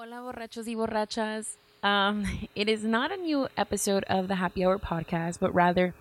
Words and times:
Hola, 0.00 0.22
borrachos 0.22 0.68
y 0.68 0.76
borrachas. 0.76 1.56
Um, 1.82 2.24
it 2.54 2.68
is 2.68 2.84
not 2.84 3.10
a 3.10 3.16
new 3.16 3.48
episode 3.56 4.04
of 4.04 4.28
the 4.28 4.36
Happy 4.36 4.64
Hour 4.64 4.78
podcast, 4.78 5.40
but 5.40 5.52
rather 5.52 5.92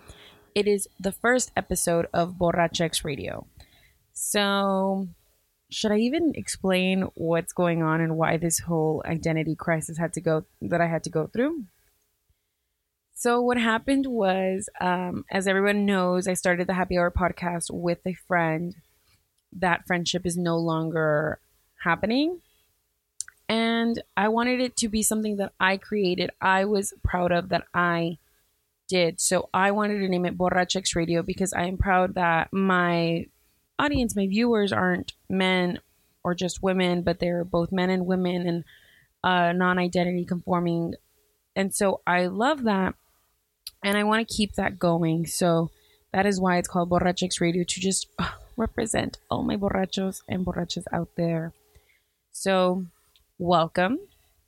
it 0.53 0.67
is 0.67 0.87
the 0.99 1.11
first 1.11 1.51
episode 1.55 2.05
of 2.13 2.35
Borrachx 2.35 3.03
Radio. 3.03 3.47
So, 4.13 5.07
should 5.71 5.91
I 5.91 5.97
even 5.97 6.33
explain 6.35 7.07
what's 7.15 7.53
going 7.53 7.81
on 7.81 7.99
and 7.99 8.17
why 8.17 8.37
this 8.37 8.59
whole 8.59 9.01
identity 9.03 9.55
crisis 9.55 9.97
had 9.97 10.13
to 10.13 10.21
go 10.21 10.45
that 10.61 10.79
I 10.79 10.85
had 10.85 11.03
to 11.05 11.09
go 11.09 11.25
through? 11.25 11.63
So, 13.15 13.41
what 13.41 13.57
happened 13.57 14.05
was, 14.05 14.69
um, 14.79 15.25
as 15.31 15.47
everyone 15.47 15.87
knows, 15.87 16.27
I 16.27 16.35
started 16.35 16.67
the 16.67 16.75
Happy 16.75 16.99
Hour 16.99 17.09
podcast 17.09 17.71
with 17.71 18.05
a 18.05 18.13
friend. 18.13 18.75
That 19.51 19.87
friendship 19.87 20.23
is 20.23 20.37
no 20.37 20.55
longer 20.55 21.39
happening 21.83 22.41
and 23.49 24.01
I 24.15 24.27
wanted 24.27 24.59
it 24.59 24.75
to 24.77 24.89
be 24.89 25.01
something 25.03 25.37
that 25.37 25.53
I 25.59 25.77
created. 25.77 26.31
I 26.41 26.65
was 26.65 26.93
proud 27.03 27.31
of 27.31 27.49
that 27.49 27.63
I 27.73 28.17
did. 28.87 29.21
So 29.21 29.49
I 29.53 29.71
wanted 29.71 29.99
to 29.99 30.09
name 30.09 30.25
it 30.25 30.37
Borrachx 30.37 30.95
Radio 30.95 31.21
because 31.23 31.53
I 31.53 31.65
am 31.65 31.77
proud 31.77 32.15
that 32.15 32.51
my 32.51 33.27
audience, 33.79 34.15
my 34.15 34.27
viewers 34.27 34.71
aren't 34.71 35.13
men 35.29 35.79
or 36.23 36.33
just 36.33 36.63
women, 36.63 37.03
but 37.03 37.19
they're 37.19 37.43
both 37.43 37.71
men 37.71 37.89
and 37.89 38.05
women 38.05 38.47
and 38.47 38.63
uh, 39.23 39.53
non-identity 39.53 40.25
conforming. 40.25 40.95
And 41.55 41.73
so 41.73 42.01
I 42.05 42.27
love 42.27 42.63
that. 42.63 42.95
And 43.83 43.97
I 43.97 44.03
want 44.03 44.27
to 44.27 44.33
keep 44.33 44.55
that 44.55 44.79
going. 44.79 45.25
So 45.27 45.69
that 46.11 46.25
is 46.25 46.39
why 46.39 46.57
it's 46.57 46.67
called 46.67 46.89
Borrachx 46.89 47.39
Radio 47.39 47.63
to 47.63 47.79
just 47.79 48.07
uh, 48.19 48.29
represent 48.57 49.19
all 49.29 49.43
my 49.43 49.55
borrachos 49.55 50.21
and 50.27 50.45
borrachas 50.45 50.85
out 50.91 51.09
there. 51.15 51.53
So 52.31 52.85
welcome 53.39 53.99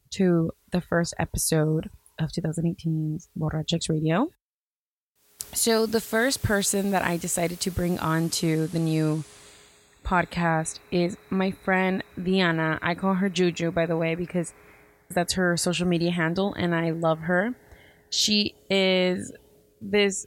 to 0.09 0.51
the 0.71 0.81
first 0.81 1.13
episode 1.19 1.89
of 2.17 2.31
2018's 2.31 3.29
Borrachx 3.37 3.87
Radio. 3.87 4.31
So, 5.53 5.85
the 5.85 6.01
first 6.01 6.41
person 6.41 6.91
that 6.91 7.03
I 7.03 7.17
decided 7.17 7.59
to 7.61 7.71
bring 7.71 7.99
on 7.99 8.29
to 8.31 8.67
the 8.67 8.79
new 8.79 9.23
podcast 10.03 10.79
is 10.91 11.17
my 11.29 11.51
friend 11.51 12.03
Diana. 12.21 12.79
I 12.81 12.95
call 12.95 13.15
her 13.15 13.29
Juju, 13.29 13.71
by 13.71 13.85
the 13.85 13.97
way, 13.97 14.15
because 14.15 14.53
that's 15.09 15.33
her 15.33 15.55
social 15.55 15.87
media 15.87 16.11
handle, 16.11 16.53
and 16.55 16.73
I 16.73 16.91
love 16.91 17.19
her. 17.19 17.55
She 18.09 18.55
is 18.69 19.31
this 19.81 20.25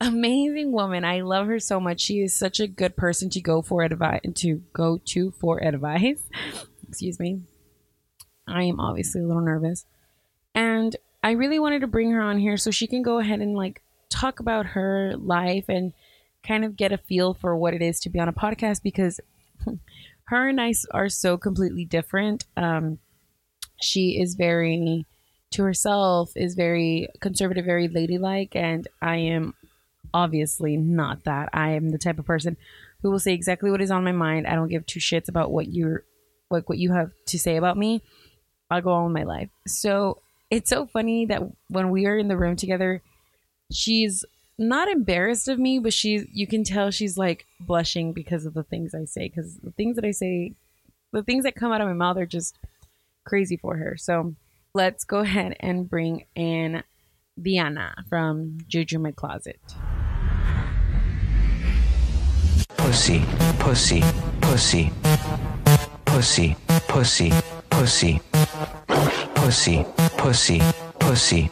amazing 0.00 0.72
woman. 0.72 1.04
I 1.04 1.22
love 1.22 1.46
her 1.46 1.58
so 1.58 1.80
much. 1.80 2.00
She 2.00 2.20
is 2.20 2.34
such 2.34 2.60
a 2.60 2.66
good 2.66 2.96
person 2.96 3.30
to 3.30 3.40
go 3.40 3.62
for 3.62 3.82
advice 3.82 4.20
to 4.34 4.62
go 4.74 5.00
to 5.06 5.30
for 5.32 5.62
advice. 5.62 6.22
Excuse 6.88 7.18
me. 7.18 7.42
I 8.46 8.64
am 8.64 8.80
obviously 8.80 9.22
a 9.22 9.26
little 9.26 9.42
nervous. 9.42 9.84
And 10.54 10.94
I 11.22 11.32
really 11.32 11.58
wanted 11.58 11.80
to 11.80 11.86
bring 11.86 12.10
her 12.10 12.20
on 12.20 12.38
here 12.38 12.56
so 12.56 12.70
she 12.70 12.86
can 12.86 13.02
go 13.02 13.18
ahead 13.18 13.40
and 13.40 13.54
like 13.54 13.82
talk 14.10 14.40
about 14.40 14.66
her 14.66 15.14
life 15.16 15.66
and 15.68 15.92
kind 16.42 16.64
of 16.64 16.76
get 16.76 16.92
a 16.92 16.98
feel 16.98 17.34
for 17.34 17.56
what 17.56 17.74
it 17.74 17.82
is 17.82 18.00
to 18.00 18.10
be 18.10 18.18
on 18.18 18.28
a 18.28 18.32
podcast 18.32 18.82
because 18.82 19.20
her 20.24 20.48
and 20.48 20.60
I 20.60 20.74
are 20.90 21.08
so 21.08 21.36
completely 21.38 21.84
different. 21.84 22.44
Um, 22.56 22.98
she 23.80 24.20
is 24.20 24.34
very 24.34 25.06
to 25.52 25.62
herself, 25.62 26.32
is 26.34 26.54
very 26.54 27.08
conservative, 27.20 27.64
very 27.64 27.88
ladylike, 27.88 28.56
and 28.56 28.88
I 29.00 29.16
am 29.16 29.54
obviously 30.14 30.76
not 30.76 31.24
that. 31.24 31.50
I 31.52 31.72
am 31.72 31.90
the 31.90 31.98
type 31.98 32.18
of 32.18 32.24
person 32.24 32.56
who 33.02 33.10
will 33.10 33.18
say 33.18 33.34
exactly 33.34 33.70
what 33.70 33.82
is 33.82 33.90
on 33.90 34.04
my 34.04 34.12
mind. 34.12 34.46
I 34.46 34.54
don't 34.54 34.68
give 34.68 34.86
two 34.86 35.00
shits 35.00 35.28
about 35.28 35.50
what 35.50 35.72
you're 35.72 36.04
like 36.50 36.68
what 36.68 36.78
you 36.78 36.92
have 36.92 37.10
to 37.26 37.38
say 37.38 37.56
about 37.56 37.76
me. 37.76 38.02
I'll 38.72 38.80
go 38.80 38.92
on 38.92 39.04
with 39.04 39.12
my 39.12 39.24
life. 39.24 39.50
So 39.66 40.22
it's 40.50 40.70
so 40.70 40.86
funny 40.86 41.26
that 41.26 41.42
when 41.68 41.90
we 41.90 42.06
are 42.06 42.16
in 42.16 42.28
the 42.28 42.38
room 42.38 42.56
together, 42.56 43.02
she's 43.70 44.24
not 44.58 44.88
embarrassed 44.88 45.46
of 45.48 45.58
me, 45.58 45.78
but 45.78 45.92
she's 45.92 46.26
you 46.32 46.46
can 46.46 46.64
tell 46.64 46.90
she's 46.90 47.18
like 47.18 47.44
blushing 47.60 48.14
because 48.14 48.46
of 48.46 48.54
the 48.54 48.62
things 48.62 48.94
I 48.94 49.04
say. 49.04 49.28
Because 49.28 49.58
the 49.58 49.72
things 49.72 49.96
that 49.96 50.06
I 50.06 50.12
say, 50.12 50.54
the 51.12 51.22
things 51.22 51.44
that 51.44 51.54
come 51.54 51.70
out 51.70 51.82
of 51.82 51.86
my 51.86 51.92
mouth 51.92 52.16
are 52.16 52.24
just 52.24 52.56
crazy 53.26 53.58
for 53.58 53.76
her. 53.76 53.94
So 53.98 54.34
let's 54.72 55.04
go 55.04 55.18
ahead 55.18 55.54
and 55.60 55.88
bring 55.88 56.24
in 56.34 56.82
Diana 57.40 57.94
from 58.08 58.56
Juju 58.66 58.98
My 59.00 59.12
Closet. 59.12 59.60
Pussy, 62.78 63.22
pussy, 63.58 64.02
pussy, 64.40 64.90
pussy, 66.06 66.56
pussy, 66.88 67.32
pussy, 67.72 68.20
pussy, 69.34 69.84
pussy, 70.16 70.60
pussy. 70.98 71.50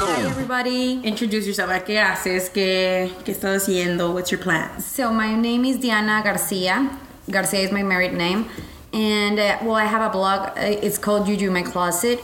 Hi 0.00 0.22
everybody. 0.26 1.00
Introduce 1.04 1.46
yourself. 1.46 1.70
¿A 1.70 1.84
qué 1.84 2.00
haces? 2.00 2.50
¿Qué, 2.50 3.10
¿Qué 3.24 3.32
estás 3.32 3.62
haciendo? 3.62 4.12
What's 4.12 4.30
your 4.30 4.40
plan? 4.40 4.80
So 4.80 5.12
my 5.12 5.34
name 5.36 5.64
is 5.64 5.78
Diana 5.78 6.20
Garcia. 6.22 6.90
Garcia 7.30 7.60
is 7.60 7.70
my 7.72 7.82
married 7.82 8.14
name, 8.14 8.46
and 8.92 9.38
uh, 9.38 9.58
well, 9.62 9.76
I 9.76 9.84
have 9.84 10.02
a 10.02 10.10
blog. 10.10 10.48
Uh, 10.56 10.76
it's 10.82 10.98
called 10.98 11.26
Juju 11.26 11.50
My 11.50 11.62
Closet. 11.62 12.20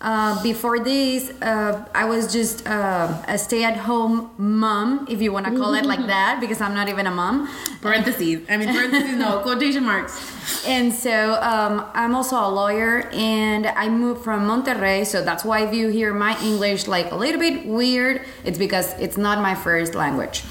Uh, 0.00 0.42
before 0.42 0.80
this, 0.80 1.30
uh, 1.40 1.82
I 1.94 2.04
was 2.04 2.30
just 2.30 2.66
uh, 2.66 3.22
a 3.26 3.38
stay-at-home 3.38 4.30
mom, 4.36 5.06
if 5.08 5.22
you 5.22 5.32
want 5.32 5.46
to 5.46 5.56
call 5.56 5.72
it 5.74 5.86
like 5.86 6.06
that, 6.06 6.40
because 6.40 6.60
I'm 6.60 6.74
not 6.74 6.88
even 6.90 7.06
a 7.06 7.10
mom. 7.10 7.48
Parentheses. 7.80 8.42
I 8.50 8.58
mean, 8.58 8.68
parentheses, 8.68 9.16
no, 9.16 9.38
quotation 9.40 9.84
marks. 9.84 10.20
And 10.66 10.92
so 10.92 11.34
um, 11.40 11.86
I'm 11.94 12.14
also 12.14 12.36
a 12.36 12.50
lawyer, 12.50 13.08
and 13.12 13.66
I 13.66 13.88
moved 13.88 14.22
from 14.22 14.46
Monterrey, 14.46 15.06
so 15.06 15.22
that's 15.24 15.44
why 15.44 15.66
if 15.66 15.74
you 15.74 15.88
hear 15.88 16.12
my 16.12 16.38
English 16.42 16.86
like 16.86 17.10
a 17.10 17.16
little 17.16 17.40
bit 17.40 17.64
weird, 17.66 18.22
it's 18.44 18.58
because 18.58 18.92
it's 18.98 19.16
not 19.16 19.40
my 19.40 19.54
first 19.54 19.94
language, 19.94 20.44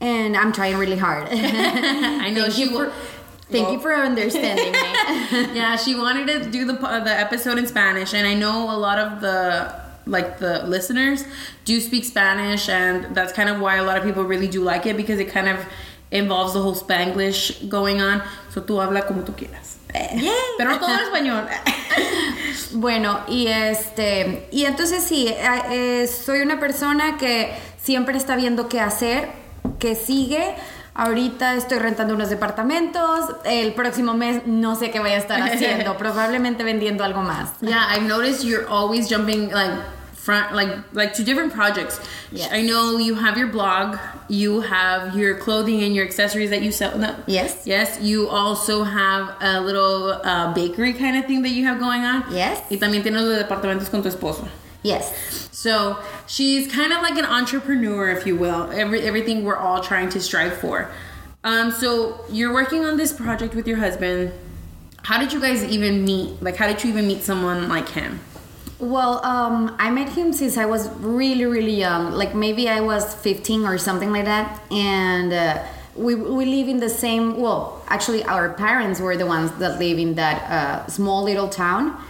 and 0.00 0.36
I'm 0.36 0.52
trying 0.52 0.76
really 0.76 0.98
hard. 0.98 1.28
I 1.30 2.28
know 2.30 2.50
she 2.50 2.64
you 2.64 2.70
for, 2.70 2.92
Thank 3.50 3.66
well- 3.66 3.74
you 3.74 3.80
for 3.80 3.94
understanding 3.94 4.72
me. 4.72 4.78
yeah, 5.54 5.76
she 5.76 5.94
wanted 5.94 6.26
to 6.28 6.50
do 6.50 6.64
the 6.64 6.74
the 6.74 7.14
episode 7.18 7.58
in 7.58 7.66
Spanish, 7.66 8.14
and 8.14 8.26
I 8.26 8.34
know 8.34 8.70
a 8.70 8.78
lot 8.78 8.98
of 8.98 9.20
the 9.20 9.72
like 10.06 10.38
the 10.38 10.64
listeners 10.66 11.24
do 11.64 11.80
speak 11.80 12.04
Spanish, 12.04 12.68
and 12.68 13.14
that's 13.14 13.32
kind 13.32 13.48
of 13.48 13.60
why 13.60 13.76
a 13.76 13.82
lot 13.82 13.96
of 13.96 14.04
people 14.04 14.24
really 14.24 14.48
do 14.48 14.62
like 14.62 14.86
it 14.86 14.96
because 14.96 15.18
it 15.18 15.30
kind 15.30 15.48
of 15.48 15.58
involves 16.10 16.54
the 16.54 16.62
whole 16.62 16.74
Spanglish 16.74 17.68
going 17.68 18.00
on. 18.00 18.22
So 18.50 18.60
tú 18.60 18.80
habla 18.80 19.06
como 19.06 19.22
tú 19.22 19.34
quieras. 19.36 19.78
Yay. 19.94 20.32
Pero 20.58 20.70
no 20.70 20.78
todo 20.78 20.90
en 20.90 21.00
español. 21.00 21.48
Bueno, 22.72 23.20
y 23.26 23.48
este, 23.48 24.48
y 24.52 24.64
entonces 24.64 25.02
sí, 25.02 25.26
eh, 25.26 25.62
eh, 25.70 26.06
soy 26.06 26.40
una 26.40 26.60
persona 26.60 27.18
que 27.18 27.52
siempre 27.82 28.16
está 28.16 28.36
viendo 28.36 28.68
qué 28.68 28.80
hacer, 28.80 29.28
qué 29.80 29.96
sigue. 29.96 30.54
Ahorita 30.94 31.54
estoy 31.54 31.78
rentando 31.78 32.14
unos 32.14 32.30
departamentos. 32.30 33.26
El 33.44 33.74
próximo 33.74 34.14
mes 34.14 34.46
no 34.46 34.76
sé 34.76 34.90
qué 34.90 35.00
voy 35.00 35.10
a 35.10 35.18
estar 35.18 35.40
haciendo. 35.40 35.96
probablemente 35.98 36.64
vendiendo 36.64 37.04
algo 37.04 37.22
más. 37.22 37.50
Yeah, 37.60 37.86
I've 37.94 38.06
noticed 38.06 38.44
you're 38.44 38.66
always 38.68 39.08
jumping 39.08 39.50
like 39.50 39.72
front 40.14 40.54
like 40.54 40.70
like 40.92 41.14
to 41.14 41.22
different 41.22 41.52
projects. 41.52 42.00
Yes. 42.30 42.50
I 42.52 42.62
know 42.62 42.98
you 42.98 43.14
have 43.14 43.38
your 43.38 43.48
blog, 43.48 43.98
you 44.28 44.60
have 44.60 45.16
your 45.16 45.36
clothing 45.36 45.82
and 45.82 45.94
your 45.94 46.04
accessories 46.04 46.50
that 46.50 46.62
you 46.62 46.72
sell. 46.72 46.96
No. 46.98 47.14
Yes. 47.26 47.66
Yes, 47.66 47.98
you 48.00 48.28
also 48.28 48.84
have 48.84 49.34
a 49.40 49.60
little 49.60 50.12
uh, 50.12 50.52
bakery 50.54 50.92
kind 50.92 51.16
of 51.16 51.26
thing 51.26 51.42
that 51.42 51.50
you 51.50 51.64
have 51.66 51.78
going 51.78 52.02
on. 52.02 52.24
Yes. 52.30 52.60
Y 52.70 52.76
también 52.76 53.02
tienes 53.02 53.22
los 53.22 53.38
departamentos 53.38 53.88
con 53.90 54.02
tu 54.02 54.08
esposo. 54.08 54.46
Yes. 54.82 55.48
So 55.52 56.02
she's 56.26 56.72
kind 56.72 56.92
of 56.92 57.02
like 57.02 57.18
an 57.18 57.26
entrepreneur, 57.26 58.08
if 58.10 58.26
you 58.26 58.36
will. 58.36 58.70
Every 58.72 59.02
everything 59.02 59.44
we're 59.44 59.56
all 59.56 59.82
trying 59.82 60.08
to 60.10 60.20
strive 60.20 60.56
for. 60.56 60.90
Um, 61.44 61.70
so 61.70 62.24
you're 62.30 62.52
working 62.52 62.84
on 62.84 62.96
this 62.96 63.12
project 63.12 63.54
with 63.54 63.66
your 63.66 63.78
husband. 63.78 64.32
How 65.02 65.18
did 65.18 65.32
you 65.32 65.40
guys 65.40 65.64
even 65.64 66.04
meet? 66.04 66.42
Like, 66.42 66.56
how 66.56 66.66
did 66.66 66.82
you 66.84 66.90
even 66.90 67.06
meet 67.06 67.22
someone 67.22 67.68
like 67.68 67.88
him? 67.88 68.20
Well, 68.78 69.24
um, 69.24 69.76
I 69.78 69.90
met 69.90 70.08
him 70.08 70.32
since 70.32 70.56
I 70.56 70.64
was 70.64 70.88
really, 71.00 71.44
really 71.44 71.74
young. 71.74 72.12
Like 72.12 72.34
maybe 72.34 72.68
I 72.68 72.80
was 72.80 73.14
15 73.14 73.64
or 73.64 73.76
something 73.76 74.10
like 74.10 74.24
that. 74.24 74.62
And 74.70 75.32
uh, 75.32 75.62
we, 75.94 76.14
we 76.14 76.46
live 76.46 76.68
in 76.68 76.80
the 76.80 76.88
same, 76.88 77.38
well, 77.38 77.84
actually, 77.88 78.24
our 78.24 78.54
parents 78.54 78.98
were 79.00 79.16
the 79.18 79.26
ones 79.26 79.52
that 79.58 79.78
live 79.78 79.98
in 79.98 80.14
that 80.14 80.50
uh, 80.50 80.86
small 80.86 81.24
little 81.24 81.48
town. 81.48 82.02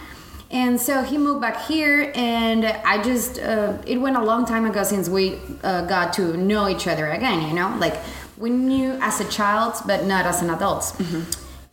And 0.51 0.79
so 0.79 1.01
he 1.01 1.17
moved 1.17 1.39
back 1.39 1.65
here, 1.65 2.11
and 2.13 2.65
I 2.65 3.01
just, 3.01 3.39
uh, 3.39 3.77
it 3.87 3.97
went 3.97 4.17
a 4.17 4.23
long 4.23 4.45
time 4.45 4.65
ago 4.65 4.83
since 4.83 5.07
we 5.07 5.39
uh, 5.63 5.85
got 5.85 6.11
to 6.13 6.35
know 6.35 6.67
each 6.67 6.87
other 6.87 7.07
again, 7.07 7.47
you 7.47 7.53
know? 7.53 7.73
Like 7.79 7.95
we 8.37 8.49
knew 8.49 8.97
as 9.01 9.21
a 9.21 9.25
child, 9.29 9.75
but 9.85 10.05
not 10.05 10.25
as 10.25 10.41
an 10.41 10.49
adult. 10.49 10.93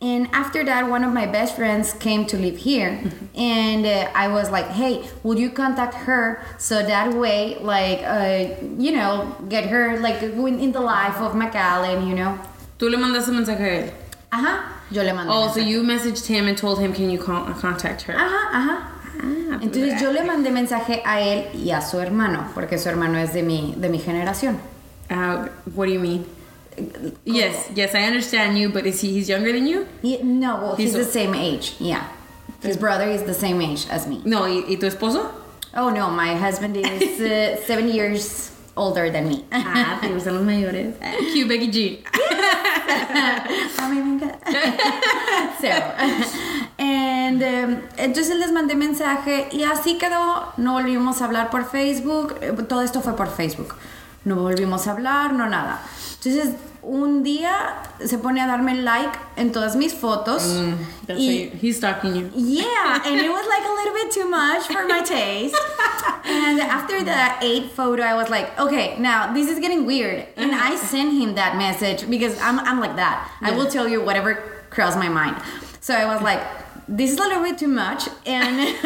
And 0.01 0.29
after 0.31 0.63
that, 0.63 0.89
one 0.89 1.03
of 1.03 1.11
my 1.11 1.25
best 1.25 1.57
friends 1.57 1.91
came 1.91 2.25
to 2.27 2.37
live 2.37 2.55
here, 2.55 3.03
and 3.35 3.85
uh, 3.85 4.09
I 4.15 4.29
was 4.29 4.49
like, 4.49 4.67
"Hey, 4.67 5.03
will 5.23 5.37
you 5.37 5.49
contact 5.49 5.93
her 6.07 6.41
so 6.57 6.81
that 6.81 7.13
way, 7.13 7.57
like, 7.59 7.99
uh, 8.05 8.55
you 8.77 8.93
know, 8.93 9.35
get 9.49 9.65
her 9.65 9.99
like 9.99 10.23
in 10.23 10.59
in 10.59 10.71
the 10.71 10.79
life 10.79 11.17
of 11.17 11.33
McAllen, 11.33 12.07
you 12.07 12.15
know?" 12.15 12.39
Tú 12.77 12.89
le 12.89 12.97
mandaste 12.97 13.31
mensaje 13.31 13.59
a 13.59 13.83
él. 13.83 13.93
Ajá. 14.31 14.63
yo 14.91 15.03
le 15.03 15.13
mandé. 15.13 15.31
Oh, 15.31 15.51
so 15.51 15.59
you 15.59 15.81
messaged 15.83 16.25
him 16.27 16.47
and 16.47 16.57
told 16.57 16.79
him, 16.79 16.93
can 16.93 17.09
you 17.09 17.17
con- 17.19 17.53
contact 17.55 18.03
her? 18.03 18.13
Ajá, 18.13 18.51
ajá. 18.53 18.87
Ah, 19.21 19.59
Entonces 19.61 19.99
yo 20.01 20.11
le 20.11 20.21
mandé 20.23 20.49
mensaje 20.51 21.01
a 21.05 21.19
él 21.21 21.47
y 21.53 21.71
a 21.71 21.81
su 21.81 21.97
hermano, 21.99 22.47
porque 22.53 22.77
su 22.77 22.87
hermano 22.89 23.17
es 23.17 23.33
de 23.33 23.41
mi, 23.43 23.73
de 23.77 23.89
mi 23.89 23.97
generación. 23.99 24.59
Uh, 25.11 25.47
what 25.75 25.87
do 25.87 25.91
you 25.93 25.99
mean? 25.99 26.25
Yes, 27.25 27.69
yes, 27.75 27.93
I 27.93 28.03
understand 28.05 28.57
you, 28.57 28.69
but 28.69 28.85
is 28.85 29.01
he 29.01 29.11
he's 29.13 29.27
younger 29.27 29.51
than 29.51 29.67
you? 29.67 29.85
No, 30.23 30.55
well, 30.61 30.75
he's, 30.75 30.93
He's 30.93 31.05
the 31.05 31.11
same 31.11 31.33
age. 31.35 31.75
Yeah. 31.79 32.07
His 32.61 32.77
brother 32.77 33.07
is 33.09 33.23
the 33.23 33.33
same 33.33 33.61
age 33.61 33.87
as 33.89 34.07
me. 34.07 34.21
No, 34.23 34.43
¿y, 34.47 34.63
y 34.69 34.75
tu 34.77 34.85
esposo? 34.85 35.29
Oh 35.75 35.89
no, 35.89 36.09
my 36.09 36.35
husband 36.35 36.77
is 36.77 37.19
uh, 37.21 37.57
seven 37.65 37.89
years 37.89 38.51
older 38.77 39.09
than 39.11 39.27
me. 39.27 39.43
Ah, 39.51 39.97
te 40.01 40.07
gustan 40.07 40.35
los 40.35 40.43
mayores. 40.43 40.95
Cute 41.33 41.47
Becky 41.49 41.67
G. 41.69 42.03
A 43.77 43.87
mí 43.89 44.01
me 44.01 44.15
encanta. 44.15 44.39
So, 45.61 45.67
and, 46.77 47.43
um, 47.43 47.81
entonces 47.97 48.37
les 48.37 48.51
mandé 48.51 48.75
mensaje 48.75 49.49
y 49.51 49.63
así 49.63 49.97
quedó. 49.97 50.53
No 50.57 50.73
volvimos 50.73 51.21
a 51.21 51.25
hablar 51.25 51.49
por 51.49 51.69
Facebook. 51.69 52.35
Eh, 52.41 52.53
Todo 52.67 52.81
esto 52.81 53.01
fue 53.01 53.15
por 53.15 53.29
Facebook. 53.29 53.75
No 54.23 54.35
volvimos 54.37 54.87
a 54.87 54.91
hablar, 54.91 55.33
no 55.33 55.49
nada. 55.49 55.81
Entonces, 56.23 56.55
un 56.81 57.23
día 57.23 57.75
se 58.05 58.17
pone 58.17 58.41
a 58.41 58.47
darme 58.47 58.75
like 58.83 59.17
en 59.35 59.51
todas 59.51 59.75
mis 59.75 59.93
fotos. 59.93 60.43
Mm, 60.43 60.73
that's 61.05 61.19
y, 61.19 61.51
he's 61.59 61.77
stalking 61.77 62.15
you. 62.15 62.31
Yeah, 62.35 63.01
and 63.05 63.19
it 63.19 63.29
was 63.29 63.45
like 63.47 63.65
a 63.67 63.73
little 63.73 63.93
bit 63.93 64.11
too 64.11 64.29
much 64.29 64.67
for 64.67 64.87
my 64.87 65.01
taste. 65.01 65.55
and 66.25 66.59
after 66.61 67.03
the 67.03 67.33
eighth 67.41 67.73
photo, 67.73 68.03
I 68.03 68.15
was 68.15 68.29
like, 68.29 68.57
okay, 68.59 68.97
now 68.99 69.33
this 69.33 69.49
is 69.49 69.59
getting 69.59 69.85
weird. 69.85 70.25
And 70.37 70.51
I 70.53 70.71
mm. 70.71 70.77
sent 70.77 71.13
him 71.13 71.35
that 71.35 71.57
message 71.57 72.09
because 72.09 72.39
I'm, 72.41 72.59
I'm 72.59 72.79
like 72.79 72.95
that. 72.95 73.29
I 73.41 73.51
will 73.51 73.67
tell 73.67 73.87
you 73.87 74.01
whatever 74.01 74.35
crossed 74.69 74.97
my 74.97 75.09
mind. 75.09 75.35
So 75.81 75.93
I 75.93 76.05
was 76.05 76.21
like, 76.21 76.41
this 76.89 77.11
is 77.11 77.17
a 77.17 77.21
little 77.21 77.43
bit 77.43 77.57
too 77.57 77.67
much. 77.67 78.07
And, 78.25 78.59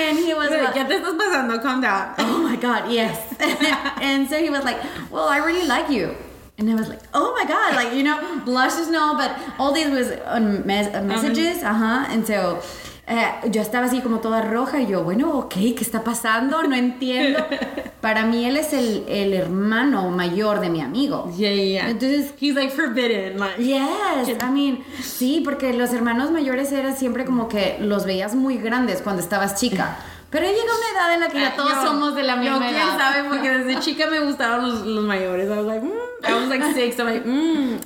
and 0.00 0.18
he 0.18 0.34
was 0.34 0.50
like, 0.50 0.74
te 0.74 0.94
estás 0.94 1.16
pasando, 1.16 1.62
calm 1.62 1.80
down. 1.80 2.14
oh 2.18 2.42
my 2.42 2.56
god 2.56 2.90
yes 2.90 3.34
and 4.00 4.28
so 4.28 4.38
he 4.38 4.50
was 4.50 4.64
like 4.64 4.78
well 5.10 5.28
i 5.28 5.38
really 5.38 5.66
like 5.66 5.88
you 5.90 6.14
and 6.58 6.70
i 6.70 6.74
was 6.74 6.88
like 6.88 7.00
oh 7.12 7.32
my 7.38 7.44
god 7.44 7.74
like 7.74 7.92
you 7.94 8.02
know 8.02 8.40
blushes 8.44 8.88
no 8.88 9.14
but 9.16 9.30
all 9.58 9.72
this 9.72 9.90
was 9.90 10.10
on 10.26 10.66
mes- 10.66 10.94
uh, 10.94 11.02
messages 11.02 11.62
uh-huh 11.62 12.06
and 12.08 12.26
so 12.26 12.62
eh, 13.06 13.28
yo 13.50 13.60
estaba 13.62 13.86
así 13.86 14.00
como 14.00 14.20
toda 14.20 14.40
roja 14.42 14.80
y 14.80 14.86
yo, 14.86 15.02
bueno, 15.04 15.30
ok, 15.38 15.52
¿qué 15.54 15.76
está 15.80 16.02
pasando? 16.02 16.62
No 16.62 16.74
entiendo. 16.74 17.44
Para 18.00 18.24
mí 18.26 18.44
él 18.44 18.56
es 18.56 18.72
el, 18.72 19.04
el 19.08 19.32
hermano 19.34 20.10
mayor 20.10 20.60
de 20.60 20.68
mi 20.70 20.80
amigo. 20.80 21.30
Yeah, 21.36 21.52
yeah. 21.54 21.88
Entonces, 21.90 22.32
he's 22.40 22.54
like 22.54 22.70
forbidden. 22.74 23.38
Like, 23.38 23.62
Yes, 23.62 24.28
I 24.42 24.50
mean, 24.52 24.84
sí, 25.02 25.40
porque 25.44 25.72
los 25.72 25.92
hermanos 25.92 26.30
mayores 26.30 26.70
era 26.72 26.94
siempre 26.94 27.24
como 27.24 27.48
que 27.48 27.76
los 27.80 28.04
veías 28.04 28.34
muy 28.34 28.58
grandes 28.58 29.00
cuando 29.02 29.22
estabas 29.22 29.58
chica. 29.58 29.96
Pero 30.30 30.46
llega 30.46 30.62
una 30.64 30.98
edad 31.00 31.14
en 31.14 31.20
la 31.20 31.28
que 31.28 31.40
ya 31.40 31.54
todos 31.54 31.70
Yo- 31.72 31.82
somos 31.86 32.14
de 32.16 32.24
la 32.24 32.36
misma 32.36 32.56
yo, 32.56 32.62
quién 32.62 32.74
edad. 32.74 32.98
sabe, 32.98 33.28
porque 33.28 33.50
desde 33.50 33.78
chica 33.84 34.06
me 34.10 34.18
gustaban 34.20 34.62
los, 34.68 34.84
los 34.84 35.04
mayores. 35.04 35.46
I 35.48 35.52
was 35.58 35.64
like, 35.66 35.82
mm. 35.84 35.92
I 36.26 36.40
was 36.40 36.48
like 36.48 36.74
six. 36.74 36.98
I'm 36.98 37.06
like, 37.06 37.24
mm. 37.24 37.80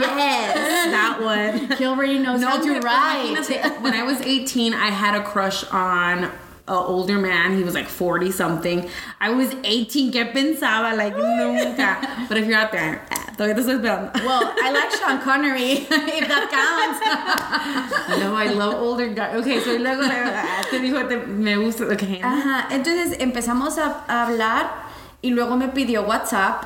Yes, 0.00 0.90
that 0.90 1.20
one. 1.20 1.76
he 1.78 1.84
already 1.84 2.18
knows 2.18 2.42
how 2.42 2.60
to 2.60 2.80
write. 2.80 3.80
When 3.80 3.94
I 3.94 4.02
was 4.02 4.20
18, 4.20 4.74
I 4.74 4.90
had 4.90 5.14
a 5.20 5.24
crush 5.24 5.64
on 5.64 6.24
an 6.24 6.32
older 6.68 7.18
man. 7.18 7.56
He 7.56 7.64
was 7.64 7.74
like 7.74 7.88
40 7.88 8.30
something. 8.30 8.88
I 9.20 9.30
was 9.30 9.54
18. 9.64 10.12
¿Qué 10.12 10.32
pensaba? 10.32 10.96
Like, 10.96 11.16
nunca. 11.16 12.26
But 12.28 12.38
if 12.38 12.46
you're 12.46 12.58
out 12.58 12.70
there, 12.70 13.04
todavía 13.36 13.54
te 13.56 13.62
estoy 13.62 13.74
esperando. 13.80 14.12
Well, 14.24 14.54
I 14.62 14.70
like 14.70 14.90
Sean 14.92 15.20
Connery, 15.20 15.72
if 15.90 16.28
that 16.28 16.46
counts. 16.50 18.20
No, 18.20 18.34
I 18.34 18.46
love 18.52 18.74
older 18.74 19.08
guys. 19.08 19.34
Okay, 19.40 19.60
so 19.60 19.76
luego 19.76 20.02
ah, 20.04 20.62
te 20.70 20.78
dijo, 20.78 21.26
me 21.26 21.56
gusta. 21.56 21.84
Okay. 21.92 22.20
Ajá, 22.22 22.68
entonces 22.70 23.18
empezamos 23.18 23.78
a 23.78 24.04
hablar 24.06 24.89
y 25.22 25.30
luego 25.30 25.56
me 25.56 25.68
pidió 25.68 26.02
WhatsApp. 26.02 26.62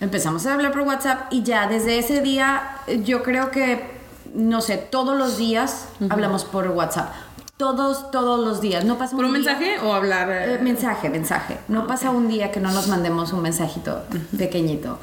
Empezamos 0.00 0.44
a 0.46 0.54
hablar 0.54 0.72
por 0.72 0.82
WhatsApp 0.82 1.32
y 1.32 1.42
ya 1.42 1.66
desde 1.66 1.98
ese 1.98 2.20
día 2.20 2.62
yo 3.04 3.22
creo 3.22 3.50
que, 3.50 3.84
no 4.34 4.60
sé, 4.60 4.76
todos 4.76 5.16
los 5.16 5.38
días 5.38 5.88
hablamos 6.10 6.44
por 6.44 6.68
WhatsApp. 6.68 7.12
Todos, 7.56 8.10
todos 8.10 8.44
los 8.44 8.60
días. 8.60 8.84
No 8.84 8.98
pasa 8.98 9.14
¿Por 9.14 9.24
un 9.24 9.32
día- 9.40 9.52
mensaje 9.52 9.78
o 9.78 9.94
hablar? 9.94 10.28
Eh, 10.30 10.58
mensaje, 10.60 11.08
mensaje. 11.08 11.56
No 11.68 11.86
pasa 11.86 12.10
un 12.10 12.28
día 12.28 12.50
que 12.50 12.58
no 12.60 12.70
nos 12.72 12.88
mandemos 12.88 13.32
un 13.32 13.42
mensajito 13.42 14.02
pequeñito. 14.36 14.98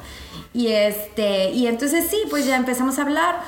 Y 0.52 0.66
este, 0.68 1.50
y 1.50 1.66
entonces 1.66 2.06
sí, 2.10 2.18
pues 2.28 2.44
ya 2.46 2.56
empezamos 2.56 2.98
a 2.98 3.02
hablar. 3.02 3.40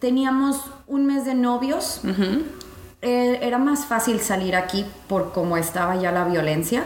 Teníamos 0.00 0.60
un 0.88 1.06
mes 1.06 1.24
de 1.24 1.34
novios. 1.34 2.00
Eh, 3.00 3.38
era 3.42 3.58
más 3.58 3.86
fácil 3.86 4.18
salir 4.20 4.56
aquí 4.56 4.84
por 5.06 5.32
cómo 5.32 5.56
estaba 5.56 5.94
ya 5.94 6.10
la 6.10 6.24
violencia. 6.24 6.82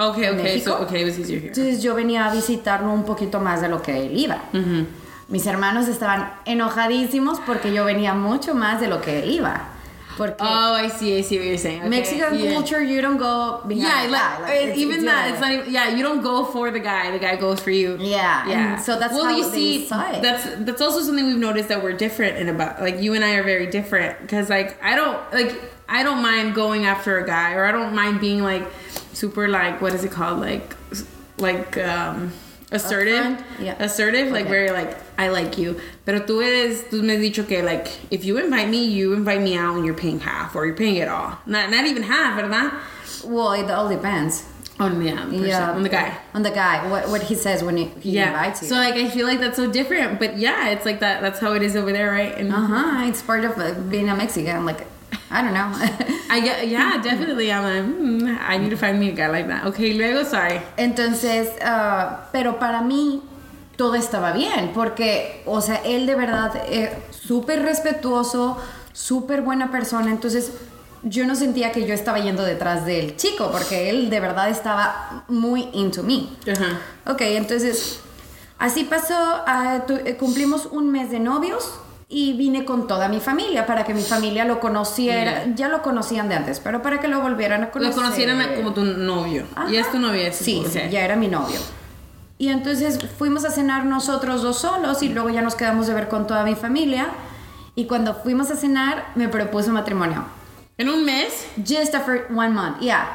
Okay, 0.00 0.28
okay, 0.30 0.42
México. 0.58 0.64
so 0.64 0.82
okay, 0.84 1.02
it 1.02 1.04
was 1.04 1.18
easier 1.18 1.40
here. 1.40 1.50
Entonces 1.50 1.82
yo 1.82 1.94
venía 1.94 2.26
a 2.26 2.32
visitarlo 2.32 2.92
un 2.92 3.04
poquito 3.04 3.40
más 3.40 3.60
de 3.60 3.68
lo 3.68 3.80
que 3.82 3.96
él 4.06 4.16
iba. 4.16 4.38
Mis 5.28 5.44
hermanos 5.46 5.88
estaban 5.88 6.30
enojadísimos 6.46 7.40
porque 7.44 7.72
yo 7.72 7.84
venía 7.84 8.14
mucho 8.14 8.54
más 8.54 8.80
de 8.80 8.86
lo 8.88 9.00
que 9.00 9.18
él 9.22 9.30
iba. 9.30 9.68
Porque 10.16 10.36
Oh, 10.40 10.74
I 10.74 10.88
see, 10.88 11.16
I 11.18 11.22
see 11.22 11.38
what 11.38 11.46
you're 11.46 11.56
saying. 11.58 11.80
Okay, 11.80 11.88
Mexican 11.90 12.38
yeah. 12.38 12.52
culture, 12.52 12.82
you 12.82 13.00
don't 13.00 13.18
go 13.18 13.60
behind 13.68 13.82
Yeah, 13.82 14.06
the 14.06 14.12
guy. 14.12 14.40
Like, 14.40 14.50
uh, 14.50 14.62
it's- 14.68 14.78
even 14.78 14.96
it's 14.96 15.04
that, 15.04 15.30
it's 15.30 15.40
not 15.40 15.52
even, 15.52 15.72
yeah, 15.72 15.88
you 15.94 16.02
don't 16.02 16.22
go 16.22 16.44
for 16.44 16.70
the 16.72 16.80
guy, 16.80 17.10
the 17.12 17.18
guy 17.20 17.36
goes 17.36 17.60
for 17.60 17.70
you. 17.70 17.96
Yeah, 18.00 18.48
and 18.48 18.80
so 18.80 18.98
that's 18.98 19.12
well, 19.14 19.26
how 19.26 19.36
you 19.36 19.44
see, 19.44 19.86
saw 19.86 20.10
it. 20.10 20.22
that's 20.22 20.44
that's 20.60 20.80
also 20.80 21.02
something 21.02 21.24
we've 21.26 21.36
noticed 21.38 21.68
that 21.68 21.82
we're 21.84 21.92
different 21.96 22.36
in 22.38 22.48
about 22.48 22.80
like 22.80 23.00
you 23.00 23.14
and 23.14 23.24
I 23.24 23.34
are 23.36 23.44
very 23.44 23.66
different 23.66 24.18
because 24.22 24.48
like 24.48 24.76
I 24.82 24.96
don't 24.96 25.18
like 25.32 25.54
I 25.88 26.02
don't 26.02 26.20
mind 26.22 26.54
going 26.54 26.84
after 26.86 27.18
a 27.18 27.24
guy 27.26 27.54
or 27.54 27.64
I 27.64 27.70
don't 27.72 27.94
mind 27.94 28.20
being 28.20 28.42
like 28.42 28.64
super 29.18 29.48
like 29.48 29.80
what 29.82 29.92
is 29.94 30.02
it 30.04 30.12
called 30.18 30.38
like 30.40 30.66
like 31.38 31.76
um 31.78 32.32
assertive 32.70 33.26
Yeah. 33.58 33.74
assertive 33.82 34.30
like 34.30 34.42
Okay. 34.46 34.50
very 34.56 34.70
like 34.70 34.92
I 35.18 35.28
like 35.38 35.56
you 35.58 35.80
pero 36.04 36.20
tú 36.20 36.42
eres 36.42 36.84
tú 36.90 37.02
me 37.02 37.14
has 37.14 37.22
dicho 37.22 37.42
que 37.48 37.62
like 37.62 37.86
if 38.10 38.24
you 38.24 38.38
invite 38.38 38.68
me 38.68 38.84
you 38.84 39.14
invite 39.14 39.40
me 39.40 39.56
out 39.56 39.74
and 39.76 39.84
you're 39.86 39.94
paying 40.06 40.20
half 40.20 40.54
or 40.54 40.66
you're 40.66 40.76
paying 40.76 40.96
it 40.96 41.08
all 41.08 41.38
not 41.46 41.70
not 41.70 41.84
even 41.86 42.02
half 42.02 42.38
verdad 42.38 42.70
Well, 43.24 43.52
it 43.52 43.68
all 43.70 43.88
depends. 43.88 44.44
on 44.78 45.00
the 45.02 45.10
um, 45.10 45.32
Yeah, 45.34 45.72
on 45.74 45.82
the 45.82 45.88
guy 45.88 46.08
On 46.34 46.42
the 46.48 46.52
guy, 46.54 46.74
what 46.88 47.08
what 47.12 47.22
he 47.30 47.34
says 47.34 47.64
when 47.66 47.76
he, 47.76 47.86
he 48.04 48.10
yeah 48.12 48.28
invites 48.30 48.62
you. 48.62 48.68
so 48.68 48.74
like 48.76 48.94
I 48.94 49.08
feel 49.10 49.26
like 49.26 49.40
that's 49.40 49.56
so 49.56 49.66
different 49.78 50.20
but 50.22 50.38
yeah 50.38 50.68
it's 50.74 50.84
like 50.86 51.00
that 51.00 51.20
that's 51.24 51.40
how 51.40 51.52
it 51.58 51.62
is 51.68 51.74
over 51.74 51.90
there 51.98 52.10
right 52.12 52.34
and 52.38 52.52
uh 52.52 52.62
huh. 52.72 53.08
It's 53.10 53.22
part 53.22 53.44
of 53.48 53.58
uh, 53.58 53.74
being 53.90 54.08
a 54.08 54.14
Mexican. 54.14 54.64
Like, 54.70 54.86
I 55.30 55.42
don't 55.42 55.52
know. 55.52 55.70
I 56.30 56.40
get, 56.40 56.68
yeah, 56.68 57.00
definitely. 57.02 57.52
I'm 57.52 57.62
like, 57.64 57.84
hmm, 57.84 58.36
I 58.40 58.56
need 58.58 58.70
to 58.70 58.76
find 58.76 58.98
me 58.98 59.10
a 59.10 59.12
guy 59.12 59.28
like 59.28 59.46
that. 59.48 59.66
Okay, 59.66 59.92
luego, 59.94 60.24
sorry. 60.24 60.60
Entonces, 60.76 61.48
ah, 61.62 62.28
pero 62.32 62.58
para 62.58 62.80
mí 62.82 63.22
todo 63.76 63.94
estaba 63.94 64.32
bien, 64.32 64.72
porque, 64.74 65.42
o 65.46 65.60
sea, 65.60 65.76
él 65.84 66.06
de 66.06 66.14
verdad 66.14 66.52
eh, 66.68 66.90
súper 67.10 67.62
respetuoso, 67.62 68.56
súper 68.92 69.42
buena 69.42 69.70
persona. 69.70 70.10
Entonces, 70.10 70.50
yo 71.02 71.26
no 71.26 71.34
sentía 71.36 71.72
que 71.72 71.86
yo 71.86 71.94
estaba 71.94 72.18
yendo 72.18 72.42
detrás 72.42 72.84
del 72.86 73.16
chico, 73.16 73.50
porque 73.52 73.90
él 73.90 74.10
de 74.10 74.20
verdad 74.20 74.48
estaba 74.48 75.24
muy 75.28 75.68
into 75.74 76.02
me. 76.02 76.28
Ajá. 76.50 76.80
Ok, 77.06 77.20
entonces 77.20 78.00
así 78.58 78.84
pasó, 78.84 79.14
tu- 79.86 79.94
eh, 79.94 80.16
cumplimos 80.18 80.66
un 80.66 80.90
mes 80.90 81.10
de 81.10 81.20
novios 81.20 81.78
y 82.10 82.32
vine 82.32 82.64
con 82.64 82.86
toda 82.86 83.08
mi 83.08 83.20
familia 83.20 83.66
para 83.66 83.84
que 83.84 83.92
mi 83.92 84.00
familia 84.02 84.44
lo 84.46 84.60
conociera, 84.60 85.44
ya 85.54 85.68
lo 85.68 85.82
conocían 85.82 86.28
de 86.28 86.36
antes, 86.36 86.58
pero 86.60 86.80
para 86.82 87.00
que 87.00 87.08
lo 87.08 87.20
volvieran 87.20 87.62
a 87.62 87.66
Lo 87.66 87.70
conocer. 87.72 87.94
conocieron 87.94 88.40
a- 88.40 88.54
como 88.54 88.72
tu 88.72 88.82
novio. 88.84 89.44
Ajá. 89.54 89.70
Y 89.70 89.76
es 89.76 89.90
tu 89.92 89.98
novio. 89.98 90.22
Sí, 90.32 90.64
sí, 90.70 90.80
ya 90.90 91.04
era 91.04 91.16
mi 91.16 91.28
novio. 91.28 91.58
Y 92.38 92.48
entonces 92.48 92.98
fuimos 93.18 93.44
a 93.44 93.50
cenar 93.50 93.84
nosotros 93.84 94.42
dos 94.42 94.58
solos 94.60 95.02
y 95.02 95.08
luego 95.10 95.28
ya 95.28 95.42
nos 95.42 95.54
quedamos 95.54 95.86
de 95.86 95.94
ver 95.94 96.08
con 96.08 96.26
toda 96.26 96.44
mi 96.44 96.54
familia. 96.54 97.08
Y 97.74 97.86
cuando 97.86 98.14
fuimos 98.14 98.50
a 98.50 98.56
cenar, 98.56 99.08
me 99.14 99.28
propuso 99.28 99.70
matrimonio. 99.72 100.24
En 100.78 100.88
un 100.88 101.04
mes, 101.04 101.46
Just 101.58 101.94
after 101.94 102.26
one 102.34 102.50
month, 102.50 102.80
yeah. 102.80 103.06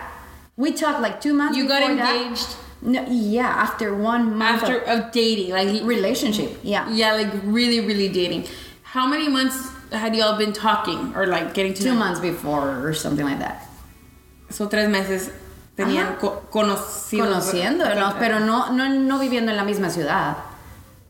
We 0.55 0.71
talked 0.71 0.99
like 1.01 1.19
two 1.19 1.33
months 1.33 1.57
you 1.57 1.67
got 1.67 1.79
before 1.79 1.95
that. 1.95 2.15
engaged 2.15 2.47
No, 2.81 3.01
yeah, 3.09 3.47
after 3.47 3.93
one 3.93 4.35
month 4.35 4.61
after 4.63 4.81
of 4.83 5.05
of 5.05 5.11
dating, 5.13 5.51
like 5.53 5.83
relationship, 5.85 6.59
yeah. 6.63 6.85
yeah, 6.91 7.13
like 7.13 7.31
really, 7.45 7.79
really 7.79 8.09
dating. 8.09 8.43
How 8.93 9.07
many 9.07 9.27
months 9.27 9.57
had 9.91 10.15
y'all 10.15 10.37
been 10.37 10.53
talking 10.53 11.15
or 11.15 11.25
like 11.25 11.55
getting 11.55 11.73
to 11.73 11.81
Two 11.81 11.93
know? 11.93 11.99
months 11.99 12.19
before 12.19 12.85
or 12.85 12.93
something 12.93 13.25
like 13.25 13.39
that. 13.39 13.67
So 14.51 14.69
tres 14.69 14.87
meses 14.87 15.31
tenían 15.75 16.19
co- 16.19 16.43
conocidos. 16.51 17.25
Conociéndonos, 17.25 18.19
pero 18.19 18.37
no, 18.37 18.71
no, 18.71 18.87
no 18.87 19.17
viviendo 19.17 19.49
en 19.49 19.57
la 19.57 19.63
misma 19.63 19.89
ciudad. 19.89 20.37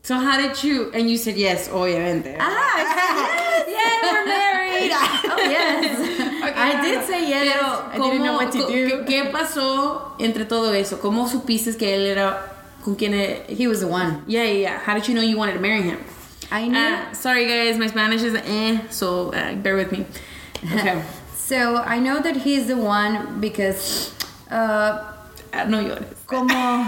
So 0.02 0.14
how 0.14 0.40
did 0.40 0.64
you? 0.64 0.92
And 0.94 1.10
you 1.10 1.18
said 1.18 1.36
yes, 1.36 1.68
obviamente. 1.68 2.38
Ah, 2.40 3.64
yes, 3.68 4.02
yeah, 4.02 4.12
we're 4.12 4.26
married. 4.28 4.90
oh 5.28 5.36
yes. 5.44 6.54
I 6.56 6.80
did 6.80 7.04
say 7.04 7.28
yes. 7.28 7.52
Pero, 7.52 7.68
I 7.92 8.10
didn't 8.10 8.24
know 8.24 8.36
what 8.36 8.50
to 8.52 8.66
do. 8.66 9.04
¿qué, 9.04 9.30
pasó 9.30 10.18
entre 10.18 10.46
todo 10.46 10.72
eso? 10.72 10.96
¿Cómo 11.02 11.28
supiste 11.28 11.76
que 11.76 11.94
él 11.94 12.06
era 12.06 12.48
con 12.82 12.96
quien? 12.96 13.12
He 13.46 13.66
was 13.66 13.80
the 13.80 13.88
one. 13.88 14.24
Yeah, 14.26 14.44
yeah, 14.44 14.52
yeah. 14.52 14.78
How 14.78 14.94
did 14.94 15.06
you 15.06 15.12
know 15.12 15.20
you 15.20 15.36
wanted 15.36 15.52
to 15.52 15.60
marry 15.60 15.82
him? 15.82 15.98
I 16.50 16.68
knew. 16.68 16.78
Uh, 16.78 17.12
sorry, 17.14 17.46
guys, 17.46 17.78
my 17.78 17.86
Spanish 17.88 18.22
is 18.22 18.34
eh, 18.34 18.78
so 18.90 19.32
uh, 19.32 19.54
bear 19.56 19.76
with 19.76 19.92
me. 19.92 20.06
Okay. 20.64 21.02
So 21.36 21.76
I 21.76 21.98
know 21.98 22.20
that 22.22 22.36
he's 22.36 22.66
the 22.68 22.76
one 22.76 23.38
because 23.40 24.14
uh, 24.50 25.12
Ah, 25.56 25.64
no 25.66 25.80
llores. 25.80 26.06
como 26.26 26.84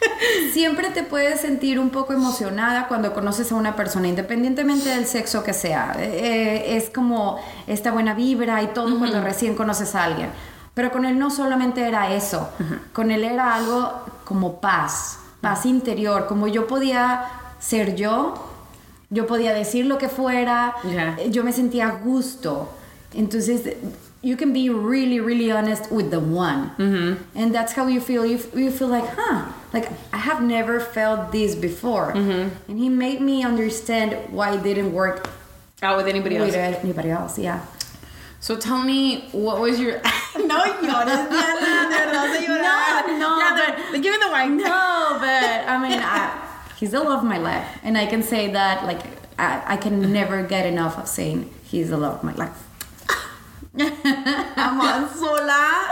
siempre 0.52 0.90
te 0.90 1.02
puedes 1.02 1.40
sentir 1.40 1.78
un 1.78 1.90
poco 1.90 2.12
emocionada 2.14 2.88
cuando 2.88 3.12
conoces 3.12 3.52
a 3.52 3.54
una 3.56 3.76
persona, 3.76 4.08
independientemente 4.08 4.88
del 4.88 5.04
sexo 5.06 5.42
que 5.44 5.52
sea. 5.52 5.94
Eh, 5.98 6.76
es 6.76 6.90
como 6.90 7.38
esta 7.66 7.90
buena 7.90 8.14
vibra 8.14 8.62
y 8.62 8.68
todo 8.68 8.98
cuando 8.98 9.20
recién 9.20 9.54
conoces 9.54 9.94
a 9.94 10.04
alguien. 10.04 10.30
Pero 10.74 10.90
con 10.90 11.04
él 11.04 11.18
no 11.18 11.30
solamente 11.30 11.86
era 11.86 12.14
eso, 12.14 12.50
con 12.92 13.10
él 13.10 13.24
era 13.24 13.54
algo 13.54 14.04
como 14.24 14.60
paz, 14.60 15.18
paz 15.40 15.66
interior, 15.66 16.26
como 16.28 16.46
yo 16.46 16.66
podía 16.68 17.24
ser 17.58 17.96
yo, 17.96 18.47
yo 19.10 19.26
podía 19.26 19.52
decir 19.54 19.86
lo 19.86 19.96
que 19.98 20.08
fuera, 20.08 20.74
Ya. 20.84 21.16
eh, 21.18 21.30
yo 21.30 21.42
me 21.42 21.52
sentía 21.52 21.88
a 21.88 21.98
gusto. 22.04 22.68
Entonces, 23.14 23.74
you 24.22 24.36
can 24.36 24.52
be 24.52 24.68
really, 24.68 25.18
really 25.20 25.50
honest 25.50 25.90
with 25.90 26.10
the 26.10 26.20
one. 26.20 26.72
And 27.34 27.54
that's 27.54 27.72
how 27.72 27.86
you 27.86 28.00
feel. 28.00 28.26
You, 28.26 28.38
you 28.54 28.70
feel 28.70 28.88
like, 28.88 29.04
huh, 29.16 29.46
like 29.72 29.88
I 30.12 30.18
have 30.18 30.42
never 30.42 30.78
felt 30.80 31.32
this 31.32 31.54
before. 31.54 32.10
And 32.10 32.50
he 32.78 32.88
made 32.90 33.20
me 33.20 33.42
understand 33.44 34.14
why 34.30 34.54
it 34.56 34.62
didn't 34.62 34.92
work 34.92 35.28
Out 35.82 35.96
with 35.96 36.06
anybody 36.08 36.36
else. 36.36 36.48
with 36.48 36.56
anybody 36.84 37.10
else. 37.10 37.38
Yeah. 37.38 37.60
So 38.40 38.56
tell 38.56 38.78
me, 38.82 39.28
what 39.32 39.58
was 39.60 39.80
your... 39.80 39.94
no 40.36 40.58
llores, 40.82 41.28
Diana, 41.30 41.88
de 41.88 41.96
verdad 41.96 42.12
vas 42.12 42.36
a 42.36 42.46
llorar. 42.46 43.18
No, 43.18 43.18
no, 43.18 43.38
Ya, 43.38 43.54
but- 43.56 43.92
the- 43.92 43.98
give 44.00 44.12
me 44.12 44.18
the 44.22 44.30
wine. 44.30 44.56
No, 44.58 45.16
but 45.18 45.68
I 45.68 45.78
mean, 45.82 45.98
I, 45.98 46.37
he's 46.78 46.92
the 46.92 47.00
love 47.00 47.24
of 47.24 47.28
my 47.28 47.38
life. 47.38 47.78
And 47.82 47.98
I 47.98 48.06
can 48.06 48.22
say 48.22 48.52
that, 48.52 48.84
like, 48.84 49.00
I, 49.38 49.74
I 49.74 49.76
can 49.76 50.12
never 50.12 50.42
get 50.42 50.66
enough 50.66 50.96
of 50.98 51.08
saying 51.08 51.52
he's 51.64 51.90
the 51.90 51.96
love 51.96 52.18
of 52.18 52.24
my 52.24 52.34
life. 52.34 52.64
I'm 53.80 55.08
sola. 55.08 55.90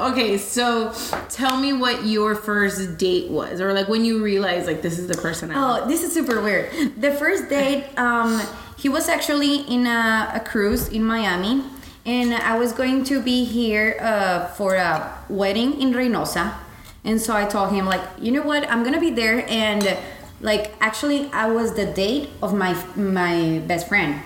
okay, 0.10 0.38
so 0.38 0.92
tell 1.28 1.60
me 1.60 1.72
what 1.72 2.04
your 2.04 2.34
first 2.34 2.98
date 2.98 3.30
was, 3.30 3.60
or 3.60 3.72
like 3.72 3.86
when 3.86 4.04
you 4.04 4.22
realized 4.22 4.66
like 4.66 4.82
this 4.82 4.98
is 4.98 5.06
the 5.06 5.16
person 5.16 5.52
I. 5.52 5.54
Oh, 5.82 5.86
this 5.86 6.02
is 6.02 6.12
super 6.12 6.40
weird. 6.40 7.00
The 7.00 7.12
first 7.12 7.48
date, 7.48 7.96
um, 7.96 8.42
he 8.76 8.88
was 8.88 9.08
actually 9.08 9.60
in 9.72 9.86
a, 9.86 10.32
a 10.34 10.40
cruise 10.40 10.88
in 10.88 11.04
Miami, 11.04 11.62
and 12.04 12.34
I 12.34 12.58
was 12.58 12.72
going 12.72 13.04
to 13.04 13.22
be 13.22 13.44
here 13.44 13.96
uh, 14.00 14.46
for 14.48 14.74
a 14.74 15.16
wedding 15.28 15.80
in 15.80 15.92
Reynosa. 15.92 16.54
And 17.04 17.20
so 17.20 17.34
I 17.36 17.44
told 17.44 17.72
him, 17.72 17.84
like, 17.86 18.00
you 18.18 18.32
know 18.32 18.42
what? 18.42 18.68
I'm 18.70 18.82
gonna 18.82 19.00
be 19.00 19.10
there, 19.10 19.44
and 19.48 19.96
like, 20.40 20.74
actually, 20.80 21.30
I 21.32 21.50
was 21.50 21.74
the 21.74 21.86
date 21.86 22.30
of 22.42 22.54
my 22.54 22.72
my 22.96 23.60
best 23.66 23.88
friend. 23.88 24.20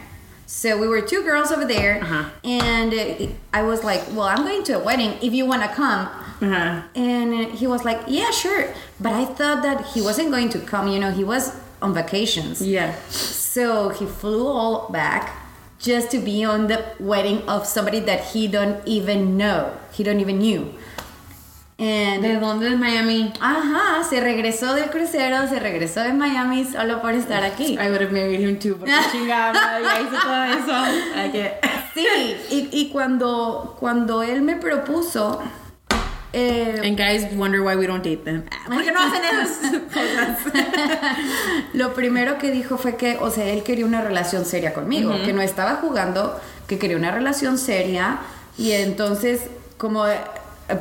So 0.47 0.78
we 0.78 0.87
were 0.88 1.02
two 1.02 1.23
girls 1.25 1.50
over 1.52 1.64
there, 1.66 2.00
Uh-huh. 2.02 2.25
and 2.44 2.94
I 3.52 3.62
was 3.62 3.85
like, 3.85 4.02
well, 4.12 4.23
I'm 4.32 4.44
going 4.49 4.62
to 4.64 4.73
a 4.80 4.82
wedding. 4.82 5.12
If 5.20 5.35
you 5.35 5.44
wanna 5.44 5.68
come, 5.68 6.08
Uh-huh. 6.40 6.82
and 6.94 7.52
he 7.61 7.66
was 7.66 7.85
like, 7.85 8.00
Yeah, 8.06 8.30
sure. 8.30 8.64
But 9.00 9.12
I 9.12 9.25
thought 9.26 9.62
that 9.62 9.78
he 9.92 10.00
wasn't 10.00 10.30
going 10.30 10.49
to 10.50 10.58
come, 10.61 10.87
you 10.88 10.99
know, 11.00 11.11
he 11.11 11.25
was 11.25 11.52
on 11.82 11.92
vacations. 11.94 12.62
Yeah. 12.62 12.94
So 13.11 13.88
he 13.90 14.06
flew 14.06 14.47
all 14.47 14.88
back 14.90 15.35
just 15.78 16.11
to 16.12 16.18
be 16.18 16.44
on 16.44 16.66
the 16.68 16.78
wedding 16.99 17.42
of 17.49 17.66
somebody 17.66 18.00
that 18.00 18.20
he 18.32 18.47
don't 18.49 18.78
even 18.87 19.37
know. 19.37 19.73
He 19.92 20.02
don't 20.02 20.20
even 20.20 20.38
knew. 20.38 20.73
And 21.80 22.23
¿De 22.23 22.40
dónde 22.40 22.70
de 22.70 22.76
Miami? 22.76 23.32
ajá, 23.40 24.02
se 24.02 24.20
regresó 24.20 24.75
del 24.75 24.90
crucero, 24.90 25.49
se 25.49 25.61
regresó 25.61 26.00
de 26.00 26.12
Miami 26.12 26.64
solo 26.64 27.00
por 27.00 27.12
estar 27.12 27.44
aquí. 27.44 27.75
I 27.75 27.88
would 27.88 28.02
have 28.02 28.11
married 28.11 28.40
him 28.40 28.58
too, 28.58 28.76
porque 28.76 28.92
chingada, 29.12 29.78
ya 29.80 30.00
hizo 30.00 30.20
todo 30.20 30.44
eso. 30.44 31.52
Sí, 31.94 32.37
y, 32.50 32.68
y 32.73 32.90
cuando, 32.90 33.76
cuando 33.78 34.25
él 34.25 34.42
me 34.42 34.56
propuso, 34.56 35.40
eh, 36.32 36.80
And 36.85 36.97
guys 36.99 37.32
wonder 37.37 37.61
why 37.61 37.76
we 37.76 37.87
don't 37.87 38.04
date 38.04 38.25
them. 38.25 38.44
Porque 38.66 38.92
no 38.92 39.00
hacen 39.00 39.23
esas 39.25 39.82
cosas. 39.92 40.38
Lo 41.73 41.94
primero 41.94 42.38
que 42.38 42.50
dijo 42.50 42.76
fue 42.76 42.97
que, 42.97 43.16
o 43.20 43.30
sea, 43.30 43.47
él 43.47 43.62
quería 43.62 43.87
una 43.87 44.00
relación 44.02 44.44
seria 44.44 44.75
conmigo, 44.75 45.14
que 45.25 45.32
no 45.32 45.40
estaba 45.42 45.76
jugando, 45.76 46.40
que 46.66 46.78
quería 46.78 46.97
una 46.97 47.12
relación 47.12 47.56
seria 47.56 48.18
y 48.58 48.73
entonces 48.73 49.42
como 49.78 50.06
eh, 50.06 50.18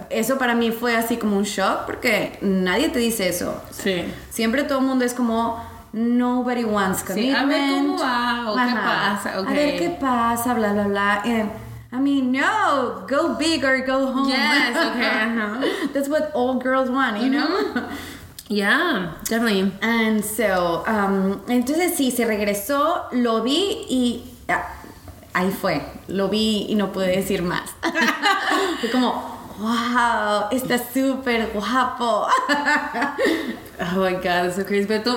eso 0.10 0.38
para 0.38 0.56
mí 0.56 0.72
fue 0.72 0.96
así 0.96 1.17
como 1.17 1.38
un 1.38 1.44
shock 1.44 1.86
porque 1.86 2.38
nadie 2.41 2.89
te 2.89 3.00
dice 3.00 3.29
eso. 3.29 3.62
Sí. 3.72 4.03
Siempre 4.29 4.63
todo 4.63 4.79
el 4.79 4.86
mundo 4.86 5.06
es 5.06 5.13
como 5.13 5.63
nobody 5.94 6.63
wants 6.63 7.03
Sí, 7.13 7.32
a 7.32 7.46
ver 7.46 7.60
commitment. 7.60 7.88
cómo 7.88 8.00
va, 8.00 8.51
o 8.51 8.56
qué 8.56 8.74
pasa. 8.74 9.34
A 9.38 9.41
ver 9.41 9.79
qué 9.79 9.89
pasa, 10.00 10.53
bla 10.53 10.74
bla 10.74 10.88
bla. 10.88 11.22
And, 11.24 11.51
I 11.91 11.98
mean, 11.98 12.32
no, 12.32 13.06
go 13.08 13.36
big 13.38 13.63
or 13.63 13.79
go 13.86 14.08
home. 14.12 14.29
Yes, 14.29 14.75
okay. 14.91 15.88
That's 15.94 16.10
what 16.10 16.32
all 16.34 16.56
girls 16.60 16.89
want, 16.89 17.22
you 17.22 17.29
know? 17.29 17.88
Yeah, 18.50 19.13
definitely. 19.25 19.72
And 19.82 20.24
so, 20.24 20.84
um, 20.86 21.41
entonces 21.48 21.96
sí, 21.96 22.12
se 22.12 22.25
regresó, 22.25 23.06
lo 23.12 23.41
vi 23.41 23.86
y 23.89 24.24
ah, 24.50 24.67
ahí 25.34 25.51
fue. 25.51 25.82
Lo 26.08 26.29
vi 26.29 26.65
y 26.70 26.75
no 26.75 26.91
pude 26.91 27.08
decir 27.08 27.41
más. 27.41 27.70
fue 28.82 28.89
como, 28.91 29.37
wow, 29.60 30.48
está 30.52 30.78
súper 30.78 31.50
guapo. 31.54 32.28
Oh 33.80 34.00
my 34.00 34.14
god, 34.14 34.24
that's 34.24 34.56
so 34.56 34.66
crazy. 34.66 34.88
Pero 34.88 35.04
tú, 35.04 35.16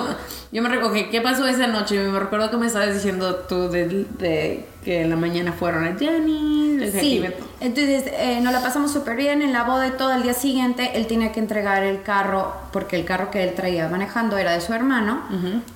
yo 0.51 0.61
me 0.61 0.77
ok, 0.77 1.09
¿qué 1.09 1.19
pasó 1.19 1.47
esa 1.47 1.65
noche? 1.65 1.97
Me 1.97 2.19
recuerdo 2.19 2.51
que 2.51 2.57
me 2.57 2.67
estabas 2.67 2.93
diciendo 2.93 3.35
tú 3.49 3.69
de, 3.69 4.05
de 4.19 4.67
que 4.83 5.01
en 5.01 5.09
la 5.09 5.15
mañana 5.15 5.51
fueron 5.51 5.85
a 5.85 5.97
Jenny. 5.97 6.91
Sí, 6.91 7.23
entonces 7.59 8.05
eh, 8.07 8.39
nos 8.41 8.53
la 8.53 8.61
pasamos 8.61 8.91
súper 8.91 9.15
bien 9.15 9.41
en 9.41 9.51
la 9.51 9.63
boda 9.63 9.87
y 9.87 9.91
todo 9.91 10.11
el 10.13 10.21
día 10.23 10.33
siguiente. 10.33 10.91
Él 10.95 11.07
tenía 11.07 11.31
que 11.31 11.39
entregar 11.39 11.83
el 11.83 12.03
carro, 12.03 12.53
porque 12.71 12.95
el 12.95 13.05
carro 13.05 13.31
que 13.31 13.43
él 13.43 13.53
traía 13.55 13.87
manejando 13.87 14.37
era 14.37 14.51
de 14.51 14.61
su 14.61 14.73
hermano, 14.73 15.23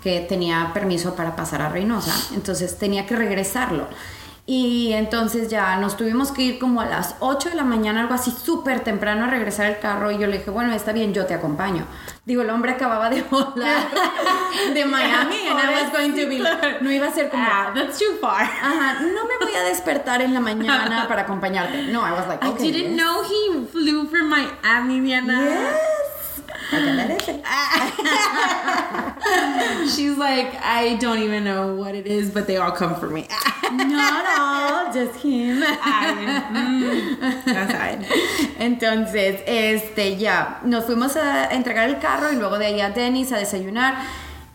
que 0.03 0.19
tenía 0.21 0.71
permiso 0.73 1.15
para 1.15 1.35
pasar 1.35 1.61
a 1.63 1.69
Reynosa. 1.69 2.13
Entonces 2.35 2.77
tenía 2.77 3.05
que 3.07 3.15
regresarlo. 3.15 3.87
Y 4.47 4.93
entonces 4.93 5.49
ya 5.49 5.75
nos 5.77 5.97
tuvimos 5.97 6.31
que 6.31 6.43
ir 6.43 6.59
como 6.59 6.79
a 6.79 6.85
las 6.85 7.15
8 7.19 7.49
de 7.49 7.55
la 7.55 7.63
mañana, 7.63 8.01
algo 8.01 8.13
así 8.13 8.29
súper 8.31 8.81
temprano 8.81 9.25
a 9.25 9.27
regresar 9.27 9.65
el 9.65 9.79
carro. 9.79 10.11
Y 10.11 10.19
yo 10.19 10.27
le 10.27 10.37
dije, 10.37 10.51
bueno, 10.51 10.71
está 10.73 10.91
bien, 10.91 11.15
yo 11.15 11.25
te 11.25 11.33
acompaño. 11.33 11.87
Digo, 12.25 12.43
el 12.43 12.51
hombre 12.51 12.73
acababa 12.73 13.09
de 13.09 13.23
volar 13.31 13.87
de 14.71 14.85
Miami 14.85 15.47
and 15.47 15.59
I 15.59 15.81
was 15.81 15.91
going 15.91 16.11
to 16.11 16.29
be, 16.29 16.39
no 16.81 16.91
iba 16.91 17.07
a 17.07 17.11
ser 17.11 17.29
como, 17.29 17.43
Ah, 17.43 17.71
that's 17.73 17.97
too 17.97 18.17
far. 18.21 18.43
Ajá, 18.43 19.01
no 19.01 19.25
me 19.25 19.37
voy 19.41 19.55
a 19.55 19.63
despertar 19.63 20.21
en 20.21 20.33
la 20.33 20.39
mañana 20.39 21.07
para 21.07 21.23
acompañarte. 21.23 21.83
No, 21.91 22.05
I 22.05 22.11
was 22.11 22.27
like, 22.27 22.43
I 22.45 22.49
okay. 22.49 22.71
didn't 22.71 22.95
yes. 22.95 23.01
know 23.01 23.23
he 23.23 23.65
flew 23.65 24.05
from 24.07 24.29
Miami, 24.29 25.01
Diana. 25.01 25.41
Yes. 25.43 25.95
I 26.71 26.77
can 26.77 26.97
let 26.97 27.11
it. 27.11 27.25
She's 29.95 30.17
like, 30.17 30.55
I 30.61 30.95
don't 30.99 31.19
even 31.19 31.43
know 31.43 31.75
what 31.75 31.93
it 31.95 32.07
is, 32.07 32.31
but 32.31 32.47
they 32.47 32.57
all 32.57 32.71
come 32.71 32.95
for 32.95 33.09
me. 33.09 33.27
No, 33.65 33.83
no, 33.83 34.91
just 34.93 35.15
him. 35.21 35.63
Ay, 35.63 36.43
mm. 36.53 37.17
Entonces, 38.59 39.41
este, 39.47 40.17
ya, 40.17 40.59
nos 40.63 40.85
fuimos 40.85 41.15
a 41.15 41.49
entregar 41.51 41.89
el 41.89 41.97
carro 41.99 42.31
y 42.31 42.35
luego 42.35 42.59
de 42.59 42.67
ahí 42.67 42.79
a 42.79 42.91
Denny's 42.91 43.31
a 43.31 43.37
desayunar. 43.37 43.95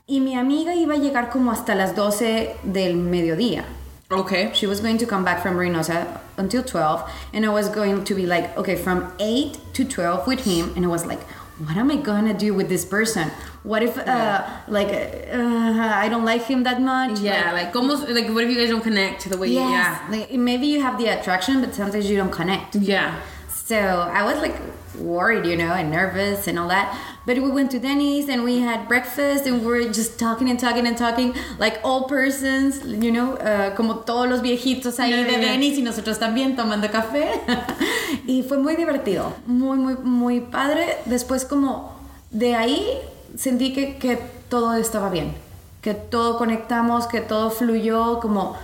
Y 0.07 0.21
mi 0.21 0.37
amiga 0.37 0.77
iba 0.77 0.95
a 0.95 0.99
llegar 0.99 1.29
como 1.31 1.51
hasta 1.51 1.75
las 1.75 1.97
12 1.97 2.55
del 2.63 2.95
mediodía. 2.97 3.65
Okay. 4.13 4.51
She 4.55 4.67
was 4.67 4.81
going 4.81 4.99
to 4.99 5.07
come 5.07 5.25
back 5.25 5.41
from 5.41 5.57
Reynosa 5.57 6.19
until 6.37 6.65
12, 6.65 7.09
and 7.33 7.47
I 7.47 7.49
was 7.51 7.69
going 7.69 8.03
to 8.05 8.15
be 8.15 8.27
like, 8.27 8.57
okay, 8.59 8.75
from 8.75 9.13
8 9.21 9.57
to 9.75 9.85
12 9.85 10.27
with 10.27 10.45
him, 10.45 10.73
and 10.75 10.85
I 10.85 10.89
was 10.89 11.07
like, 11.07 11.21
what 11.67 11.77
am 11.77 11.91
I 11.91 11.97
gonna 11.97 12.35
do 12.35 12.55
with 12.55 12.69
this 12.69 12.85
person? 12.85 13.31
What 13.63 13.83
if, 13.83 13.99
uh, 13.99 14.47
like, 14.69 14.89
uh, 14.89 16.03
I 16.05 16.09
don't 16.09 16.25
like 16.25 16.45
him 16.45 16.63
that 16.63 16.81
much? 16.81 17.21
Yeah, 17.21 17.53
like 17.53 17.77
almost 17.77 18.09
like 18.09 18.29
what 18.29 18.45
if 18.45 18.51
you 18.51 18.57
guys 18.57 18.71
don't 18.71 18.83
connect 18.83 19.21
to 19.23 19.29
the 19.29 19.37
way 19.37 19.49
yes, 19.49 19.71
yeah. 19.71 20.07
like, 20.11 20.33
maybe 20.33 20.67
you 20.67 20.81
have 20.81 20.97
the 20.99 21.09
attraction, 21.09 21.61
but 21.61 21.75
sometimes 21.75 22.09
you 22.11 22.17
don't 22.17 22.33
connect. 22.33 22.77
Yeah. 22.77 23.21
So 23.49 23.77
I 23.77 24.23
was 24.25 24.39
like 24.41 24.57
worried, 24.99 25.47
you 25.47 25.57
know, 25.57 25.73
and 25.73 25.91
nervous 25.91 26.47
and 26.47 26.59
all 26.59 26.69
that. 26.69 26.97
But 27.27 27.39
we 27.39 27.51
went 27.51 27.71
to 27.73 27.79
Denny's 27.79 28.29
and 28.29 28.45
we 28.45 28.61
had 28.61 28.89
breakfast 28.89 29.47
and 29.47 29.61
we 29.61 29.67
were 29.67 29.93
just 29.93 30.19
talking 30.19 30.51
and 30.51 30.59
talking 30.59 30.87
and 30.87 30.97
talking 30.97 31.35
like 31.59 31.85
old 31.85 32.09
persons, 32.09 32.85
you 32.85 33.13
know, 33.13 33.37
uh, 33.37 33.75
como 33.75 34.03
todos 34.05 34.29
los 34.29 34.41
viejitos 34.41 34.99
ahí 34.99 35.13
de. 35.13 35.39
Denny's 35.39 35.79
y 35.79 35.83
nosotros 35.83 36.19
también 36.19 36.57
tomando 36.57 36.89
café. 36.91 37.41
y 38.27 38.43
fue 38.43 38.59
muy 38.59 38.77
divertido, 38.77 39.35
muy, 39.47 39.79
muy, 39.79 39.95
muy 39.97 40.41
padre. 40.41 40.99
Después 41.05 41.45
como 41.45 41.95
de 42.31 42.55
ahí 42.55 42.99
sentí 43.37 43.73
que, 43.73 43.99
que 43.99 44.19
todo 44.49 44.75
estaba 44.75 45.11
bien, 45.11 45.35
que 45.83 45.95
todo 45.95 46.39
conectamos, 46.39 47.07
que 47.07 47.21
todo 47.21 47.51
fluyó, 47.51 48.21
como 48.21 48.57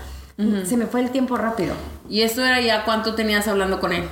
se 0.64 0.76
me 0.76 0.86
fue 0.86 1.00
el 1.00 1.10
tiempo 1.10 1.36
rápido. 1.36 1.74
Y 2.10 2.20
esto 2.20 2.44
era 2.44 2.60
ya 2.60 2.84
cuánto 2.84 3.14
tenías 3.14 3.48
hablando 3.48 3.80
con 3.80 3.92
él. 3.92 4.04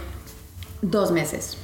Dos 0.81 1.11
meses. 1.11 1.59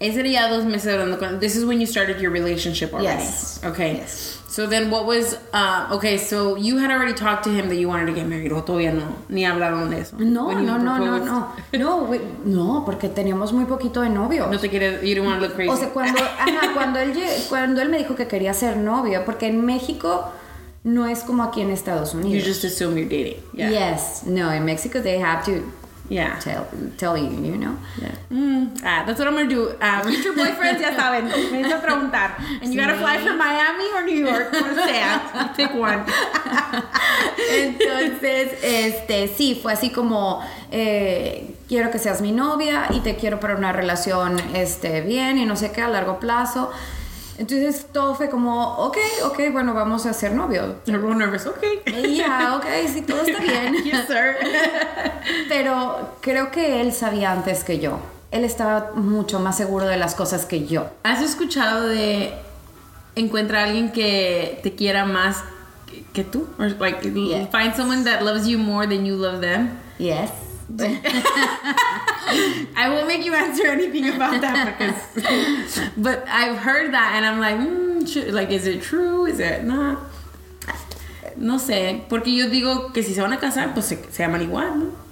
Ese 0.00 0.20
era 0.20 0.28
ya 0.28 0.48
dos 0.48 0.64
meses 0.64 0.92
hablando 0.92 1.18
con. 1.18 1.40
This 1.40 1.56
is 1.56 1.64
when 1.64 1.80
you 1.80 1.86
started 1.86 2.20
your 2.20 2.30
relationship 2.30 2.92
already. 2.92 3.22
Yes. 3.22 3.60
Okay. 3.64 3.96
Yes. 3.96 4.42
So 4.48 4.66
then, 4.66 4.90
what 4.90 5.06
was? 5.06 5.36
Uh, 5.52 5.88
okay, 5.92 6.16
so 6.16 6.56
you 6.56 6.78
had 6.78 6.90
already 6.90 7.12
talked 7.12 7.44
to 7.44 7.50
him 7.50 7.68
that 7.68 7.76
you 7.76 7.88
wanted 7.88 8.06
to 8.06 8.12
get 8.12 8.26
married. 8.26 8.52
O 8.52 8.62
todavía 8.62 8.92
no, 8.92 9.16
ni 9.28 9.42
hablaron 9.44 9.90
de 9.90 10.00
eso. 10.00 10.16
No, 10.18 10.50
no, 10.50 10.78
no, 10.78 10.96
no, 10.98 11.18
no. 11.18 11.52
No, 11.72 12.06
güey, 12.06 12.20
no, 12.44 12.82
porque 12.86 13.08
teníamos 13.08 13.52
muy 13.52 13.64
poquito 13.66 14.00
de 14.00 14.08
novio. 14.08 14.46
No 14.50 14.58
te 14.58 14.68
quieres. 14.68 15.02
You 15.02 15.14
didn't 15.14 15.26
want 15.26 15.40
to 15.40 15.46
look 15.46 15.56
crazy. 15.56 15.70
O 15.70 15.76
sea, 15.76 15.90
cuando, 15.90 16.18
ajá, 16.38 16.72
cuando, 16.74 17.00
él, 17.00 17.12
cuando 17.48 17.82
él 17.82 17.88
me 17.90 17.98
dijo 17.98 18.14
que 18.14 18.26
quería 18.26 18.54
ser 18.54 18.76
novio, 18.76 19.24
porque 19.26 19.46
en 19.46 19.64
México 19.64 20.32
no 20.84 21.06
es 21.06 21.20
como 21.20 21.42
aquí 21.42 21.60
en 21.60 21.70
Estados 21.70 22.14
you 22.14 22.40
just 22.40 22.64
assume 22.64 22.96
you're 22.96 23.08
dating. 23.08 23.42
Yeah. 23.52 23.70
Yes, 23.70 24.22
no, 24.24 24.52
in 24.54 24.64
Mexico 24.64 25.02
they 25.02 25.18
have 25.18 25.44
to 25.44 25.64
Yeah. 26.08 26.38
tell, 26.38 26.66
tell 26.96 27.16
you, 27.16 27.30
you 27.30 27.56
know. 27.56 27.76
Yeah. 28.00 28.14
Mm, 28.30 28.80
ah, 28.84 29.04
that's 29.06 29.18
what 29.18 29.28
I'm 29.28 29.34
gonna 29.34 29.48
do. 29.48 29.74
Uh, 29.80 30.02
future 30.02 30.32
boyfriends, 30.32 30.80
ya 30.80 30.92
saben. 30.96 31.26
Me 31.52 31.62
hizo 31.62 31.80
preguntar. 31.80 32.36
And 32.62 32.72
you 32.72 32.80
gotta 32.80 32.96
fly 32.96 33.18
from 33.18 33.38
Miami 33.38 33.84
or 33.94 34.02
New 34.04 34.26
York, 34.26 34.52
or 34.52 34.74
sea. 34.74 35.52
Pick 35.56 35.74
one. 35.74 36.04
Entonces, 37.50 38.52
este, 38.62 39.28
sí, 39.28 39.58
fue 39.62 39.72
así 39.72 39.90
como, 39.90 40.42
eh, 40.70 41.54
quiero 41.68 41.90
que 41.90 41.98
seas 41.98 42.20
mi 42.20 42.32
novia 42.32 42.88
y 42.90 43.00
te 43.00 43.16
quiero 43.16 43.38
para 43.38 43.56
una 43.56 43.72
relación, 43.72 44.40
este, 44.54 45.00
bien 45.02 45.38
y 45.38 45.46
no 45.46 45.56
sé 45.56 45.72
qué, 45.72 45.82
a 45.82 45.88
largo 45.88 46.18
plazo. 46.18 46.70
Entonces, 47.38 47.86
todo 47.92 48.14
fue 48.14 48.30
como, 48.30 48.76
ok, 48.78 48.96
ok, 49.24 49.40
bueno, 49.52 49.74
vamos 49.74 50.06
a 50.06 50.12
ser 50.12 50.32
novios. 50.32 50.74
Everyone 50.86 51.16
nervous. 51.18 51.46
Okay. 51.46 51.80
Y 51.86 52.16
ya, 52.16 52.56
ok, 52.56 52.64
sí, 52.92 53.02
todo 53.02 53.20
está 53.22 53.38
bien. 53.42 53.74
yes, 53.84 54.06
sir. 54.06 54.36
Pero 55.48 56.16
creo 56.20 56.50
que 56.50 56.80
él 56.80 56.92
sabía 56.92 57.32
antes 57.32 57.62
que 57.64 57.78
yo. 57.78 57.98
Él 58.30 58.44
estaba 58.44 58.92
mucho 58.94 59.38
más 59.38 59.56
seguro 59.56 59.86
de 59.86 59.96
las 59.96 60.14
cosas 60.14 60.46
que 60.46 60.66
yo. 60.66 60.88
¿Has 61.02 61.22
escuchado 61.22 61.86
de 61.88 62.32
encuentra 63.14 63.60
a 63.60 63.64
alguien 63.64 63.92
que 63.92 64.60
te 64.62 64.74
quiera 64.74 65.04
más 65.04 65.42
que, 65.86 66.04
que 66.12 66.24
tú? 66.24 66.46
Or 66.58 66.70
like 66.80 67.02
Yes. 67.10 67.48
find 67.50 67.74
someone 67.76 68.04
that 68.04 68.22
loves 68.22 68.46
you 68.46 68.58
more 68.58 68.86
than 68.86 69.04
you 69.06 69.14
love 69.16 69.40
them? 69.40 69.78
Yes. 69.98 70.30
I 72.76 72.88
won't 72.90 73.06
make 73.06 73.24
you 73.24 73.34
answer 73.34 73.66
anything 73.68 74.08
about 74.08 74.40
that 74.40 74.76
because, 74.76 75.90
but 75.96 76.26
I've 76.28 76.58
heard 76.58 76.92
that 76.92 77.12
and 77.14 77.24
I'm 77.24 77.38
like, 77.38 77.56
mm, 77.56 78.32
like, 78.32 78.50
is 78.50 78.66
it 78.66 78.82
true? 78.82 79.26
Is 79.26 79.38
it 79.38 79.64
not? 79.64 79.98
No 81.36 81.58
sé, 81.58 82.04
porque 82.08 82.34
yo 82.34 82.48
digo 82.48 82.92
que 82.92 83.02
si 83.02 83.14
se 83.14 83.20
van 83.20 83.32
a 83.32 83.38
casar, 83.38 83.74
pues 83.74 83.86
se, 83.86 83.96
se 84.10 84.24
aman 84.24 84.42
igual, 84.42 84.78
¿no? 84.78 85.06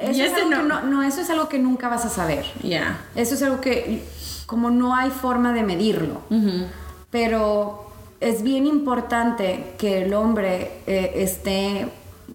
Eso, 0.00 0.22
es 0.24 0.32
algo 0.32 0.48
que 0.48 0.56
no. 0.56 0.62
no, 0.62 0.82
no, 0.82 1.02
eso 1.02 1.20
es 1.20 1.28
algo 1.28 1.48
que 1.48 1.58
nunca 1.58 1.88
vas 1.88 2.06
a 2.06 2.08
saber. 2.08 2.46
Yeah. 2.62 2.98
Eso 3.14 3.34
es 3.34 3.42
algo 3.42 3.60
que, 3.60 4.02
como 4.46 4.70
no 4.70 4.94
hay 4.94 5.10
forma 5.10 5.52
de 5.52 5.62
medirlo, 5.62 6.22
pero 7.10 7.90
es 8.20 8.42
bien 8.42 8.66
importante 8.66 9.74
que 9.78 10.02
el 10.02 10.14
hombre 10.14 10.80
eh, 10.86 11.12
esté 11.16 11.86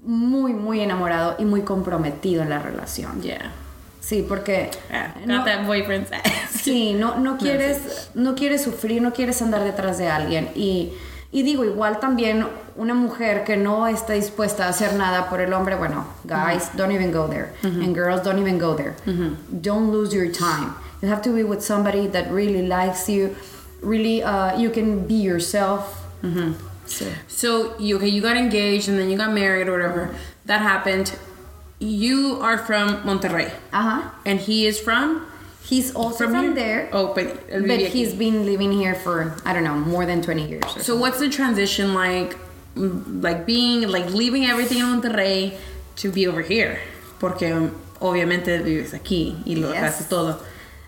muy, 0.03 0.53
muy 0.53 0.81
enamorado 0.81 1.35
y 1.39 1.45
muy 1.45 1.61
comprometido 1.61 2.43
en 2.43 2.49
la 2.49 2.59
relación. 2.59 3.21
Yeah. 3.21 3.51
Sí, 3.99 4.25
porque... 4.27 4.69
Yeah. 4.89 5.13
Got 5.19 5.25
no- 5.25 5.43
that 5.45 5.65
boyfriend 5.65 6.07
Sí, 6.49 6.93
no, 6.93 7.17
no 7.17 7.37
quieres, 7.37 8.09
no 8.13 8.35
quieres 8.35 8.63
sufrir, 8.63 9.01
no 9.01 9.13
quieres 9.13 9.41
andar 9.41 9.63
detrás 9.63 9.97
de 9.97 10.09
alguien. 10.09 10.49
Y, 10.55 10.93
y 11.31 11.43
digo, 11.43 11.63
igual 11.63 11.99
también 11.99 12.45
una 12.75 12.93
mujer 12.93 13.43
que 13.43 13.55
no 13.55 13.87
está 13.87 14.13
dispuesta 14.13 14.65
a 14.65 14.69
hacer 14.69 14.93
nada 14.95 15.29
por 15.29 15.39
el 15.41 15.53
hombre, 15.53 15.75
bueno, 15.75 16.05
guys, 16.25 16.69
don't 16.75 16.91
even 16.91 17.11
go 17.11 17.27
there. 17.27 17.53
And 17.63 17.95
girls, 17.95 18.23
don't 18.23 18.39
even 18.39 18.57
go 18.59 18.75
there. 18.75 18.95
Don't 19.61 19.91
lose 19.91 20.13
your 20.13 20.31
time. 20.31 20.73
You 21.01 21.09
have 21.09 21.21
to 21.23 21.31
be 21.33 21.43
with 21.43 21.61
somebody 21.61 22.07
that 22.07 22.29
really 22.31 22.65
likes 22.67 23.07
you, 23.09 23.35
really, 23.81 24.21
uh, 24.23 24.57
you 24.57 24.69
can 24.69 25.05
be 25.07 25.15
yourself. 25.15 26.01
So, 26.93 27.05
So 27.27 27.77
you 27.79 27.97
okay? 27.97 28.07
You 28.09 28.21
got 28.21 28.37
engaged 28.37 28.87
and 28.89 28.97
then 28.99 29.09
you 29.09 29.17
got 29.17 29.33
married 29.33 29.67
or 29.67 29.73
whatever. 29.73 30.15
That 30.45 30.61
happened. 30.61 31.13
You 31.79 32.39
are 32.41 32.57
from 32.57 33.03
Monterrey, 33.03 33.51
uh-huh. 33.73 34.09
and 34.25 34.39
he 34.39 34.65
is 34.67 34.79
from 34.79 35.25
He's 35.65 35.95
also 35.95 36.27
from, 36.29 36.43
here? 36.43 36.53
there. 36.53 36.89
Oh, 36.93 37.13
but 37.13 37.47
But 37.49 37.79
he's 37.79 38.13
been 38.13 38.45
living 38.45 38.71
here 38.73 38.93
for, 38.95 39.35
I 39.45 39.53
don't 39.53 39.63
know, 39.63 39.75
more 39.75 40.05
than 40.05 40.21
20 40.21 40.47
years. 40.47 40.63
or 40.77 40.83
So 40.83 40.95
what's 40.97 41.19
the 41.19 41.29
transition 41.29 41.93
like? 41.93 42.35
mm, 42.75 43.23
Like 43.23 43.45
being 43.45 43.87
like 43.87 44.09
leaving 44.13 44.45
everything 44.45 44.79
in 44.79 44.85
Monterrey 44.85 45.53
to 45.97 46.11
be 46.11 46.27
over 46.27 46.41
here, 46.41 46.79
porque 47.19 47.43
um, 47.51 47.71
obviamente 48.01 48.61
vives 48.63 48.93
aquí 48.93 49.35
y 49.45 49.55
lo 49.55 49.71
Yes. 49.71 49.99
haces 49.99 50.09
todo. 50.09 50.37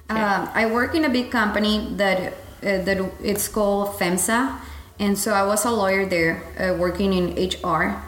Um, 0.10 0.49
I 0.53 0.65
work 0.67 0.93
in 0.93 1.03
a 1.06 1.10
big 1.10 1.32
company 1.32 1.93
that 1.97 2.34
uh, 2.63 2.84
that 2.86 2.97
it's 3.23 3.47
called 3.47 3.97
FEMSA, 3.99 4.60
and 4.99 5.17
so 5.17 5.34
I 5.34 5.43
was 5.43 5.65
a 5.65 5.71
lawyer 5.71 6.05
there, 6.05 6.41
uh, 6.60 6.73
working 6.77 7.13
in 7.13 7.36
HR. 7.38 8.01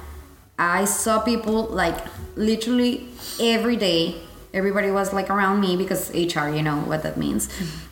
I 0.60 0.86
saw 0.86 1.19
people 1.19 1.63
like 1.65 1.97
literally 2.36 3.08
every 3.39 3.76
day. 3.76 4.15
Everybody 4.54 4.89
was 4.91 5.13
like 5.13 5.30
around 5.30 5.60
me 5.62 5.76
because 5.76 6.10
HR, 6.12 6.50
you 6.50 6.63
know 6.63 6.78
what 6.88 7.04
that 7.04 7.17
means. 7.17 7.50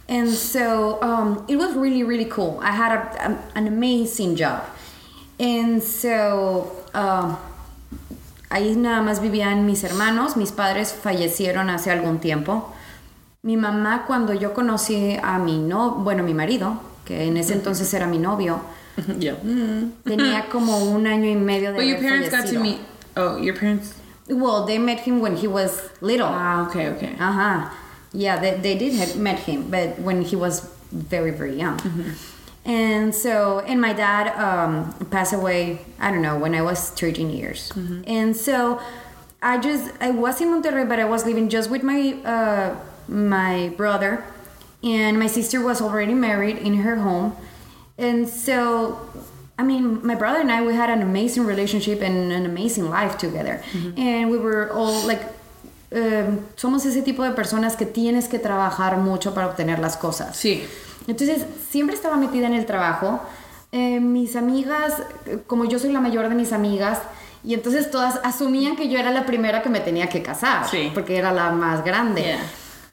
And 0.07 0.29
so 0.29 1.01
um, 1.01 1.45
it 1.47 1.57
was 1.57 1.73
really, 1.75 2.03
really 2.03 2.25
cool. 2.25 2.59
I 2.63 2.71
had 2.71 2.91
a, 2.91 3.31
a- 3.31 3.39
an 3.55 3.67
amazing 3.67 4.35
job. 4.35 4.63
And 5.39 5.83
so 5.83 6.71
um, 6.93 7.37
ahí 8.49 8.75
nada 8.75 9.01
más 9.03 9.19
vivían 9.19 9.65
mis 9.65 9.83
hermanos. 9.83 10.35
Mis 10.37 10.51
padres 10.51 10.93
fallecieron 10.93 11.69
hace 11.69 11.91
algún 11.91 12.19
tiempo. 12.19 12.71
Mi 13.43 13.57
mamá 13.57 14.05
cuando 14.07 14.33
yo 14.33 14.53
conocí 14.53 15.19
a 15.21 15.37
mi 15.37 15.59
no, 15.59 15.91
bueno, 16.03 16.23
mi 16.23 16.33
marido, 16.33 16.79
que 17.05 17.27
en 17.27 17.37
ese 17.37 17.53
entonces 17.53 17.93
era 17.93 18.07
mi 18.07 18.17
novio, 18.17 18.59
yeah. 19.19 19.35
tenía 20.05 20.49
como 20.49 20.77
un 20.91 21.05
año 21.05 21.29
y 21.29 21.35
medio 21.35 21.71
de 21.71 21.77
But 21.77 21.85
your 21.85 21.97
haber 21.97 22.07
parents 22.09 22.29
got 22.29 22.45
to 22.47 22.55
fallecido. 22.55 22.61
meet. 22.61 22.79
Oh, 23.17 23.37
your 23.37 23.55
parents. 23.55 23.93
Well, 24.27 24.65
they 24.65 24.77
met 24.77 25.01
him 25.01 25.19
when 25.19 25.35
he 25.37 25.47
was 25.47 25.89
little. 26.01 26.27
Ah, 26.27 26.67
okay, 26.67 26.87
okay. 26.89 27.15
Uh-huh. 27.19 27.69
Yeah, 28.13 28.39
they, 28.39 28.55
they 28.57 28.77
did 28.77 28.93
have 28.93 29.17
met 29.17 29.39
him, 29.39 29.69
but 29.69 29.99
when 29.99 30.21
he 30.21 30.35
was 30.35 30.69
very, 30.91 31.31
very 31.31 31.57
young. 31.59 31.79
And 32.65 33.13
so, 33.13 33.59
and 33.59 33.79
my 33.79 33.93
dad 33.93 34.29
um, 34.39 34.91
passed 35.11 35.33
away, 35.33 35.79
I 35.99 36.09
don't 36.11 36.23
know, 36.23 36.39
when 36.39 36.55
I 36.55 36.61
was 36.63 36.89
13 36.91 37.29
years. 37.29 37.71
And 38.07 38.35
so, 38.35 38.81
I 39.43 39.59
just, 39.59 39.91
I 40.01 40.09
was 40.11 40.41
in 40.41 40.47
Monterrey, 40.49 40.87
but 40.89 40.99
I 40.99 41.05
was 41.05 41.25
living 41.25 41.49
just 41.49 41.69
with 41.69 41.83
my, 41.83 42.13
uh, 42.25 42.75
my 43.07 43.69
brother. 43.77 44.23
And 44.81 45.19
my 45.19 45.27
sister 45.27 45.61
was 45.61 45.81
already 45.81 46.13
married 46.15 46.57
in 46.57 46.77
her 46.77 46.95
home. 46.97 47.35
And 47.97 48.27
so, 48.27 48.97
I 49.57 49.63
mean, 49.63 49.99
my 50.05 50.15
brother 50.15 50.39
and 50.41 50.51
I, 50.51 50.61
we 50.65 50.73
had 50.75 50.89
an 50.89 51.01
amazing 51.01 51.45
relationship 51.45 52.01
and 52.01 52.31
an 52.31 52.45
amazing 52.45 52.89
life 52.89 53.17
together. 53.17 53.61
And 53.97 54.29
we 54.29 54.37
were 54.37 54.69
all 54.73 55.05
like, 55.07 55.21
um, 55.93 56.39
somos 56.57 56.85
ese 56.85 57.01
tipo 57.03 57.23
de 57.23 57.31
personas 57.31 57.75
que 57.77 57.85
tienes 57.85 58.27
que 58.27 58.37
trabajar 58.39 58.97
mucho 58.97 59.33
para 59.33 59.47
obtener 59.47 59.79
las 59.79 59.95
cosas. 59.95 60.35
Sí. 60.35 60.63
Entonces, 61.07 61.45
siempre 61.69 61.95
estaba 61.95 62.17
metida 62.17 62.47
en 62.47 62.53
el 62.53 62.65
trabajo. 62.65 63.21
Eh, 63.71 63.99
mis 63.99 64.35
amigas, 64.35 64.93
como 65.47 65.65
yo 65.65 65.79
soy 65.79 65.91
la 65.91 66.01
mayor 66.01 66.27
de 66.29 66.35
mis 66.35 66.51
amigas, 66.51 66.99
y 67.43 67.53
entonces 67.53 67.91
todas 67.91 68.19
asumían 68.23 68.75
que 68.75 68.89
yo 68.89 68.97
era 68.97 69.11
la 69.11 69.25
primera 69.25 69.61
que 69.61 69.69
me 69.69 69.79
tenía 69.79 70.07
que 70.09 70.21
casar, 70.23 70.67
Sí. 70.69 70.91
porque 70.93 71.15
era 71.17 71.31
la 71.31 71.51
más 71.51 71.83
grande. 71.85 72.23
Yeah. 72.23 72.39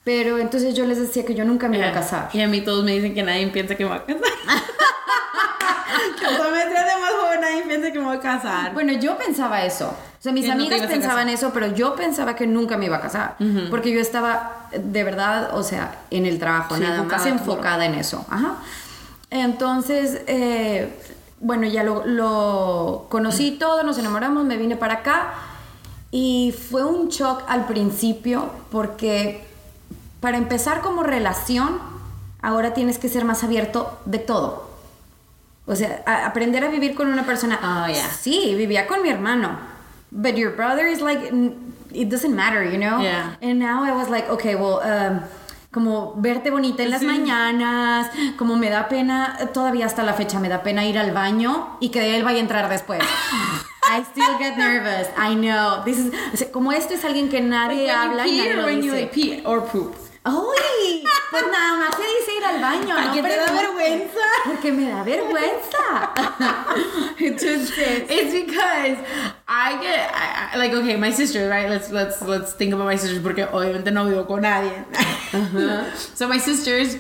Pero 0.04 0.38
entonces 0.38 0.74
yo 0.74 0.84
les 0.84 0.98
decía 0.98 1.24
que 1.24 1.34
yo 1.34 1.44
nunca 1.44 1.68
me 1.68 1.78
iba 1.78 1.88
a 1.88 1.92
casar. 1.92 2.28
Y 2.32 2.40
a 2.40 2.48
mí 2.48 2.60
todos 2.60 2.84
me 2.84 2.92
dicen 2.92 3.14
que 3.14 3.22
nadie 3.22 3.46
piensa 3.48 3.76
que 3.76 3.84
me 3.84 3.90
va 3.90 3.96
a 3.96 4.04
casar. 4.04 4.22
que 6.18 6.26
me 6.26 6.36
trae 6.36 6.94
de 6.94 7.00
más 7.00 7.12
joven 7.20 7.40
nadie 7.40 7.62
piensa 7.62 7.92
que 7.92 7.98
me 7.98 8.04
voy 8.06 8.16
a 8.16 8.20
casar. 8.20 8.74
Bueno, 8.74 8.92
yo 8.94 9.16
pensaba 9.16 9.64
eso. 9.64 9.88
O 9.88 10.22
sea, 10.22 10.32
mis 10.32 10.46
Que 10.46 10.52
amigas 10.52 10.86
pensaban 10.86 11.28
eso, 11.28 11.52
pero 11.52 11.68
yo 11.74 11.94
pensaba 11.94 12.34
que 12.34 12.46
nunca 12.46 12.76
me 12.76 12.86
iba 12.86 12.96
a 12.96 13.00
casar. 13.00 13.36
Porque 13.70 13.92
yo 13.92 14.00
estaba, 14.00 14.68
de 14.72 15.04
verdad, 15.04 15.56
o 15.56 15.62
sea, 15.62 16.00
en 16.10 16.26
el 16.26 16.38
trabajo, 16.38 16.76
Sí, 16.76 16.80
nada 16.80 17.02
más 17.02 17.26
enfocada, 17.26 17.28
enfocada 17.30 17.86
en 17.86 17.94
eso. 17.94 18.24
Ajá. 18.28 18.56
Entonces, 19.30 20.22
eh, 20.26 20.92
bueno, 21.40 21.66
ya 21.66 21.82
lo, 21.84 22.06
lo 22.06 23.06
conocí 23.08 23.52
todo, 23.52 23.82
nos 23.82 23.98
enamoramos, 23.98 24.44
me 24.44 24.56
vine 24.56 24.76
para 24.76 24.94
acá. 24.94 25.32
Y 26.10 26.54
fue 26.70 26.84
un 26.84 27.08
shock 27.08 27.42
al 27.48 27.66
principio 27.66 28.50
porque 28.70 29.51
para 30.22 30.38
empezar 30.38 30.80
como 30.80 31.02
relación, 31.02 31.78
ahora 32.40 32.72
tienes 32.72 32.96
que 32.98 33.08
ser 33.10 33.24
más 33.26 33.44
abierto 33.44 33.98
de 34.06 34.18
todo. 34.18 34.70
O 35.66 35.76
sea, 35.76 36.02
a- 36.06 36.24
aprender 36.26 36.64
a 36.64 36.68
vivir 36.68 36.94
con 36.94 37.08
una 37.08 37.24
persona. 37.26 37.58
Ah, 37.62 37.88
ya. 37.92 38.08
Sí, 38.08 38.54
vivía 38.56 38.86
con 38.86 39.02
mi 39.02 39.10
hermano. 39.10 39.58
But 40.10 40.36
your 40.36 40.54
brother 40.56 40.86
is 40.86 41.00
like, 41.00 41.30
it 41.92 42.08
doesn't 42.08 42.34
matter, 42.34 42.64
you 42.64 42.78
know? 42.78 43.00
Yeah. 43.02 43.36
And 43.42 43.58
now 43.58 43.84
I 43.84 43.92
was 43.92 44.08
like, 44.08 44.28
okay, 44.30 44.54
well, 44.54 44.80
um, 44.82 45.20
como 45.72 46.14
verte 46.16 46.50
bonita 46.50 46.82
en 46.82 46.90
las 46.90 47.00
Sí. 47.00 47.06
mañanas, 47.06 48.08
como 48.36 48.56
me 48.56 48.70
da 48.70 48.88
pena, 48.88 49.36
todavía 49.52 49.86
hasta 49.86 50.02
la 50.02 50.12
fecha 50.14 50.38
me 50.38 50.48
da 50.48 50.62
pena 50.62 50.84
ir 50.84 50.98
al 50.98 51.12
baño 51.12 51.78
y 51.80 51.88
que 51.90 52.14
él 52.16 52.22
vaya 52.24 52.38
a 52.38 52.40
entrar 52.42 52.68
después. 52.68 53.00
I 53.02 54.02
still 54.10 54.36
get 54.38 54.56
nervous. 54.56 55.08
I 55.18 55.34
know. 55.34 55.82
This 55.84 55.98
is, 55.98 56.12
o 56.32 56.36
sea, 56.36 56.52
como 56.52 56.72
esto 56.72 56.94
es 56.94 57.04
alguien 57.04 57.28
que 57.28 57.40
nadie 57.40 57.90
habla 57.90 58.26
y 58.26 58.36
nadie 58.38 58.54
lo 58.54 58.64
when 58.66 58.82
you 58.82 58.92
dice. 58.92 59.00
like 59.02 59.12
pee 59.14 59.42
or 59.46 59.64
poop. 59.64 59.94
¡Ay! 60.24 61.04
Pues 61.30 61.44
nada 61.50 61.78
más 61.78 61.96
se 61.96 62.02
dice 62.02 62.36
ir 62.38 62.44
al 62.44 62.60
baño, 62.60 63.00
¿no? 63.00 63.12
qué 63.12 63.22
te 63.22 63.36
da 63.36 63.52
vergüenza? 63.52 64.20
Porque 64.44 64.70
me 64.72 64.88
da 64.90 65.02
vergüenza. 65.02 66.12
Entonces, 67.18 68.04
it's 68.10 68.32
because 68.32 68.98
I 69.48 69.78
get 69.80 70.10
I, 70.14 70.50
I- 70.54 70.58
like 70.58 70.72
okay, 70.74 70.96
my 70.96 71.10
sister, 71.10 71.48
right? 71.48 71.68
Let's 71.68 71.90
let's 71.90 72.20
let's 72.22 72.52
think 72.52 72.72
about 72.72 72.86
my 72.86 72.96
sisters 72.96 73.20
porque 73.22 73.46
obviamente 73.50 73.90
no 73.92 74.04
vivo 74.04 74.26
con 74.26 74.42
nadie. 74.42 74.72
so 76.14 76.28
my 76.28 76.38
sisters, 76.38 76.96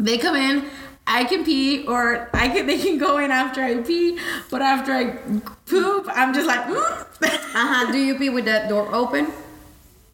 they 0.00 0.18
come 0.18 0.36
in. 0.36 0.64
I 1.06 1.24
can 1.24 1.44
pee, 1.44 1.84
or 1.86 2.30
I 2.32 2.48
can. 2.48 2.66
They 2.66 2.78
can 2.78 2.96
go 2.96 3.18
in 3.18 3.30
after 3.32 3.60
I 3.62 3.74
pee, 3.82 4.18
but 4.50 4.62
after 4.62 4.92
I 4.92 5.16
poop, 5.66 6.06
I'm 6.08 6.32
just 6.32 6.46
like, 6.46 6.64
mm. 6.66 6.76
Uh-huh. 7.54 7.92
Do 7.92 7.98
you 7.98 8.14
pee 8.16 8.30
with 8.30 8.44
that 8.46 8.68
door 8.68 8.88
open? 8.94 9.26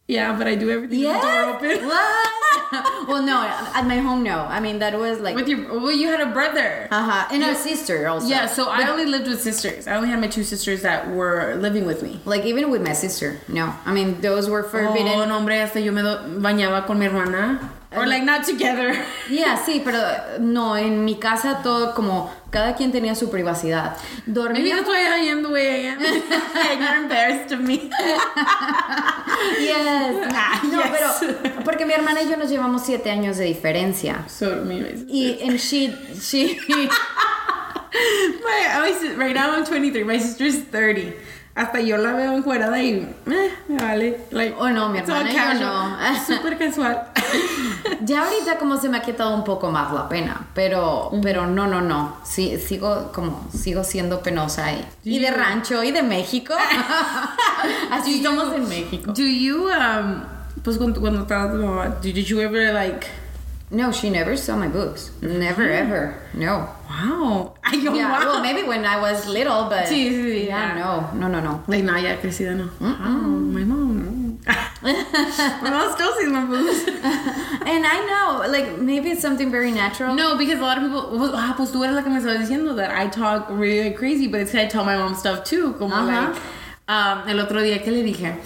Yeah. 0.08 0.36
But 0.36 0.46
I 0.48 0.54
do 0.56 0.70
everything 0.70 1.04
with 1.04 1.14
the 1.14 1.20
door 1.22 1.44
open. 1.54 1.86
What? 1.86 2.34
well, 3.08 3.22
no. 3.22 3.40
At 3.74 3.86
my 3.86 3.98
home, 3.98 4.22
no. 4.22 4.40
I 4.40 4.60
mean, 4.60 4.78
that 4.80 4.98
was 4.98 5.20
like. 5.20 5.34
With 5.36 5.48
your, 5.48 5.80
well, 5.80 5.92
you 5.92 6.08
had 6.08 6.20
a 6.20 6.26
brother. 6.32 6.88
uh-huh. 6.90 7.28
And 7.32 7.42
Yeah. 7.42 7.52
a 7.52 7.54
sister 7.54 8.08
also. 8.08 8.26
yeah, 8.26 8.46
so 8.46 8.68
I 8.68 8.88
only 8.88 9.06
lived 9.06 9.26
with 9.28 9.40
sisters. 9.40 9.86
I 9.86 9.96
only 9.96 10.08
had 10.08 10.20
my 10.20 10.26
two 10.28 10.42
sisters 10.44 10.82
that 10.82 11.08
were 11.10 11.54
living 11.56 11.86
with 11.86 12.02
me. 12.02 12.20
Like, 12.24 12.44
even 12.44 12.70
with 12.70 12.82
my 12.82 12.92
sister. 12.92 13.38
No. 13.48 13.72
I 13.86 13.92
mean, 13.92 14.20
those 14.20 14.50
were 14.50 14.62
forbidden. 14.64 15.08
Oh, 15.08 15.24
no, 15.24 15.34
hombre, 15.34 15.56
hasta 15.60 15.80
yo 15.80 15.92
me 15.92 16.02
bañaba 16.02 16.86
con 16.86 16.98
mi 16.98 17.06
hermana. 17.06 17.70
Or 17.90 18.06
like 18.06 18.22
not 18.22 18.44
together. 18.44 18.94
Yeah, 19.30 19.56
sí, 19.56 19.80
pero 19.84 19.98
no, 20.40 20.76
en 20.76 21.04
mi 21.04 21.16
casa 21.18 21.60
todo 21.62 21.94
como 21.94 22.30
cada 22.50 22.74
quien 22.76 22.92
tenía 22.92 23.14
su 23.14 23.30
privacidad. 23.30 23.96
Maybe 24.26 24.40
Dormía. 24.40 24.76
that's 24.76 24.88
why 24.88 25.00
I 25.06 25.28
am 25.30 25.42
the 25.42 25.48
way 25.50 25.86
I 25.86 25.88
am. 25.92 25.98
You're 26.80 26.96
embarrassed 27.02 27.52
of 27.52 27.60
me. 27.60 27.90
Yes. 29.60 30.26
Ah, 30.34 30.60
No, 30.64 30.82
yes. 30.82 31.18
pero 31.42 31.62
porque 31.64 31.84
mi 31.86 31.92
hermana 31.94 32.22
y 32.22 32.28
yo 32.28 32.36
nos 32.36 32.50
llevamos 32.50 32.82
siete 32.84 33.10
años 33.10 33.36
de 33.38 33.44
diferencia. 33.44 34.24
So 34.28 34.64
me, 34.64 34.80
my, 34.80 35.04
Y 35.08 35.38
and 35.42 35.58
she 35.58 35.94
she 36.20 36.58
my, 38.44 38.80
my 38.80 38.92
sis- 38.98 39.16
right 39.16 39.34
now 39.34 39.52
I'm 39.54 39.64
23. 39.64 40.04
My 40.04 40.18
sister's 40.18 40.58
30. 40.70 41.14
Hasta 41.58 41.80
yo 41.80 41.96
la 41.96 42.12
veo 42.12 42.32
encuerada 42.36 42.80
y 42.80 42.90
eh, 43.26 43.50
me 43.68 43.76
vale. 43.76 44.20
Like, 44.30 44.54
Oh, 44.58 44.68
no, 44.70 44.88
mi 44.90 44.98
hermana 44.98 45.28
yo 45.30 45.36
casual. 45.36 45.60
no. 45.60 46.24
Súper 46.36 46.56
casual. 46.58 47.02
ya 48.02 48.24
ahorita 48.24 48.58
como 48.58 48.76
se 48.78 48.88
me 48.88 48.98
ha 48.98 49.02
quitado 49.02 49.34
un 49.34 49.42
poco 49.44 49.70
más 49.70 49.92
la 49.92 50.08
pena, 50.08 50.46
pero 50.54 51.10
pero 51.22 51.46
no 51.46 51.66
no 51.66 51.80
no. 51.80 52.16
Sí, 52.24 52.58
sigo 52.58 53.10
como 53.12 53.48
sigo 53.52 53.82
siendo 53.84 54.20
penosa 54.22 54.72
y, 54.72 54.84
y 55.04 55.18
de 55.18 55.28
you- 55.28 55.34
rancho 55.34 55.82
y 55.82 55.90
de 55.90 56.02
México. 56.02 56.54
Así 57.90 58.22
somos 58.22 58.54
en 58.54 58.68
México. 58.68 59.12
Do 59.12 59.22
you, 59.22 59.68
um, 59.68 60.22
pues 60.62 60.76
cuando, 60.78 61.00
cuando 61.00 61.22
estaba 61.22 61.50
tu 61.50 61.58
mamá, 61.58 61.96
did 62.00 62.14
you 62.24 62.40
ever 62.40 62.72
like, 62.72 63.06
No, 63.70 63.92
she 63.92 64.08
never 64.08 64.34
saw 64.36 64.56
my 64.56 64.68
boobs. 64.68 65.10
Never 65.20 65.68
ever. 65.68 66.14
No. 66.32 66.68
wow. 66.88 67.54
Ay, 67.64 67.76
yo, 67.76 67.92
Yeah, 67.92 68.10
wow. 68.12 68.24
well, 68.24 68.40
maybe 68.42 68.62
when 68.66 68.84
I 68.86 68.98
was 69.00 69.26
little, 69.28 69.68
but 69.68 69.86
Sí, 69.86 70.08
sí, 70.08 70.46
yeah, 70.46 70.74
yeah. 70.74 70.78
no, 70.78 71.10
no, 71.20 71.28
no, 71.28 71.40
no. 71.40 71.62
Like, 71.68 71.84
nah, 71.84 71.96
ya 71.98 72.16
crecida, 72.16 72.56
no. 72.56 72.70
Wow, 72.80 72.96
my 72.96 73.64
mom. 73.64 74.38
my 74.82 75.70
mom 75.70 75.92
still 75.92 76.12
sees 76.16 76.28
my 76.30 76.44
boobs. 76.46 76.88
And 76.88 77.84
I 77.84 77.98
know, 78.08 78.48
like 78.50 78.78
maybe 78.78 79.10
it's 79.10 79.20
something 79.20 79.50
very 79.50 79.70
natural. 79.70 80.14
No, 80.14 80.38
because 80.38 80.58
a 80.58 80.62
lot 80.62 80.78
of 80.78 80.84
people, 80.84 81.18
well, 81.18 81.32
ah, 81.34 81.52
pues 81.54 81.70
tú 81.70 81.84
eres 81.84 81.94
la 81.94 82.02
que 82.02 82.10
me 82.10 82.18
estabas 82.20 82.38
diciendo 82.48 82.74
that 82.76 82.90
I 82.90 83.08
talk 83.08 83.48
really 83.50 83.90
crazy, 83.92 84.28
but 84.28 84.40
it's 84.40 84.54
I 84.54 84.66
tell 84.66 84.84
my 84.84 84.96
mom 84.96 85.14
stuff 85.14 85.44
too. 85.44 85.74
Como 85.74 85.94
Ajá. 85.94 86.32
like, 86.32 86.40
um, 86.88 87.28
el 87.28 87.38
otro 87.44 87.60
día 87.60 87.82
que 87.84 87.90
le 87.92 88.02
dije, 88.02 88.36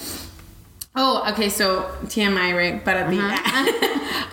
oh, 0.96 1.24
okay, 1.32 1.48
so 1.48 1.82
TMI, 2.06 2.54
right, 2.56 2.84
para 2.84 3.08
ti. 3.10 3.18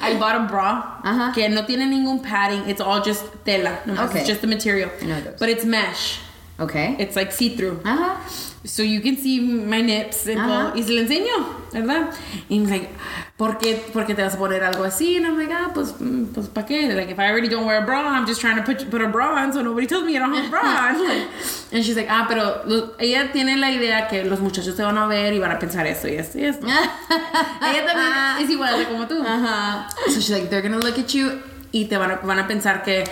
I 0.02 0.18
bought 0.20 0.36
a 0.36 0.48
bra 0.48 1.02
Ajá. 1.04 1.34
que 1.34 1.48
no 1.50 1.64
tiene 1.66 1.86
ningún 1.90 2.24
padding, 2.24 2.68
it's 2.70 2.82
all 2.82 3.02
just 3.02 3.24
tela, 3.46 3.80
nomás, 3.86 4.10
Okay. 4.10 4.20
it's 4.20 4.28
just 4.28 4.42
the 4.42 4.48
material. 4.48 4.90
I 5.02 5.06
know 5.06 5.22
those. 5.22 5.40
But 5.40 5.50
it's 5.50 5.66
mesh, 5.66 6.20
Okay. 6.60 6.96
it's 7.00 7.16
like 7.16 7.32
see-through. 7.32 7.80
Ajá. 7.84 8.18
So 8.66 8.84
you 8.84 9.00
can 9.00 9.16
see 9.16 9.40
my 9.40 9.82
nips 9.82 10.28
and 10.28 10.38
todo. 10.38 10.74
Y 10.76 10.84
se 10.84 10.92
le 10.92 11.02
enseño, 11.08 11.46
¿verdad? 11.72 12.14
Y 12.50 12.58
he's 12.60 12.70
like, 12.70 12.90
¿por 13.38 13.58
qué, 13.58 13.76
¿por 13.94 14.06
qué 14.06 14.14
te 14.14 14.22
vas 14.22 14.36
a 14.36 14.38
poner 14.38 14.62
algo 14.66 14.84
así? 14.84 15.16
And 15.16 15.26
I'm 15.26 15.38
like, 15.38 15.50
ah, 15.54 15.72
pues, 15.74 15.94
mm, 15.98 16.34
pues, 16.34 16.48
¿para 16.50 16.68
qué? 16.68 16.94
Like, 16.94 17.10
if 17.10 17.18
I 17.18 17.30
already 17.30 17.48
don't 17.48 17.66
wear 17.66 17.82
a 17.82 17.86
bra, 17.86 18.02
I'm 18.02 18.26
just 18.28 18.42
trying 18.42 18.58
to 18.58 18.64
put, 18.64 18.90
put 18.92 19.02
a 19.02 19.08
bra 19.08 19.42
on 19.42 19.54
so 19.54 19.62
nobody 19.62 19.88
tells 19.88 20.04
me 20.04 20.18
I 20.18 20.20
don't 20.20 20.34
have 20.34 20.48
a 20.48 20.50
bra. 20.50 20.62
Like, 21.08 21.28
and 21.72 21.86
she's 21.86 21.96
like, 21.96 22.10
ah, 22.10 22.26
pero 22.28 22.62
lo- 22.66 22.96
ella 23.00 23.32
tiene 23.32 23.56
la 23.58 23.72
idea 23.72 24.10
que 24.10 24.26
los 24.26 24.42
muchachos 24.42 24.76
te 24.76 24.84
van 24.84 24.98
a 24.98 25.08
ver 25.08 25.34
y 25.34 25.40
van 25.40 25.52
a 25.52 25.58
pensar 25.60 25.88
esto 25.88 26.10
y 26.10 26.16
esto 26.16 26.38
y 26.38 26.44
esto. 26.44 26.68
ella 27.62 27.86
también 27.86 28.44
es 28.44 28.50
igual 28.50 28.78
de 28.78 28.86
como 28.88 29.08
tú. 29.08 29.24
Ajá. 29.26 29.88
So 30.08 30.16
she's 30.20 30.32
like, 30.32 30.50
they're 30.50 30.62
gonna 30.62 30.80
look 30.84 31.00
at 31.00 31.14
you 31.14 31.40
y 31.72 31.86
te 31.86 31.96
van 31.98 32.12
a, 32.12 32.16
van 32.18 32.40
a 32.40 32.48
pensar 32.48 32.84
que 32.84 33.06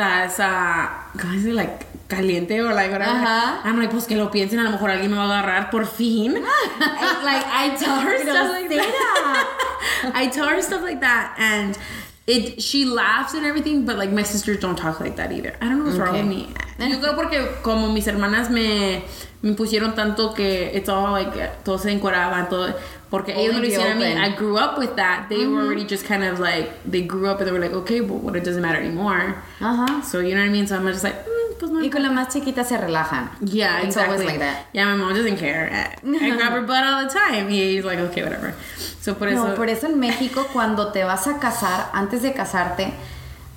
estás, 0.00 0.36
ah, 0.40 1.06
¿cómo 1.20 1.32
se 1.32 1.38
dice? 1.38 1.52
Like, 1.52 1.86
caliente 2.08 2.62
o 2.62 2.72
like 2.72 2.90
whatever. 2.90 3.14
Ajá. 3.14 3.60
I'm 3.64 3.78
like, 3.78 3.90
pues 3.90 4.06
que 4.06 4.16
lo 4.16 4.30
piensen, 4.30 4.58
a 4.58 4.64
lo 4.64 4.70
mejor 4.70 4.90
alguien 4.90 5.10
me 5.10 5.16
va 5.16 5.24
a 5.24 5.38
agarrar 5.38 5.70
por 5.70 5.86
fin. 5.86 6.36
And, 6.36 6.44
like, 7.24 7.44
I 7.46 7.76
tell 7.78 8.00
her 8.00 8.18
stuff 8.18 8.50
like 8.50 8.68
that. 8.68 10.12
I 10.14 10.28
tell 10.28 10.48
her 10.48 10.62
stuff 10.62 10.82
like 10.82 11.00
that 11.00 11.34
and 11.38 11.78
it, 12.26 12.62
she 12.62 12.84
laughs 12.84 13.34
and 13.34 13.44
everything, 13.44 13.84
but 13.84 13.98
like 13.98 14.10
my 14.10 14.22
sisters 14.22 14.58
don't 14.58 14.76
talk 14.76 15.00
like 15.00 15.16
that 15.16 15.32
either. 15.32 15.54
I 15.60 15.68
don't 15.68 15.78
know 15.78 15.84
what's 15.84 15.98
wrong 15.98 16.14
with 16.14 16.26
me. 16.26 16.48
Yo 16.78 16.98
creo 16.98 17.14
porque 17.14 17.62
como 17.62 17.92
mis 17.92 18.06
hermanas 18.06 18.50
me, 18.50 19.02
me 19.42 19.52
pusieron 19.54 19.94
tanto 19.94 20.32
que 20.32 20.70
it's 20.74 20.88
all 20.88 21.10
like, 21.12 21.34
todos 21.64 21.82
se 21.82 21.90
encueraban, 21.90 22.48
todo. 22.48 22.74
Porque 23.10 23.32
ellos 23.34 23.54
me 23.54 23.60
lo 23.60 23.66
hicieron 23.66 23.96
a 23.96 24.00
mí. 24.00 24.16
I 24.16 24.36
grew 24.36 24.56
up 24.56 24.78
with 24.78 24.94
that. 24.96 25.28
They 25.28 25.44
were 25.46 25.62
already 25.62 25.84
just 25.84 26.04
kind 26.06 26.22
of 26.22 26.38
like, 26.38 26.70
they 26.84 27.02
grew 27.02 27.28
up 27.28 27.38
and 27.40 27.48
they 27.48 27.52
were 27.52 27.58
like, 27.58 27.72
okay, 27.72 28.00
but 28.00 28.22
what 28.22 28.36
it 28.36 28.44
doesn't 28.44 28.62
matter 28.62 28.78
anymore. 28.78 29.34
Ajá. 29.60 30.04
So 30.04 30.20
you 30.20 30.34
know 30.36 30.40
what 30.42 30.46
I 30.48 30.52
mean? 30.52 30.66
So 30.68 30.76
I'm 30.76 30.86
just 30.86 31.02
like, 31.02 31.16
mm, 31.26 31.58
pues 31.58 31.70
no. 31.72 31.80
Y 31.80 31.88
con 31.90 32.02
la 32.04 32.10
más 32.10 32.28
chiquita 32.32 32.62
se 32.64 32.76
relajan. 32.78 33.30
Yeah, 33.40 33.78
It's 33.78 33.96
exactly. 33.96 34.12
always 34.14 34.26
like 34.26 34.38
that. 34.38 34.66
Yeah, 34.72 34.84
my 34.84 34.94
mom 34.96 35.12
doesn't 35.14 35.38
care. 35.38 35.68
I 36.04 36.30
grab 36.36 36.52
her 36.52 36.62
butt 36.62 36.84
all 36.84 37.02
the 37.04 37.10
time. 37.12 37.48
Y 37.48 37.74
he's 37.74 37.84
like, 37.84 37.98
okay, 37.98 38.22
whatever. 38.22 38.54
So 39.00 39.14
por 39.14 39.26
eso. 39.28 39.48
No, 39.48 39.54
por 39.56 39.68
eso 39.68 39.86
en 39.88 39.98
México 39.98 40.46
cuando 40.52 40.92
te 40.92 41.02
vas 41.02 41.26
a 41.26 41.40
casar, 41.40 41.90
antes 41.92 42.22
de 42.22 42.32
casarte, 42.32 42.92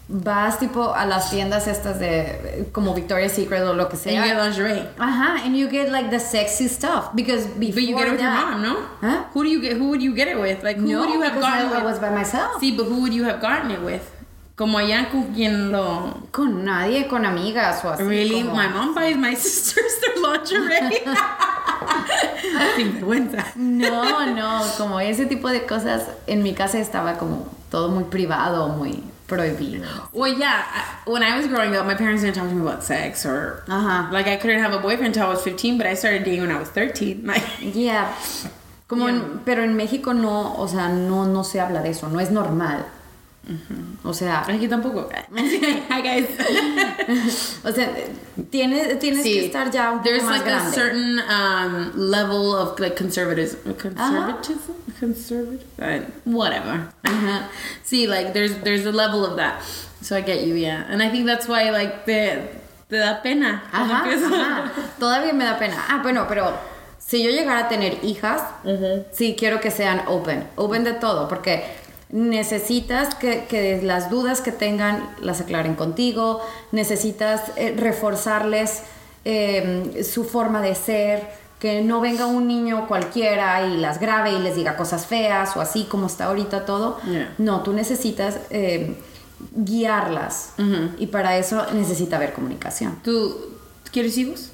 vas 0.10 0.60
tipo 0.60 0.94
a 0.94 1.06
las 1.06 1.30
tiendas 1.32 1.68
estas 1.68 1.98
de 2.00 2.68
como 2.72 2.94
Victoria's 2.94 3.32
Secret 3.32 3.62
o 3.64 3.74
lo 3.74 3.88
que 3.90 3.96
and 3.96 4.06
you 4.18 4.22
get 4.24 4.36
sea. 4.36 4.44
lingerie. 4.46 4.88
Ajá, 5.00 5.44
and 5.46 5.56
you 5.56 5.68
get 5.70 5.90
like 5.92 6.10
the 6.10 6.20
sexy 6.20 6.68
stuff 6.68 7.12
because 7.16 7.46
before 7.58 7.76
But 7.82 7.84
you 7.90 7.96
get 7.98 8.08
it 8.08 8.12
with 8.12 8.22
your 8.22 8.30
that- 8.32 8.52
mom, 8.52 8.62
no? 8.62 8.76
Huh? 9.02 9.24
Who 9.34 9.44
do 9.44 9.50
you 9.50 9.62
get? 9.62 9.78
Who 9.78 9.90
would 9.90 10.02
you 10.02 10.14
get 10.14 10.28
it 10.28 10.38
with? 10.40 10.62
Like 10.64 10.78
who 10.78 10.88
No, 10.88 11.00
would 11.00 11.10
you 11.10 11.22
have 11.22 11.34
because 11.34 11.46
I, 11.50 11.62
gotten 11.64 11.78
I 11.78 11.80
it 11.80 11.84
was 11.86 11.94
with? 12.00 12.02
by 12.02 12.10
myself. 12.16 12.60
See, 12.60 12.76
but 12.76 12.86
who 12.86 13.02
would 13.02 13.14
you 13.14 13.24
have 13.26 13.40
gotten 13.42 13.72
it 13.72 13.82
with? 13.82 14.02
Como 14.56 14.78
allá 14.78 15.10
con 15.10 15.34
quien 15.34 15.72
lo. 15.72 16.14
Con 16.32 16.64
nadie, 16.64 17.08
con 17.08 17.26
amigas 17.26 17.84
o 17.86 17.90
así. 17.92 18.04
Really? 18.08 18.44
como- 18.44 18.56
My 18.56 18.68
mom 18.68 18.94
buys 18.94 19.18
my 19.18 19.34
sisters 19.36 20.00
their 20.02 20.18
lingerie. 20.22 21.04
Sin 22.76 22.94
vergüenza. 22.96 23.46
No, 23.56 24.26
no, 24.28 24.62
como 24.78 25.00
ese 25.00 25.26
tipo 25.26 25.50
de 25.50 25.66
cosas 25.66 26.04
en 26.28 26.44
mi 26.44 26.54
casa 26.54 26.78
estaba 26.80 27.18
como 27.18 27.48
todo 27.72 27.90
muy 27.90 28.04
privado, 28.06 28.68
muy 28.70 29.04
prohibido. 29.36 29.84
Well, 30.14 30.34
yeah. 30.38 30.64
I, 31.06 31.10
when 31.10 31.24
I 31.24 31.38
was 31.38 31.48
growing 31.48 31.76
up, 31.76 31.86
my 31.86 31.96
parents 31.96 32.22
didn't 32.24 32.36
talk 32.36 32.48
to 32.50 32.56
me 32.56 32.62
about 32.62 32.84
sex 32.84 33.26
or 33.26 33.64
Ajá. 33.68 34.12
like 34.12 34.28
I 34.28 34.36
couldn't 34.38 34.60
have 34.62 34.74
a 34.74 34.80
boyfriend 34.80 35.16
until 35.16 35.28
I 35.28 35.30
was 35.30 35.44
15, 35.44 35.78
but 35.78 35.88
I 35.88 35.96
started 35.96 36.24
dating 36.24 36.42
when 36.42 36.52
I 36.52 36.60
was 36.60 36.70
13. 36.70 37.24
Like, 37.26 37.44
Yeah. 37.76 38.14
Como 38.88 39.08
en- 39.08 39.40
pero 39.46 39.64
en 39.64 39.76
México 39.76 40.14
no, 40.14 40.56
o 40.58 40.68
sea, 40.68 40.90
no, 40.90 41.26
no 41.26 41.44
se 41.44 41.60
habla 41.60 41.82
de 41.82 41.90
eso, 41.90 42.08
no 42.10 42.20
es 42.20 42.30
normal. 42.30 42.86
O 44.04 44.14
sea, 44.14 44.46
aquí 44.48 44.68
tampoco. 44.68 45.10
O 47.66 47.72
sea, 47.72 47.90
tienes, 48.50 49.00
tienes 49.00 49.24
que 49.24 49.46
estar 49.46 49.70
ya 49.72 49.92
un 49.92 49.98
poco 49.98 50.10
there's 50.10 50.24
más 50.24 50.40
like 50.40 50.48
a 50.48 50.60
grande. 50.60 50.76
certain 50.76 51.20
um, 51.20 51.92
level 51.96 52.56
of 52.56 52.80
like 52.80 52.96
conservatism, 52.96 53.74
conservatism, 53.76 54.76
conservative, 55.00 55.66
uh, 55.80 56.00
whatever. 56.26 56.90
See, 57.84 58.08
like 58.08 58.34
there's 58.34 58.56
there's 58.64 58.86
a 58.86 58.92
level 58.92 59.26
of 59.26 59.36
that. 59.38 59.62
So 60.02 60.16
I 60.16 60.22
get 60.22 60.46
you, 60.46 60.56
yeah, 60.56 60.86
and 60.90 61.02
I 61.02 61.10
think 61.10 61.26
that's 61.26 61.48
why 61.48 61.70
like 61.72 62.06
te 62.06 62.48
te 62.90 62.98
da 62.98 63.22
pena. 63.22 63.64
Ajá, 63.72 64.04
ajá. 64.06 64.72
Todavía 65.00 65.34
me 65.34 65.44
da 65.44 65.58
pena. 65.58 65.76
Ah, 65.90 66.00
bueno, 66.02 66.26
pero 66.28 66.54
si 66.98 67.24
yo 67.24 67.32
llegara 67.32 67.66
a 67.66 67.68
tener 67.70 68.00
hijas, 68.04 68.42
sí 69.12 69.36
quiero 69.38 69.60
que 69.60 69.72
sean 69.72 70.02
open, 70.08 70.48
open 70.56 70.84
de 70.84 70.94
todo, 70.94 71.28
porque 71.28 71.64
necesitas 72.14 73.16
que, 73.16 73.46
que 73.46 73.82
las 73.82 74.12
dudas 74.12 74.40
que 74.40 74.52
tengan 74.52 75.16
las 75.20 75.42
aclaren 75.42 75.74
contigo, 75.74 76.42
necesitas 76.72 77.42
eh, 77.56 77.74
reforzarles 77.76 78.84
eh, 79.26 80.06
su 80.10 80.24
forma 80.24 80.62
de 80.62 80.76
ser, 80.76 81.28
que 81.60 81.82
no 81.82 82.02
venga 82.02 82.28
un 82.28 82.48
niño 82.48 82.88
cualquiera 82.88 83.66
y 83.66 83.78
las 83.78 84.00
grabe 84.00 84.32
y 84.32 84.40
les 84.40 84.56
diga 84.56 84.78
cosas 84.78 85.08
feas 85.08 85.58
o 85.58 85.62
así 85.62 85.86
como 85.86 86.06
está 86.06 86.26
ahorita 86.26 86.66
todo. 86.66 87.00
Yeah. 87.04 87.34
No, 87.40 87.64
tú 87.64 87.74
necesitas 87.74 88.38
eh, 88.52 88.96
guiarlas 89.56 90.54
y 91.00 91.08
para 91.08 91.38
eso 91.38 91.66
necesita 91.74 92.18
haber 92.18 92.34
comunicación. 92.34 93.00
¿Tú 93.04 93.56
quieres 93.92 94.16
hijos? 94.20 94.52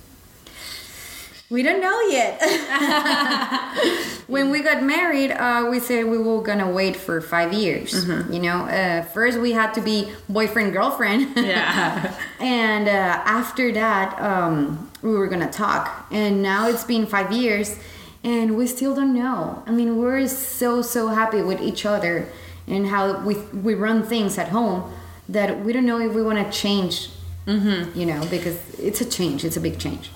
We 1.49 1.63
don't 1.63 1.81
know 1.81 1.97
yet. 2.09 2.39
when 4.29 4.51
we 4.51 4.61
got 4.61 4.83
married, 4.83 5.31
uh, 5.31 5.67
we 5.69 5.79
said 5.79 6.05
we 6.05 6.19
were 6.19 6.41
gonna 6.41 6.69
wait 6.69 6.95
for 6.95 7.19
five 7.19 7.51
years. 7.51 7.93
Mm-hmm. 7.93 8.31
You 8.31 8.39
know, 8.39 8.57
uh, 8.65 9.01
first 9.01 9.39
we 9.39 9.53
had 9.53 9.73
to 9.73 9.81
be 9.81 10.07
boyfriend 10.29 10.71
girlfriend. 10.71 11.35
Yeah. 11.49 12.13
and 12.39 12.87
uh, 12.87 13.23
after 13.25 13.71
that, 13.71 14.21
um, 14.21 14.91
we 15.01 15.11
were 15.11 15.27
gonna 15.27 15.51
talk. 15.51 16.05
And 16.11 16.43
now 16.43 16.69
it's 16.69 16.83
been 16.83 17.07
five 17.07 17.31
years, 17.31 17.77
and 18.23 18.55
we 18.55 18.67
still 18.67 18.93
don't 18.93 19.15
know. 19.15 19.63
I 19.65 19.71
mean, 19.71 19.97
we're 19.97 20.27
so 20.27 20.83
so 20.83 21.07
happy 21.07 21.41
with 21.41 21.59
each 21.59 21.85
other 21.85 22.29
and 22.67 22.85
how 22.87 23.21
we 23.21 23.33
we 23.67 23.73
run 23.73 24.03
things 24.03 24.37
at 24.37 24.49
home 24.49 24.93
that 25.27 25.65
we 25.65 25.73
don't 25.73 25.87
know 25.87 25.99
if 25.99 26.13
we 26.13 26.21
want 26.21 26.37
to 26.37 26.51
change. 26.51 27.09
Mm-hmm. 27.47 27.97
You 27.99 28.05
know, 28.05 28.21
because 28.29 28.57
it's 28.77 29.01
a 29.01 29.09
change. 29.09 29.43
It's 29.43 29.57
a 29.57 29.61
big 29.61 29.79
change. 29.79 30.11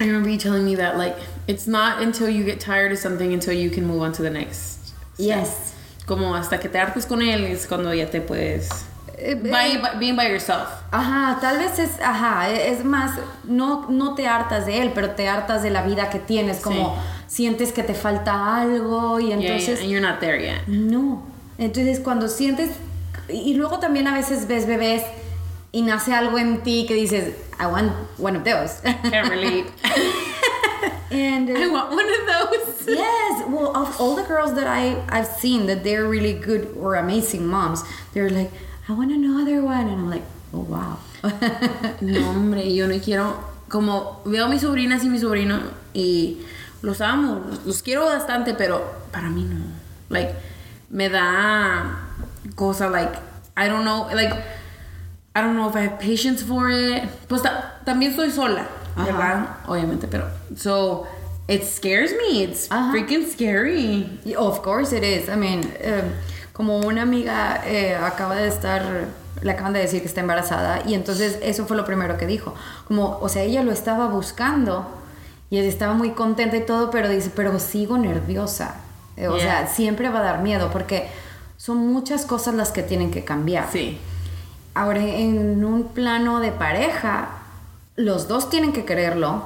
I 0.00 0.04
remember 0.06 0.28
you 0.28 0.38
telling 0.38 0.64
me 0.64 0.74
that 0.76 0.96
like 0.96 1.16
it's 1.46 1.66
not 1.66 2.02
until 2.02 2.28
you 2.28 2.44
get 2.44 2.58
tired 2.60 2.92
of 2.92 2.98
something 2.98 3.32
until 3.32 3.52
you 3.54 3.70
can 3.70 3.84
move 3.86 4.02
on 4.02 4.12
to 4.12 4.22
the 4.22 4.30
next. 4.30 4.78
Yes. 5.18 5.72
Como 6.06 6.34
hasta 6.34 6.58
que 6.58 6.68
te 6.68 6.78
hartes 6.78 7.06
con 7.06 7.20
él 7.22 7.44
es 7.44 7.66
cuando 7.66 7.92
ya 7.94 8.06
te 8.06 8.20
puedes. 8.20 8.68
Eh, 9.16 9.36
By, 9.36 9.78
by- 9.80 9.98
being 10.00 10.16
by 10.16 10.26
yourself. 10.28 10.68
Ajá, 10.90 11.38
tal 11.40 11.58
vez 11.58 11.78
es, 11.78 12.00
ajá, 12.02 12.50
es 12.50 12.84
más, 12.84 13.12
no, 13.44 13.86
no 13.88 14.14
te 14.16 14.26
hartas 14.26 14.66
de 14.66 14.82
él, 14.82 14.90
pero 14.94 15.10
te 15.12 15.28
hartas 15.28 15.62
de 15.62 15.70
la 15.70 15.82
vida 15.82 16.10
que 16.10 16.18
tienes, 16.18 16.58
como 16.58 16.96
sientes 17.28 17.70
que 17.72 17.84
te 17.84 17.94
falta 17.94 18.56
algo 18.60 19.20
y 19.20 19.28
Yeah, 19.28 19.36
yeah, 19.38 19.46
entonces 19.52 19.80
and 19.80 19.88
you're 19.90 20.00
not 20.06 20.18
there 20.20 20.36
yet. 20.44 20.66
no. 20.66 21.22
Entonces 21.56 22.00
cuando 22.00 22.26
sientes, 22.28 22.70
y 23.28 23.54
luego 23.54 23.78
también 23.78 24.08
a 24.08 24.14
veces 24.14 24.48
ves 24.48 24.66
bebés 24.66 25.04
y 25.74 25.82
nace 25.82 26.14
algo 26.14 26.38
en 26.38 26.62
ti 26.62 26.86
que 26.86 26.94
dices, 26.94 27.34
I 27.58 27.66
want 27.66 27.92
one 28.16 28.36
of 28.36 28.44
those. 28.44 28.80
Can't 28.80 29.28
relate. 29.28 29.66
and 31.10 31.50
uh, 31.50 31.58
I 31.58 31.66
want 31.66 31.90
one 31.90 32.08
of 32.08 32.26
those. 32.26 32.86
yes, 32.86 33.42
well, 33.48 33.76
of 33.76 34.00
all 34.00 34.14
the 34.14 34.22
girls 34.22 34.54
that 34.54 34.68
I 34.68 35.02
I've 35.08 35.26
seen 35.26 35.66
that 35.66 35.82
they're 35.82 36.06
really 36.06 36.32
good 36.32 36.76
or 36.78 36.94
amazing 36.94 37.48
moms, 37.48 37.82
they're 38.12 38.30
like, 38.30 38.52
I 38.88 38.92
want 38.92 39.10
another 39.10 39.62
one, 39.62 39.88
and 39.88 40.00
I'm 40.00 40.10
like, 40.10 40.22
oh 40.52 40.60
wow. 40.60 40.98
No, 42.00 42.22
hombre, 42.22 42.70
yo 42.70 42.86
no 42.86 43.00
quiero. 43.00 43.34
Como 43.68 44.20
veo 44.24 44.44
a 44.44 44.48
mis 44.48 44.62
sobrinas 44.62 45.02
y 45.02 45.08
mi 45.08 45.18
sobrino 45.18 45.60
y 45.92 46.38
los 46.82 47.00
amo, 47.00 47.42
los, 47.48 47.66
los 47.66 47.82
quiero 47.82 48.04
bastante, 48.04 48.54
pero 48.54 48.94
para 49.10 49.28
mí 49.28 49.42
no. 49.42 49.58
Like, 50.08 50.36
me 50.90 51.08
da 51.08 51.98
cosa, 52.54 52.88
like, 52.90 53.18
I 53.56 53.66
don't 53.66 53.84
know, 53.84 54.08
like, 54.14 54.32
I 55.36 55.40
don't 55.42 55.54
know 55.56 55.68
if 55.68 55.74
I 55.76 55.80
have 55.88 55.98
patience 55.98 56.42
for 56.42 56.70
it. 56.70 57.02
Pues 57.28 57.42
ta- 57.42 57.80
también 57.84 58.12
estoy 58.12 58.30
sola, 58.30 58.66
Ajá. 58.96 59.04
¿verdad? 59.06 59.48
Obviamente, 59.66 60.06
pero. 60.06 60.26
So, 60.56 61.06
it 61.48 61.64
scares 61.64 62.12
me. 62.12 62.42
It's 62.44 62.70
Ajá. 62.70 62.92
freaking 62.92 63.26
scary. 63.30 64.20
Of 64.36 64.60
course 64.62 64.92
it 64.96 65.02
is. 65.02 65.28
I 65.28 65.36
mean, 65.36 65.60
um, 65.60 66.10
como 66.52 66.78
una 66.80 67.02
amiga 67.02 67.62
eh, 67.66 67.96
acaba 67.96 68.36
de 68.36 68.46
estar, 68.46 68.82
le 69.42 69.50
acaban 69.50 69.72
de 69.72 69.80
decir 69.80 70.00
que 70.02 70.06
está 70.06 70.20
embarazada 70.20 70.82
y 70.86 70.94
entonces 70.94 71.38
eso 71.42 71.66
fue 71.66 71.76
lo 71.76 71.84
primero 71.84 72.16
que 72.16 72.26
dijo. 72.26 72.54
Como, 72.86 73.18
o 73.20 73.28
sea, 73.28 73.42
ella 73.42 73.64
lo 73.64 73.72
estaba 73.72 74.06
buscando 74.06 74.86
y 75.50 75.58
ella 75.58 75.68
estaba 75.68 75.94
muy 75.94 76.10
contenta 76.10 76.56
y 76.56 76.64
todo, 76.64 76.90
pero 76.92 77.08
dice, 77.08 77.32
pero 77.34 77.58
sigo 77.58 77.98
nerviosa. 77.98 78.76
Eh, 79.16 79.26
O 79.26 79.36
Yeah. 79.36 79.44
sea, 79.44 79.66
siempre 79.66 80.08
va 80.10 80.20
a 80.20 80.22
dar 80.22 80.42
miedo 80.42 80.70
porque 80.72 81.08
son 81.56 81.78
muchas 81.92 82.24
cosas 82.24 82.54
las 82.54 82.70
que 82.70 82.84
tienen 82.84 83.10
que 83.10 83.24
cambiar. 83.24 83.68
Sí. 83.72 83.98
Ahora, 84.74 85.00
en 85.00 85.64
un 85.64 85.88
plano 85.88 86.40
de 86.40 86.50
pareja, 86.50 87.28
los 87.96 88.28
dos 88.28 88.50
tienen 88.50 88.72
que 88.72 88.84
quererlo. 88.84 89.44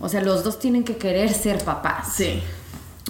O 0.00 0.08
sea, 0.08 0.22
los 0.22 0.44
dos 0.44 0.58
tienen 0.58 0.84
que 0.84 0.96
querer 0.96 1.32
ser 1.32 1.62
papás. 1.64 2.14
Sí. 2.14 2.42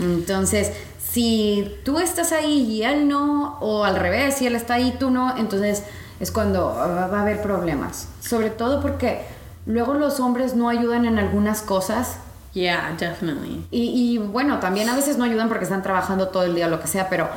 Entonces, 0.01 0.73
si 0.99 1.77
tú 1.85 1.99
estás 1.99 2.33
ahí 2.33 2.63
y 2.63 2.83
él 2.83 3.09
no, 3.09 3.59
o 3.61 3.85
al 3.85 3.97
revés, 3.97 4.37
si 4.37 4.47
él 4.47 4.55
está 4.55 4.75
ahí 4.75 4.89
y 4.89 4.99
tú 4.99 5.11
no, 5.11 5.37
entonces 5.37 5.85
es 6.21 6.31
cuando 6.31 6.71
ah, 6.71 7.09
va 7.09 7.19
a 7.19 7.23
haber 7.23 7.43
problemas. 7.43 8.09
Sobre 8.21 8.51
todo 8.51 8.81
porque 8.81 9.23
luego 9.67 9.95
los 9.95 10.21
hombres 10.21 10.55
no 10.55 10.69
ayudan 10.69 11.05
en 11.05 11.19
algunas 11.19 11.63
cosas. 11.63 12.17
Yeah, 12.53 12.95
definitely. 12.99 13.65
Y, 13.71 14.15
y, 14.15 14.19
bueno, 14.19 14.59
también 14.59 14.89
a 14.89 14.97
veces 14.97 15.17
no 15.17 15.25
ayudan 15.25 15.49
porque 15.49 15.65
están 15.65 15.83
trabajando 15.83 16.29
todo 16.29 16.43
el 16.43 16.55
día 16.55 16.67
o 16.67 16.71
lo 16.71 16.81
que 16.81 16.89
sea, 16.89 17.09
pero, 17.09 17.29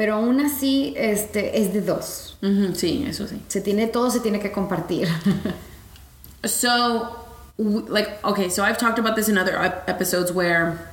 pero 0.00 0.14
aún 0.14 0.40
así 0.40 0.94
este, 0.96 1.60
es 1.60 1.74
de 1.74 1.82
dos. 1.82 2.38
Ujú, 2.40 2.74
sí, 2.74 3.04
eso 3.06 3.26
sí. 3.26 3.38
Se 3.48 3.60
tiene, 3.60 3.86
todo 3.86 4.10
se 4.10 4.20
tiene 4.20 4.40
que 4.40 4.50
compartir. 4.50 5.08
So, 6.42 7.18
like, 7.58 8.08
okay, 8.24 8.48
so 8.48 8.64
I've 8.64 8.78
talked 8.78 8.98
about 8.98 9.14
this 9.14 9.28
in 9.28 9.36
other 9.36 9.58
episodes 9.86 10.32
where 10.32 10.88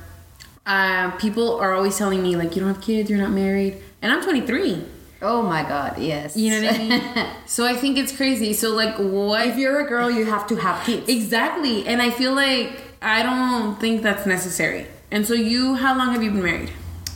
uh, 0.66 1.12
people 1.12 1.58
are 1.58 1.74
always 1.74 1.98
telling 1.98 2.22
me, 2.22 2.36
like, 2.36 2.54
you 2.54 2.62
don't 2.62 2.76
have 2.76 2.84
kids, 2.84 3.10
you're 3.10 3.22
not 3.22 3.32
married. 3.32 3.78
And 4.02 4.12
I'm 4.12 4.22
23. 4.22 4.84
oh 5.22 5.42
my 5.42 5.64
God, 5.64 5.98
yes. 6.00 6.36
You 6.36 6.52
know 6.52 6.68
what 6.68 6.76
I 6.76 6.78
mean? 6.78 7.28
so 7.46 7.66
I 7.66 7.78
think 7.78 7.98
it's 7.98 8.12
crazy. 8.12 8.52
So, 8.52 8.76
like, 8.76 8.98
what? 8.98 9.48
if 9.48 9.56
you're 9.56 9.80
a 9.80 9.88
girl, 9.88 10.12
you 10.12 10.26
have 10.26 10.48
to 10.48 10.58
have 10.58 10.86
kids. 10.86 11.08
exactly. 11.08 11.88
And 11.88 12.02
I 12.02 12.10
feel 12.10 12.34
like 12.34 12.82
I 13.02 13.24
don't 13.24 13.80
think 13.80 14.02
that's 14.02 14.26
necessary. 14.26 14.86
And 15.12 15.26
so, 15.26 15.34
you, 15.34 15.76
how 15.76 15.98
long 15.98 16.12
have 16.12 16.22
you 16.22 16.32
been 16.32 16.44
married? 16.44 16.72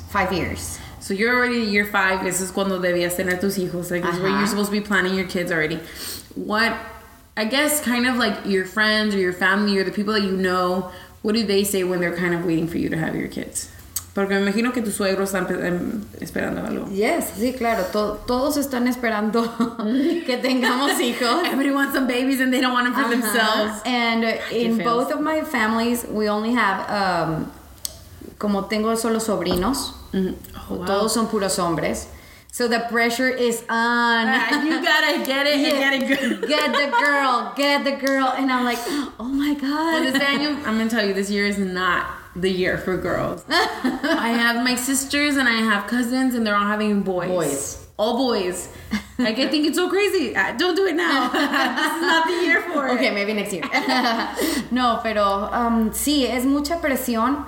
Five 0.07 0.31
years. 0.31 0.79
So 1.01 1.13
you're 1.13 1.35
already 1.35 1.57
year 1.61 1.85
five. 1.85 2.23
This 2.23 2.39
is 2.41 2.51
cuando 2.51 2.79
debías 2.79 3.15
tener 3.17 3.35
tus 3.37 3.57
hijos. 3.57 3.89
Like 3.91 4.05
is 4.05 4.19
where 4.19 4.29
you're 4.29 4.47
supposed 4.47 4.71
to 4.71 4.79
be 4.79 4.81
planning 4.81 5.15
your 5.15 5.27
kids 5.27 5.51
already. 5.51 5.79
What, 6.35 6.73
I 7.35 7.45
guess, 7.45 7.81
kind 7.83 8.05
of 8.07 8.15
like 8.17 8.45
your 8.45 8.65
friends 8.65 9.15
or 9.15 9.17
your 9.19 9.33
family 9.33 9.77
or 9.77 9.83
the 9.83 9.91
people 9.91 10.13
that 10.13 10.21
you 10.21 10.31
know, 10.37 10.91
what 11.23 11.33
do 11.35 11.43
they 11.43 11.63
say 11.63 11.83
when 11.83 11.99
they're 11.99 12.15
kind 12.15 12.33
of 12.33 12.45
waiting 12.45 12.67
for 12.67 12.77
you 12.77 12.87
to 12.89 12.97
have 12.97 13.15
your 13.15 13.27
kids? 13.27 13.69
Porque 14.13 14.29
me 14.31 14.35
imagino 14.45 14.73
que 14.73 14.81
tus 14.81 14.97
suegros 14.97 15.31
están 15.33 15.47
esperando 16.19 16.61
algo. 16.67 16.87
Yes, 16.91 17.31
sí, 17.31 17.57
claro. 17.57 17.83
to- 17.93 18.19
todos 18.27 18.57
están 18.57 18.85
esperando 18.87 19.43
que 20.25 20.37
tengamos 20.37 20.99
hijos. 20.99 21.43
Everybody 21.45 21.71
wants 21.71 21.93
some 21.95 22.07
babies 22.07 22.41
and 22.41 22.53
they 22.53 22.59
don't 22.61 22.73
want 22.73 22.85
them 22.87 22.93
for 22.93 23.03
Ajá. 23.09 23.09
themselves. 23.09 23.81
And 23.85 24.25
uh, 24.25 24.37
in 24.51 24.77
both 24.79 25.11
of 25.11 25.21
my 25.21 25.41
families, 25.41 26.05
we 26.09 26.27
only 26.27 26.51
have, 26.53 26.89
um, 26.91 27.51
como 28.37 28.63
tengo 28.63 28.93
solo 28.95 29.19
sobrinos, 29.19 29.93
Oh, 30.13 30.35
wow. 30.69 30.85
todos 30.85 31.13
son 31.13 31.27
puros 31.27 31.57
hombres. 31.57 32.07
So 32.53 32.67
the 32.67 32.81
pressure 32.89 33.29
is 33.29 33.61
on. 33.69 34.27
Ah, 34.27 34.61
you 34.61 34.81
gotta 34.83 35.25
get 35.25 35.47
it 35.47 35.55
and 35.55 35.63
get 35.79 35.93
it 35.93 36.07
good. 36.19 36.47
Get 36.49 36.71
the 36.73 36.91
girl, 36.99 37.53
get 37.55 37.83
the 37.85 37.93
girl. 38.05 38.27
And 38.35 38.51
I'm 38.51 38.65
like, 38.65 38.77
oh 39.19 39.23
my 39.23 39.53
Well, 39.61 40.03
God. 40.03 40.13
this 40.13 40.21
annual, 40.21 40.57
I'm 40.67 40.77
gonna 40.77 40.89
tell 40.89 41.05
you, 41.05 41.13
this 41.13 41.29
year 41.29 41.45
is 41.45 41.57
not 41.57 42.07
the 42.35 42.49
year 42.51 42.77
for 42.77 42.97
girls. 42.97 43.45
I 43.49 44.29
have 44.37 44.63
my 44.65 44.75
sisters 44.75 45.37
and 45.37 45.47
I 45.47 45.61
have 45.61 45.87
cousins, 45.87 46.35
and 46.35 46.45
they're 46.45 46.55
all 46.57 46.67
having 46.67 47.03
boys. 47.03 47.29
Boys. 47.29 47.87
All 47.97 48.17
boys. 48.17 48.67
Like 49.17 49.37
I 49.39 49.47
think 49.47 49.67
it's 49.67 49.77
so 49.77 49.87
crazy. 49.89 50.35
Uh, 50.35 50.51
Don't 50.57 50.75
do 50.75 50.87
it 50.87 50.95
now. 50.95 51.29
this 51.31 51.95
is 51.95 52.01
not 52.01 52.27
the 52.27 52.33
year 52.45 52.61
for 52.63 52.87
it. 52.87 52.93
Ok, 52.95 53.13
maybe 53.13 53.33
next 53.33 53.53
year. 53.53 53.63
no, 54.71 54.99
pero 55.03 55.23
um, 55.53 55.91
sí, 55.91 56.25
es 56.27 56.43
mucha 56.43 56.81
presión. 56.81 57.45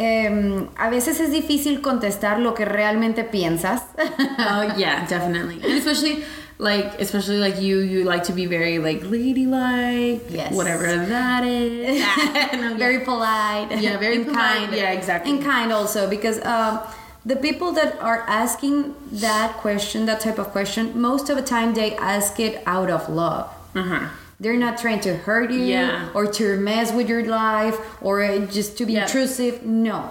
Em, 0.00 0.68
a 0.76 0.88
veces 0.90 1.18
es 1.18 1.32
difícil 1.32 1.80
contestar 1.82 2.38
lo 2.38 2.54
que 2.54 2.64
realmente 2.64 3.24
piensas. 3.24 3.82
Oh 3.98 4.62
yeah, 4.76 5.04
definitely. 5.08 5.56
And 5.62 5.72
especially 5.76 6.22
like 6.58 7.00
especially 7.00 7.38
like 7.38 7.60
you, 7.60 7.80
you 7.80 8.04
like 8.04 8.22
to 8.24 8.32
be 8.32 8.46
very 8.46 8.78
like 8.78 9.02
ladylike. 9.02 10.22
Yes. 10.30 10.52
Whatever 10.54 10.86
that 11.06 11.42
is. 11.44 12.00
No, 12.60 12.76
very 12.76 13.00
polite. 13.00 13.80
Yeah, 13.80 13.98
very 13.98 14.16
and 14.16 14.26
polite. 14.26 14.40
kind. 14.68 14.72
Yeah, 14.74 14.92
exactly. 14.92 15.32
And 15.32 15.42
kind 15.42 15.72
also 15.72 16.08
because 16.08 16.38
um, 16.44 16.78
the 17.26 17.34
people 17.36 17.72
that 17.72 18.00
are 18.00 18.24
asking 18.28 18.94
that 19.12 19.54
question, 19.54 20.06
that 20.06 20.20
type 20.20 20.38
of 20.38 20.48
question, 20.52 21.00
most 21.00 21.28
of 21.28 21.36
the 21.36 21.42
time 21.42 21.74
they 21.74 21.96
ask 21.96 22.38
it 22.38 22.62
out 22.66 22.88
of 22.88 23.08
love. 23.08 23.50
Uh-huh. 23.74 24.08
They're 24.40 24.56
not 24.56 24.78
trying 24.78 25.00
to 25.00 25.14
hurt 25.16 25.50
you 25.50 25.60
Yeah. 25.60 26.08
or 26.14 26.26
to 26.38 26.56
mess 26.58 26.92
with 26.92 27.08
your 27.08 27.24
life 27.26 27.76
or 28.00 28.22
uh, 28.22 28.38
just 28.46 28.78
to 28.78 28.86
be 28.86 28.92
Yeah. 28.94 29.02
intrusive. 29.02 29.64
No. 29.64 30.10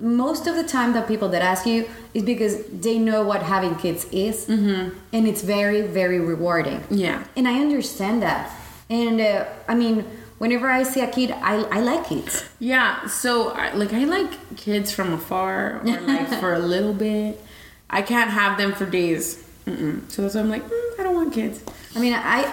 Most 0.00 0.46
of 0.46 0.54
the 0.56 0.62
time, 0.64 0.92
the 0.92 1.02
people 1.02 1.28
that 1.30 1.42
ask 1.42 1.66
you 1.66 1.86
is 2.14 2.22
because 2.22 2.54
they 2.72 2.98
know 2.98 3.22
what 3.22 3.42
having 3.42 3.74
kids 3.76 4.06
is, 4.12 4.46
Mm-hmm. 4.46 4.96
and 5.12 5.26
it's 5.26 5.42
very, 5.42 5.82
very 5.82 6.20
rewarding. 6.20 6.82
Yeah. 6.90 7.24
And 7.36 7.46
I 7.48 7.60
understand 7.60 8.22
that. 8.22 8.50
And 8.90 9.20
uh, 9.20 9.44
I 9.68 9.74
mean, 9.74 10.04
whenever 10.38 10.68
I 10.68 10.82
see 10.84 11.00
a 11.00 11.08
kid, 11.08 11.30
I, 11.32 11.54
I 11.76 11.80
like 11.80 12.06
kids. 12.06 12.44
Yeah, 12.60 13.06
so 13.06 13.50
I, 13.50 13.72
like 13.74 13.92
I 13.92 14.04
like 14.04 14.56
kids 14.56 14.92
from 14.92 15.12
afar 15.12 15.80
or 15.84 16.00
like 16.06 16.28
for 16.40 16.54
a 16.54 16.58
little 16.60 16.94
bit. 16.94 17.40
I 17.90 18.02
can't 18.02 18.30
have 18.30 18.56
them 18.58 18.72
for 18.72 18.86
days. 18.86 19.42
Mm-mm. 19.66 20.08
So 20.10 20.22
that's 20.22 20.34
why 20.34 20.40
I'm 20.42 20.48
like, 20.50 20.64
mm, 20.64 21.00
I 21.00 21.02
don't 21.02 21.14
want 21.14 21.32
kids. 21.34 21.60
I 21.96 21.98
mean, 22.00 22.14
I 22.14 22.52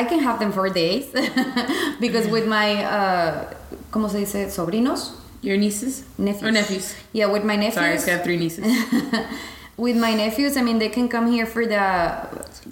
I 0.00 0.04
can 0.04 0.20
have 0.20 0.38
them 0.38 0.50
for 0.50 0.68
days 0.70 1.06
because 2.00 2.26
with 2.26 2.46
my 2.46 2.82
uh, 2.84 3.54
¿cómo 3.90 4.08
se 4.08 4.20
dice? 4.20 4.48
Sobrinos, 4.48 5.12
Your 5.42 5.58
nieces? 5.58 6.04
nephews. 6.16 6.42
Or 6.42 6.52
nephews. 6.52 6.94
Yeah, 7.12 7.26
with 7.26 7.44
my 7.44 7.56
nephews. 7.56 7.74
Sorry, 7.74 7.98
I 7.98 8.16
have 8.16 8.24
three 8.24 8.38
nieces. 8.38 8.64
with 9.76 9.96
my 9.96 10.14
nephews, 10.14 10.56
I 10.56 10.62
mean, 10.62 10.78
they 10.78 10.88
can 10.88 11.08
come 11.08 11.30
here 11.30 11.44
for 11.44 11.66
the 11.66 11.84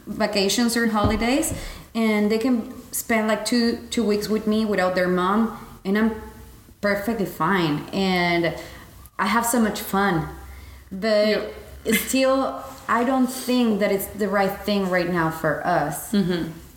vacations 0.07 0.75
or 0.75 0.87
holidays, 0.89 1.53
and 1.95 2.31
they 2.33 2.39
can 2.39 2.73
spend 2.93 3.29
like 3.29 3.45
two 3.45 3.77
two 3.91 4.05
weeks 4.05 4.29
with 4.29 4.47
me 4.47 4.65
without 4.65 4.95
their 4.95 5.09
mom, 5.09 5.39
and 5.85 5.99
I'm 5.99 6.11
perfectly 6.81 7.27
fine 7.27 7.85
and 7.93 8.55
I 9.19 9.27
have 9.27 9.45
so 9.45 9.61
much 9.61 9.81
fun. 9.81 10.29
But 10.93 11.53
still, 11.93 12.63
I 12.89 13.05
don't 13.05 13.27
think 13.27 13.81
that 13.81 13.91
it's 13.91 14.07
the 14.07 14.29
right 14.29 14.55
thing 14.65 14.89
right 14.89 15.11
now 15.11 15.31
for 15.31 15.67
us. 15.67 16.15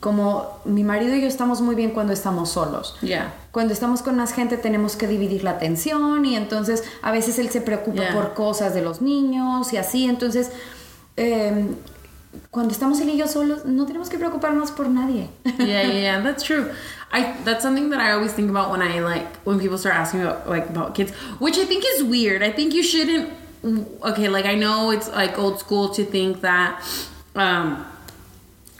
Como 0.01 0.59
mi 0.65 0.83
marido 0.83 1.15
y 1.15 1.21
yo 1.21 1.27
estamos 1.27 1.61
muy 1.61 1.75
bien 1.75 1.91
cuando 1.91 2.11
estamos 2.11 2.49
solos. 2.49 2.95
Yeah. 3.01 3.33
Cuando 3.51 3.71
estamos 3.71 4.01
con 4.01 4.17
más 4.17 4.33
gente 4.33 4.57
tenemos 4.57 4.97
que 4.97 5.07
dividir 5.07 5.43
la 5.45 5.51
atención 5.51 6.25
y 6.25 6.35
entonces 6.35 6.83
a 7.01 7.11
veces 7.11 7.39
él 7.39 7.49
se 7.49 7.61
preocupa 7.61 8.01
Yeah. 8.01 8.13
por 8.13 8.33
cosas 8.33 8.73
de 8.73 8.81
los 8.81 9.01
niños 9.01 9.71
y 9.71 9.77
así. 9.77 10.05
Entonces, 10.09 10.51
eh, 11.17 11.67
cuando 12.49 12.73
estamos 12.73 12.99
él 13.01 13.09
y 13.09 13.17
yo 13.17 13.27
solos 13.27 13.65
no 13.65 13.85
tenemos 13.85 14.09
que 14.09 14.17
preocuparnos 14.17 14.71
por 14.71 14.89
nadie. 14.89 15.29
yeah, 15.59 15.83
yeah, 15.83 16.21
that's 16.23 16.43
true. 16.43 16.65
I 17.13 17.33
that's 17.45 17.61
something 17.61 17.89
that 17.91 17.99
I 17.99 18.13
always 18.13 18.31
think 18.33 18.49
about 18.49 18.71
when 18.71 18.81
I 18.81 19.01
like 19.01 19.27
when 19.45 19.59
people 19.59 19.77
start 19.77 19.95
asking 19.95 20.21
about 20.21 20.47
like 20.49 20.67
about 20.69 20.95
kids, 20.95 21.11
which 21.39 21.57
I 21.59 21.65
think 21.65 21.83
is 21.95 22.03
weird. 22.03 22.41
I 22.41 22.51
think 22.51 22.73
you 22.73 22.81
shouldn't. 22.83 23.29
Okay, 24.01 24.29
like 24.29 24.45
I 24.45 24.55
know 24.55 24.91
it's 24.91 25.09
like 25.09 25.37
old 25.37 25.59
school 25.59 25.89
to 25.89 26.03
think 26.05 26.41
that 26.41 26.81
um, 27.35 27.85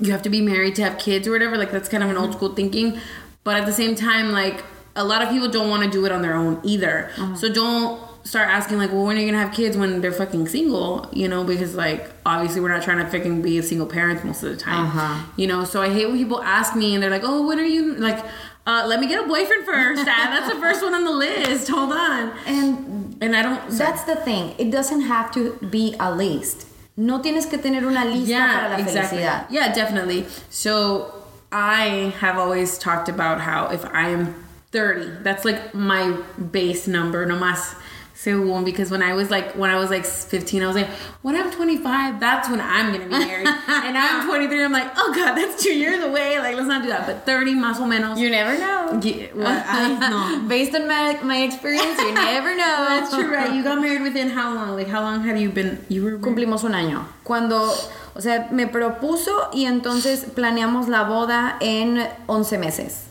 you 0.02 0.12
have 0.12 0.22
to 0.24 0.30
be 0.30 0.42
married 0.42 0.76
to 0.76 0.84
have 0.84 0.98
kids 0.98 1.28
or 1.28 1.32
whatever. 1.32 1.58
Like 1.58 1.72
that's 1.72 1.88
kind 1.90 2.04
of 2.04 2.10
an 2.10 2.18
old 2.18 2.34
school 2.34 2.54
thinking, 2.54 3.00
but 3.44 3.56
at 3.56 3.66
the 3.66 3.74
same 3.74 3.96
time, 3.96 4.32
like 4.32 4.64
a 4.96 5.04
lot 5.04 5.22
of 5.22 5.30
people 5.30 5.50
don't 5.50 5.70
want 5.70 5.84
to 5.84 5.90
do 5.90 6.06
it 6.06 6.12
on 6.12 6.22
their 6.22 6.36
own 6.36 6.60
either. 6.64 7.10
So 7.38 7.52
don't 7.52 8.02
start 8.24 8.50
asking 8.50 8.78
like, 8.78 8.92
well, 8.92 9.06
when 9.06 9.18
are 9.18 9.20
you 9.22 9.32
gonna 9.32 9.44
have 9.44 9.54
kids 9.54 9.76
when 9.78 10.02
they're 10.02 10.12
fucking 10.12 10.48
single? 10.48 11.08
You 11.14 11.28
know, 11.28 11.44
because 11.44 11.76
like 11.76 12.10
obviously 12.26 12.62
we're 12.62 12.70
not 12.74 12.84
trying 12.84 12.98
to 13.04 13.08
fucking 13.10 13.42
be 13.42 13.58
a 13.58 13.64
single 13.64 13.88
parent 13.88 14.24
most 14.26 14.44
of 14.44 14.50
the 14.52 14.58
time. 14.58 14.86
Uh-huh. 14.86 15.26
You 15.38 15.48
know, 15.48 15.64
so 15.64 15.82
I 15.82 15.90
hate 15.94 16.08
when 16.08 16.18
people 16.18 16.42
ask 16.44 16.76
me 16.76 16.94
and 16.94 17.02
they're 17.02 17.10
like, 17.10 17.24
oh, 17.24 17.48
when 17.48 17.60
are 17.60 17.64
you 17.64 17.96
like? 17.96 18.24
Uh, 18.68 18.84
let 18.88 19.00
me 19.00 19.08
get 19.08 19.24
a 19.24 19.28
boyfriend 19.28 19.66
first. 19.66 20.06
That's 20.06 20.54
the 20.54 20.60
first 20.60 20.84
one 20.84 20.94
on 20.94 21.04
the 21.04 21.12
list. 21.12 21.68
Hold 21.70 21.92
on. 21.94 22.32
And 22.46 23.18
And 23.20 23.36
I 23.36 23.42
don't. 23.42 23.70
that's 23.72 24.04
the 24.04 24.16
thing. 24.18 24.54
It 24.60 24.70
doesn't 24.70 25.02
have 25.02 25.32
to 25.34 25.54
be 25.72 25.96
a 26.00 26.14
list. 26.14 26.68
No 27.02 27.22
tienes 27.22 27.48
que 27.48 27.58
tener 27.58 27.84
una 27.86 28.06
lista 28.06 28.38
para 28.38 28.70
la 28.70 28.78
felicidad. 28.78 29.50
Yeah, 29.50 29.74
definitely. 29.74 30.28
So 30.52 31.12
I 31.52 32.14
have 32.20 32.38
always 32.38 32.78
talked 32.78 33.10
about 33.10 33.42
how 33.42 33.70
if 33.74 33.84
I 33.86 34.10
am 34.10 34.36
30, 34.72 35.24
that's 35.24 35.44
like 35.44 35.74
my 35.74 36.16
base 36.52 36.88
number, 36.88 37.26
no 37.26 37.36
más 37.40 37.76
según, 38.24 38.64
because 38.64 38.92
when 38.92 39.02
I 39.02 39.14
was 39.16 39.32
like, 39.32 39.56
when 39.58 39.72
I 39.72 39.78
was 39.80 39.90
like 39.90 40.06
15, 40.06 40.62
I 40.62 40.68
was 40.68 40.76
like, 40.76 40.88
when 41.24 41.36
I'm 41.36 41.50
25, 41.50 42.20
that's 42.20 42.50
when 42.50 42.62
I'm 42.62 42.92
gonna 42.92 43.06
be 43.06 43.10
married. 43.10 43.48
and 43.48 43.98
I'm 43.98 44.28
23, 44.30 44.64
I'm 44.64 44.72
like, 44.72 44.92
oh 44.96 45.12
god, 45.16 45.36
that's 45.36 45.64
two 45.64 45.74
years 45.74 46.04
away. 46.04 46.38
Like, 46.38 46.56
let's 46.56 46.68
not 46.68 46.84
do 46.84 46.90
that. 46.90 47.08
But 47.08 47.26
30, 47.26 47.56
más 47.56 47.80
o 47.80 47.86
menos. 47.86 48.20
You 48.20 48.30
never 48.30 48.58
know. 48.60 49.00
Yeah, 49.02 49.28
well, 49.34 49.64
I 49.68 50.10
know. 50.10 50.48
Based 50.48 50.76
on 50.76 50.88
my, 50.88 51.18
my 51.24 51.38
experience, 51.42 52.00
you 52.00 52.14
never 52.14 52.56
know. 52.56 52.86
That's 52.90 53.10
true, 53.16 53.34
right? 53.34 53.52
You 53.54 53.64
got 53.64 53.82
married 53.82 54.04
within 54.04 54.30
how 54.30 54.54
long? 54.54 54.76
Like, 54.76 54.88
how 54.88 55.02
long 55.02 55.24
have 55.24 55.38
you 55.38 55.50
been? 55.50 55.84
You 55.90 56.04
were 56.04 56.18
Cumplimos 56.20 56.64
un 56.64 56.74
año. 56.74 57.06
Cuando, 57.24 57.74
o 58.16 58.20
sea, 58.22 58.50
me 58.52 58.68
propuso 58.68 59.50
y 59.54 59.66
entonces 59.66 60.26
planeamos 60.36 60.88
la 60.90 61.04
boda 61.06 61.58
en 61.60 62.08
11 62.28 62.58
meses. 62.60 63.06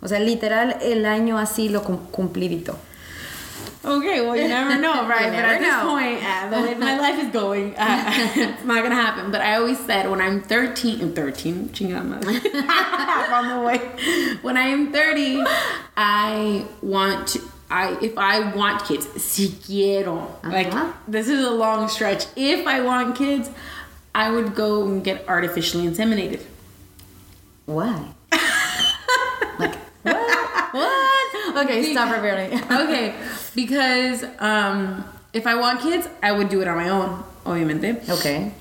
O 0.00 0.08
sea, 0.08 0.20
literal, 0.20 0.78
el 0.80 1.04
año 1.04 1.36
así 1.38 1.68
lo 1.68 1.82
cum- 1.82 2.06
cumplidito. 2.10 2.78
Okay, 3.88 4.20
well, 4.20 4.36
you 4.36 4.48
never 4.48 4.78
know, 4.86 5.08
right? 5.08 5.30
But 5.32 5.44
at 5.44 5.58
this 5.60 5.68
know. 5.68 5.88
point, 5.88 6.20
uh, 6.22 6.50
the 6.54 6.60
way 6.62 6.74
my 6.74 6.98
life 7.00 7.18
is 7.24 7.30
going, 7.32 7.74
uh, 7.76 8.04
it's 8.36 8.64
not 8.64 8.82
gonna 8.82 8.94
happen. 8.94 9.30
But 9.30 9.40
I 9.40 9.56
always 9.56 9.78
said 9.80 10.10
when 10.10 10.20
I'm 10.20 10.42
13, 10.42 11.00
I'm 11.00 11.12
13, 11.14 11.70
chingada 11.70 12.04
madre. 12.04 12.34
on 13.32 13.48
the 13.48 13.60
way. 13.66 13.78
When 14.42 14.56
I 14.56 14.66
am 14.68 14.92
30, 14.92 15.42
I 15.96 16.66
want 16.82 17.28
to. 17.28 17.40
I 17.70 17.98
if 18.00 18.16
I 18.16 18.54
want 18.54 18.84
kids, 18.84 19.06
si 19.22 19.52
quiero. 19.64 20.36
Like 20.44 20.68
Uh-huh. 20.72 20.92
this 21.06 21.28
is 21.28 21.44
a 21.44 21.50
long 21.50 21.88
stretch. 21.88 22.24
If 22.36 22.66
I 22.66 22.80
want 22.82 23.16
kids, 23.16 23.50
I 24.14 24.30
would 24.30 24.54
go 24.54 24.84
and 24.84 25.04
get 25.04 25.28
artificially 25.28 25.84
inseminated. 25.86 26.40
Why? 27.66 28.08
like, 29.58 29.74
what? 30.02 30.74
What? 30.74 31.64
Okay, 31.64 31.92
stop 31.92 32.08
preparing. 32.08 32.54
okay, 32.70 33.14
because 33.58 34.24
um, 34.38 35.04
if 35.32 35.44
I 35.44 35.56
want 35.56 35.80
kids, 35.80 36.08
I 36.22 36.30
would 36.30 36.48
do 36.48 36.62
it 36.62 36.68
on 36.68 36.76
my 36.76 36.88
own, 36.88 37.24
obviamente. 37.44 38.08
Okay. 38.08 38.52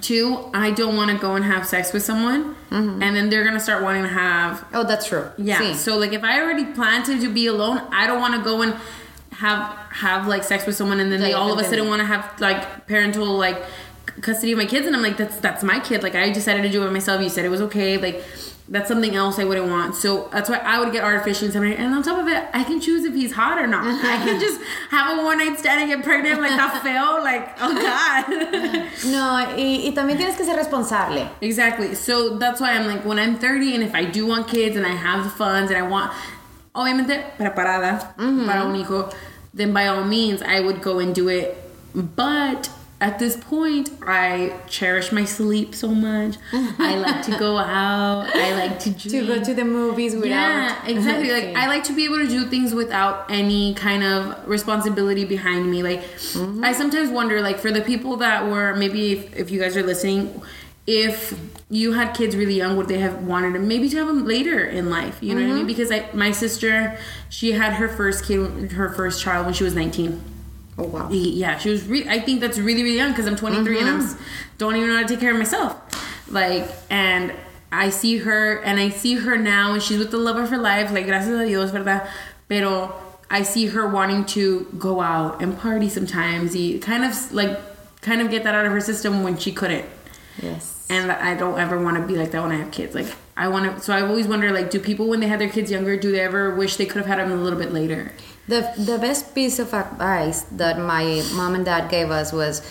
Two, 0.00 0.48
I 0.54 0.70
don't 0.70 0.96
want 0.96 1.10
to 1.10 1.18
go 1.18 1.34
and 1.34 1.44
have 1.44 1.66
sex 1.66 1.92
with 1.92 2.02
someone, 2.02 2.56
and 2.70 3.14
then 3.14 3.28
they're 3.28 3.44
gonna 3.44 3.60
start 3.60 3.82
wanting 3.82 4.04
to 4.04 4.08
have. 4.08 4.64
Oh, 4.72 4.84
that's 4.84 5.06
true. 5.06 5.28
Yeah. 5.36 5.60
Sí. 5.60 5.74
So 5.74 5.98
like, 5.98 6.14
if 6.14 6.24
I 6.24 6.40
already 6.40 6.64
planned 6.64 7.04
to, 7.06 7.28
be 7.28 7.46
alone, 7.46 7.82
I 7.90 8.06
don't 8.06 8.20
want 8.20 8.34
to 8.36 8.42
go 8.42 8.62
and 8.62 8.74
have 9.32 9.76
have 9.90 10.26
like 10.26 10.44
sex 10.44 10.64
with 10.64 10.76
someone, 10.76 10.98
and 11.00 11.12
then 11.12 11.20
they 11.20 11.34
all 11.34 11.52
of 11.52 11.58
a 11.58 11.64
sudden 11.64 11.86
want 11.88 12.00
to 12.00 12.06
have 12.06 12.40
like 12.40 12.86
parental 12.86 13.26
like 13.26 13.60
custody 14.22 14.52
of 14.52 14.58
my 14.58 14.66
kids, 14.66 14.86
and 14.86 14.96
I'm 14.96 15.02
like, 15.02 15.18
that's 15.18 15.36
that's 15.38 15.62
my 15.62 15.78
kid. 15.80 16.02
Like 16.02 16.14
I 16.14 16.30
decided 16.30 16.62
to 16.62 16.70
do 16.70 16.86
it 16.86 16.90
myself. 16.90 17.20
You 17.20 17.28
said 17.28 17.44
it 17.44 17.50
was 17.50 17.60
okay. 17.68 17.98
Like. 17.98 18.24
That's 18.70 18.86
something 18.86 19.16
else 19.16 19.38
I 19.38 19.44
wouldn't 19.44 19.68
want. 19.68 19.94
So 19.94 20.28
that's 20.30 20.50
why 20.50 20.58
I 20.58 20.78
would 20.78 20.92
get 20.92 21.02
artificial 21.02 21.46
insemination. 21.46 21.82
And 21.82 21.94
on 21.94 22.02
top 22.02 22.18
of 22.18 22.28
it, 22.28 22.48
I 22.52 22.64
can 22.64 22.80
choose 22.80 23.04
if 23.04 23.14
he's 23.14 23.32
hot 23.32 23.58
or 23.58 23.66
not. 23.66 23.86
I 24.04 24.18
can 24.22 24.38
just 24.38 24.60
have 24.90 25.18
a 25.18 25.24
one 25.24 25.38
night 25.38 25.58
stand 25.58 25.80
and 25.80 25.90
get 25.90 26.04
pregnant 26.04 26.40
like 26.40 26.50
that 26.50 26.82
feo. 26.82 27.22
Like, 27.22 27.56
oh 27.60 27.74
God. 27.74 28.84
No, 29.10 29.32
y, 29.56 29.84
y 29.84 29.92
también 29.94 30.18
tienes 30.18 30.36
que 30.36 30.44
ser 30.44 30.56
responsable. 30.56 31.28
Exactly. 31.40 31.94
So 31.94 32.36
that's 32.36 32.60
why 32.60 32.72
I'm 32.72 32.86
like, 32.86 33.04
when 33.04 33.18
I'm 33.18 33.38
30 33.38 33.74
and 33.74 33.82
if 33.84 33.94
I 33.94 34.04
do 34.04 34.26
want 34.26 34.48
kids 34.48 34.76
and 34.76 34.84
I 34.84 34.90
have 34.90 35.24
the 35.24 35.30
funds 35.30 35.70
and 35.70 35.78
I 35.78 35.86
want, 35.86 36.12
obviamente, 36.74 37.36
preparada 37.38 38.14
mm-hmm. 38.16 38.44
para 38.46 38.64
un 38.64 38.74
hijo, 38.74 39.10
then 39.54 39.72
by 39.72 39.86
all 39.86 40.04
means, 40.04 40.42
I 40.42 40.60
would 40.60 40.82
go 40.82 40.98
and 40.98 41.14
do 41.14 41.28
it. 41.28 41.56
But 41.94 42.70
at 43.00 43.20
this 43.20 43.36
point, 43.36 43.90
I 44.04 44.58
cherish 44.66 45.12
my 45.12 45.24
sleep 45.24 45.74
so 45.74 45.88
much. 45.88 46.36
I 46.52 46.96
like 46.96 47.22
to 47.26 47.38
go 47.38 47.56
out. 47.56 48.28
I 48.34 48.54
like 48.54 48.80
to 48.80 48.94
To 49.08 49.26
go 49.26 49.42
to 49.42 49.54
the 49.54 49.64
movies 49.64 50.14
without. 50.14 50.28
Yeah, 50.28 50.86
exactly. 50.86 51.30
Like 51.30 51.56
I 51.56 51.68
like 51.68 51.84
to 51.84 51.92
be 51.94 52.04
able 52.04 52.18
to 52.18 52.28
do 52.28 52.46
things 52.46 52.74
without 52.74 53.30
any 53.30 53.74
kind 53.74 54.02
of 54.02 54.48
responsibility 54.48 55.24
behind 55.24 55.70
me. 55.70 55.82
Like 55.82 56.00
mm-hmm. 56.00 56.64
I 56.64 56.72
sometimes 56.72 57.10
wonder, 57.10 57.40
like 57.40 57.58
for 57.58 57.70
the 57.70 57.82
people 57.82 58.16
that 58.16 58.46
were 58.46 58.74
maybe 58.74 59.12
if, 59.12 59.36
if 59.36 59.50
you 59.52 59.60
guys 59.60 59.76
are 59.76 59.84
listening, 59.84 60.42
if 60.88 61.38
you 61.70 61.92
had 61.92 62.14
kids 62.14 62.34
really 62.34 62.54
young, 62.54 62.76
would 62.76 62.88
they 62.88 62.98
have 62.98 63.22
wanted 63.22 63.52
to 63.52 63.60
maybe 63.60 63.88
to 63.90 63.96
have 63.98 64.08
them 64.08 64.26
later 64.26 64.64
in 64.64 64.90
life? 64.90 65.18
You 65.22 65.34
know 65.34 65.42
what 65.42 65.50
I 65.50 65.52
mean? 65.52 65.58
Mm-hmm. 65.58 65.66
Because 65.68 65.92
I, 65.92 66.08
my 66.14 66.32
sister, 66.32 66.98
she 67.28 67.52
had 67.52 67.74
her 67.74 67.88
first 67.88 68.24
kid, 68.24 68.72
her 68.72 68.88
first 68.88 69.22
child 69.22 69.46
when 69.46 69.54
she 69.54 69.62
was 69.62 69.76
nineteen. 69.76 70.20
Oh, 70.78 70.84
wow. 70.84 71.08
Yeah, 71.10 71.58
she 71.58 71.70
was. 71.70 71.86
Re- 71.86 72.08
I 72.08 72.20
think 72.20 72.40
that's 72.40 72.58
really, 72.58 72.84
really 72.84 72.96
young 72.96 73.10
because 73.10 73.26
I'm 73.26 73.36
23 73.36 73.80
and 73.80 73.88
I'm 73.88 73.98
mm-hmm. 73.98 74.06
s- 74.06 74.16
don't 74.58 74.76
even 74.76 74.88
know 74.88 74.96
how 74.96 75.02
to 75.02 75.08
take 75.08 75.18
care 75.20 75.32
of 75.32 75.38
myself. 75.38 75.76
Like, 76.30 76.70
and 76.88 77.34
I 77.72 77.90
see 77.90 78.18
her, 78.18 78.60
and 78.62 78.78
I 78.78 78.90
see 78.90 79.14
her 79.14 79.36
now, 79.36 79.74
and 79.74 79.82
she's 79.82 79.98
with 79.98 80.12
the 80.12 80.18
love 80.18 80.36
of 80.36 80.50
her 80.50 80.58
life. 80.58 80.92
Like, 80.92 81.06
gracias 81.06 81.38
a 81.38 81.44
Dios, 81.44 81.72
verdad. 81.72 82.08
Pero 82.48 82.94
I 83.28 83.42
see 83.42 83.66
her 83.66 83.88
wanting 83.88 84.24
to 84.26 84.66
go 84.78 85.00
out 85.00 85.42
and 85.42 85.58
party 85.58 85.88
sometimes. 85.88 86.54
Y 86.54 86.78
kind 86.80 87.04
of 87.04 87.32
like, 87.32 87.58
kind 88.00 88.20
of 88.20 88.30
get 88.30 88.44
that 88.44 88.54
out 88.54 88.64
of 88.64 88.72
her 88.72 88.80
system 88.80 89.24
when 89.24 89.36
she 89.36 89.52
couldn't. 89.52 89.84
Yes. 90.40 90.86
And 90.88 91.10
I 91.10 91.34
don't 91.34 91.58
ever 91.58 91.82
want 91.82 91.96
to 91.96 92.06
be 92.06 92.16
like 92.16 92.30
that 92.30 92.42
when 92.42 92.52
I 92.52 92.56
have 92.56 92.70
kids. 92.70 92.94
Like, 92.94 93.12
I 93.36 93.48
want 93.48 93.76
to. 93.76 93.82
So 93.82 93.92
I 93.92 94.02
always 94.02 94.28
wonder, 94.28 94.52
like, 94.52 94.70
do 94.70 94.78
people 94.78 95.08
when 95.08 95.18
they 95.18 95.26
had 95.26 95.40
their 95.40 95.50
kids 95.50 95.72
younger, 95.72 95.96
do 95.96 96.12
they 96.12 96.20
ever 96.20 96.54
wish 96.54 96.76
they 96.76 96.86
could 96.86 96.98
have 96.98 97.06
had 97.06 97.18
them 97.18 97.32
a 97.32 97.42
little 97.42 97.58
bit 97.58 97.72
later? 97.72 98.12
The, 98.48 98.62
the 98.78 98.98
best 98.98 99.34
piece 99.34 99.58
of 99.58 99.74
advice 99.74 100.44
that 100.56 100.78
my 100.78 101.22
mom 101.34 101.54
and 101.54 101.64
dad 101.64 101.90
gave 101.90 102.10
us 102.10 102.32
was 102.32 102.62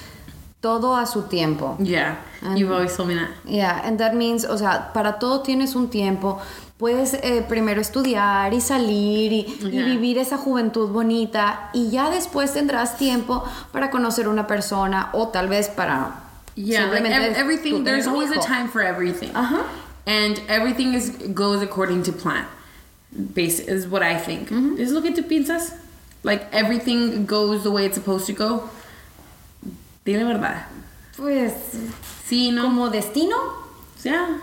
todo 0.61 0.95
a 0.95 1.05
su 1.05 1.21
tiempo. 1.29 1.77
Yeah, 1.79 2.15
you've 2.55 2.71
always 2.71 2.95
told 2.95 3.09
me 3.09 3.15
that. 3.15 3.29
Yeah, 3.45 3.81
and 3.85 3.99
that 3.99 4.15
means, 4.15 4.43
o 4.43 4.57
sea, 4.57 4.91
para 4.93 5.19
todo 5.19 5.43
tienes 5.43 5.75
un 5.75 5.89
tiempo. 5.89 6.41
Puedes 6.79 7.13
eh, 7.23 7.43
primero 7.47 7.79
estudiar 7.81 8.53
y 8.53 8.61
salir 8.61 9.33
y, 9.33 9.45
vivir 9.63 10.17
esa 10.19 10.37
juventud 10.37 10.89
bonita 10.91 11.69
y 11.73 11.89
ya 11.89 12.09
después 12.11 12.53
tendrás 12.53 12.97
tiempo 12.97 13.43
para 13.71 13.89
conocer 13.89 14.27
una 14.27 14.45
persona 14.45 15.09
o 15.13 15.27
tal 15.29 15.47
vez 15.47 15.69
para 15.69 16.23
Yeah, 16.55 16.87
like 16.87 16.97
simplemente 17.03 17.27
ev- 17.29 17.33
tú 17.33 17.39
everything. 17.39 17.83
There's 17.83 18.07
always 18.07 18.31
a 18.31 18.39
time 18.39 18.67
for 18.67 18.81
everything, 18.83 19.31
Ajá. 19.35 19.63
and 20.05 20.39
everything 20.47 20.93
is 20.93 21.11
goes 21.33 21.61
according 21.63 22.03
to 22.03 22.11
plan. 22.11 22.45
Base 23.17 23.59
is 23.59 23.87
what 23.87 24.03
I 24.03 24.15
think. 24.17 24.51
Is 24.79 24.91
lo 24.91 25.01
que 25.01 25.11
tú 25.11 25.23
piensas? 25.27 25.73
Like 26.23 26.45
everything 26.51 27.25
goes 27.25 27.63
the 27.63 27.71
way 27.71 27.85
it's 27.85 27.95
supposed 27.95 28.27
to 28.27 28.33
go. 28.33 28.69
Dile 30.05 30.23
verdad. 30.23 30.65
Pues, 31.17 31.53
Sí, 32.27 32.51
no. 32.51 32.63
como 32.63 32.89
destino, 32.89 33.35
Yeah. 34.03 34.37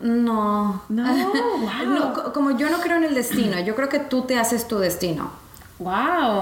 no. 0.00 0.82
No. 0.88 1.04
Wow. 1.60 1.86
No, 1.86 2.12
co- 2.14 2.32
como 2.32 2.50
yo 2.56 2.70
no 2.70 2.78
creo 2.80 2.96
en 2.96 3.04
el 3.04 3.14
destino, 3.14 3.58
yo 3.60 3.74
creo 3.74 3.88
que 3.88 3.98
tú 4.00 4.22
te 4.22 4.38
haces 4.38 4.66
tu 4.68 4.78
destino. 4.78 5.30
Wow. 5.78 5.90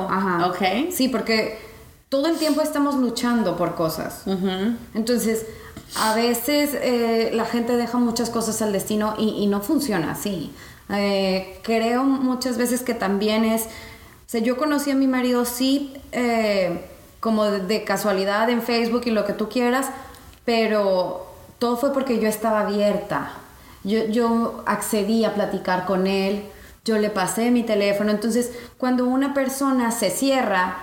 Ajá. 0.08 0.46
Okay. 0.50 0.92
Sí, 0.92 1.08
porque 1.08 1.58
todo 2.08 2.28
el 2.28 2.36
tiempo 2.36 2.60
estamos 2.62 2.94
luchando 2.96 3.56
por 3.56 3.74
cosas. 3.74 4.22
Mhm. 4.26 4.76
Entonces, 4.94 5.46
a 5.96 6.14
veces 6.14 6.70
eh, 6.74 7.30
la 7.34 7.44
gente 7.44 7.76
deja 7.76 7.98
muchas 7.98 8.30
cosas 8.30 8.60
al 8.62 8.72
destino 8.72 9.14
y, 9.18 9.30
y 9.42 9.46
no 9.48 9.60
funciona 9.60 10.12
así. 10.12 10.52
Eh, 10.90 11.58
creo 11.62 12.04
muchas 12.04 12.58
veces 12.58 12.82
que 12.82 12.94
también 12.94 13.44
es, 13.44 13.68
o 14.34 14.38
yo 14.38 14.56
conocí 14.56 14.90
a 14.90 14.94
mi 14.94 15.06
marido 15.06 15.44
sí, 15.44 15.94
eh, 16.12 16.84
como 17.20 17.44
de, 17.44 17.84
casualidad 17.84 18.50
en 18.50 18.62
Facebook 18.62 19.02
y 19.06 19.10
lo 19.10 19.24
que 19.24 19.32
tú 19.32 19.48
quieras, 19.48 19.88
pero 20.44 21.26
todo 21.58 21.76
fue 21.76 21.92
porque 21.92 22.20
yo 22.20 22.28
estaba 22.28 22.60
abierta. 22.60 23.32
Yo, 23.82 24.06
yo 24.06 24.62
accedí 24.66 25.24
a 25.24 25.34
platicar 25.34 25.84
con 25.84 26.06
él, 26.06 26.44
yo 26.84 26.98
le 26.98 27.10
pasé 27.10 27.50
mi 27.50 27.62
teléfono. 27.62 28.10
Entonces, 28.10 28.52
cuando 28.78 29.06
una 29.06 29.34
persona 29.34 29.90
se 29.90 30.10
cierra 30.10 30.78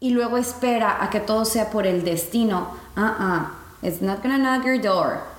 y 0.00 0.10
luego 0.10 0.36
espera 0.36 1.02
a 1.02 1.10
que 1.10 1.20
todo 1.20 1.44
sea 1.44 1.70
por 1.70 1.86
el 1.86 2.04
destino, 2.04 2.68
uh-uh, 2.96 3.86
it's 3.86 4.00
not 4.00 4.22
gonna 4.22 4.38
knock 4.38 4.64
your 4.64 4.80
door. 4.80 5.33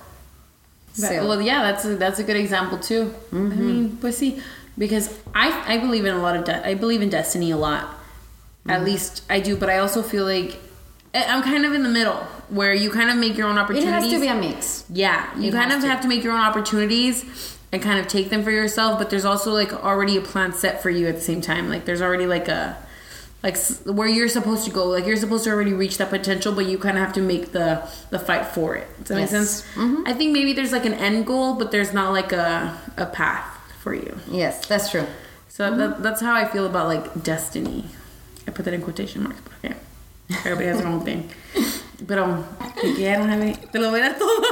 That- 0.97 1.11
So- 1.11 1.27
well, 1.27 1.41
yeah, 1.41 1.61
that's 1.63 1.85
a, 1.85 1.95
that's 1.95 2.19
a 2.19 2.23
good 2.23 2.37
example 2.37 2.77
too. 2.77 3.13
I 3.31 3.35
mm-hmm. 3.35 3.67
mean, 3.67 3.97
pues 4.01 4.19
sí, 4.19 4.41
because 4.77 5.09
I 5.33 5.75
I 5.75 5.77
believe 5.77 6.05
in 6.05 6.13
a 6.15 6.21
lot 6.21 6.35
of 6.35 6.45
de- 6.45 6.67
I 6.67 6.73
believe 6.75 7.01
in 7.01 7.09
destiny 7.09 7.51
a 7.51 7.57
lot. 7.57 7.83
At 8.67 8.77
mm-hmm. 8.77 8.85
least 8.85 9.23
I 9.29 9.39
do, 9.39 9.55
but 9.55 9.69
I 9.69 9.77
also 9.79 10.01
feel 10.01 10.25
like 10.25 10.57
I- 11.13 11.25
I'm 11.25 11.43
kind 11.43 11.65
of 11.65 11.73
in 11.73 11.83
the 11.83 11.89
middle 11.89 12.17
where 12.49 12.73
you 12.73 12.89
kind 12.89 13.09
of 13.09 13.17
make 13.17 13.37
your 13.37 13.47
own 13.47 13.57
opportunities. 13.57 13.89
It 13.89 13.93
has 13.93 14.09
to 14.13 14.19
be 14.19 14.27
a 14.27 14.35
mix. 14.35 14.85
Yeah, 14.89 15.25
you 15.37 15.49
It 15.49 15.53
kind 15.53 15.71
of 15.71 15.81
to. 15.81 15.87
have 15.87 16.01
to 16.01 16.07
make 16.07 16.23
your 16.23 16.33
own 16.33 16.41
opportunities 16.41 17.25
and 17.71 17.81
kind 17.81 17.99
of 17.99 18.07
take 18.07 18.29
them 18.29 18.43
for 18.43 18.51
yourself. 18.51 18.99
But 18.99 19.09
there's 19.09 19.25
also 19.25 19.51
like 19.51 19.73
already 19.73 20.17
a 20.17 20.21
plan 20.21 20.53
set 20.53 20.81
for 20.81 20.89
you 20.89 21.07
at 21.07 21.15
the 21.15 21.21
same 21.21 21.41
time. 21.41 21.69
Like 21.69 21.85
there's 21.85 22.01
already 22.01 22.25
like 22.27 22.47
a 22.47 22.77
like 23.45 23.57
where 23.85 24.07
you're 24.09 24.27
supposed 24.37 24.65
to 24.65 24.71
go. 24.71 24.83
Like 24.95 25.05
you're 25.05 25.21
supposed 25.25 25.43
to 25.45 25.51
already 25.51 25.73
reach 25.73 25.97
that 25.99 26.09
potential, 26.09 26.51
but 26.53 26.65
you 26.65 26.77
kind 26.77 26.97
of 26.97 27.03
have 27.05 27.13
to 27.13 27.21
make 27.21 27.51
the 27.53 27.67
the 28.09 28.19
fight 28.19 28.45
for 28.55 28.75
it. 28.75 28.87
Does 28.99 29.07
that 29.09 29.15
make 29.21 29.31
Yes. 29.31 29.61
Mm-hmm. 29.75 29.95
sense? 29.95 30.07
I 30.09 30.13
think 30.17 30.33
maybe 30.33 30.51
there's 30.57 30.71
like 30.73 30.85
an 30.85 30.95
end 30.95 31.25
goal, 31.27 31.53
but 31.59 31.69
there's 31.71 31.93
not 31.93 32.11
like 32.19 32.31
a 32.33 32.73
a 32.97 33.05
path 33.05 33.45
for 33.83 33.93
you. 33.93 34.17
Yes, 34.31 34.65
that's 34.67 34.89
true. 34.89 35.05
So 35.47 35.61
that, 35.77 36.03
that's 36.03 36.21
how 36.21 36.33
I 36.33 36.45
feel 36.53 36.65
about 36.65 36.87
like 36.87 37.23
destiny. 37.23 37.85
I 38.47 38.51
put 38.51 38.65
that 38.65 38.73
in 38.73 38.81
quotation 38.81 39.23
marks. 39.23 39.39
but 39.45 39.53
Okay. 39.63 39.75
Everybody 40.43 40.67
has 40.67 40.77
their 40.79 40.87
own 40.87 41.01
thing. 41.05 41.29
Pero, 42.07 42.43
¿qué 42.81 42.93
quieren, 42.97 43.29
Javi? 43.29 43.55
Te 43.71 43.79
lo 43.79 43.89
voy 43.91 43.99
a 44.01 44.09
dar 44.09 44.17
todo. 44.19 44.43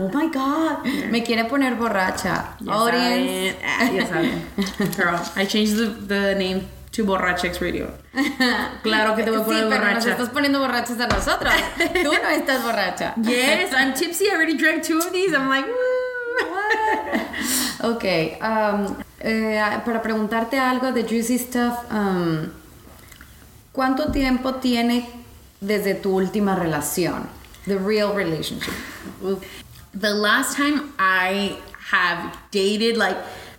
Oh 0.00 0.10
my 0.12 0.26
god, 0.28 0.84
me 1.10 1.22
quiere 1.22 1.44
poner 1.48 1.76
borracha. 1.76 2.56
Ya 2.60 2.72
Audience. 2.72 3.56
Ah, 3.64 3.90
ya 3.90 4.04
saben. 4.04 4.96
Girl, 4.96 5.18
I 5.36 5.46
changed 5.46 5.76
the, 5.76 5.86
the 5.86 6.34
name 6.34 6.68
to 6.92 7.04
Borrachex 7.04 7.60
Radio. 7.60 7.90
Claro 8.82 9.14
que 9.16 9.22
te 9.22 9.30
voy 9.30 9.40
a 9.40 9.44
Sí, 9.44 9.46
poner 9.46 9.68
pero 9.68 9.84
nos 9.84 9.94
borracha. 9.94 10.10
estás 10.10 10.28
poniendo 10.30 10.58
borrachos 10.60 11.00
a 11.00 11.06
nosotros. 11.06 11.52
Tú 12.02 12.12
no 12.12 12.28
estás 12.28 12.62
borracha. 12.62 13.14
Yes, 13.22 13.72
I'm 13.72 13.94
tipsy. 13.94 14.26
I 14.26 14.30
already 14.34 14.56
drank 14.56 14.82
two 14.84 14.98
of 14.98 15.12
these. 15.12 15.34
I'm 15.34 15.48
like, 15.48 15.66
woo. 15.66 17.94
Ok, 17.94 18.04
um, 18.40 18.96
eh, 19.20 19.60
para 19.84 20.02
preguntarte 20.02 20.58
algo 20.58 20.92
de 20.92 21.02
Juicy 21.02 21.38
Stuff, 21.38 21.74
um, 21.90 22.50
¿cuánto 23.72 24.12
tiempo 24.12 24.54
tiene 24.56 25.08
desde 25.60 25.94
tu 25.94 26.14
última 26.14 26.54
relación? 26.54 27.28
The 27.66 27.76
real 27.78 28.12
relationship. 28.14 28.72
The 29.94 30.14
last 30.14 30.56
time 30.56 30.92
I 30.98 31.56
have 31.90 32.32
dated, 32.50 32.96
like, 32.96 33.16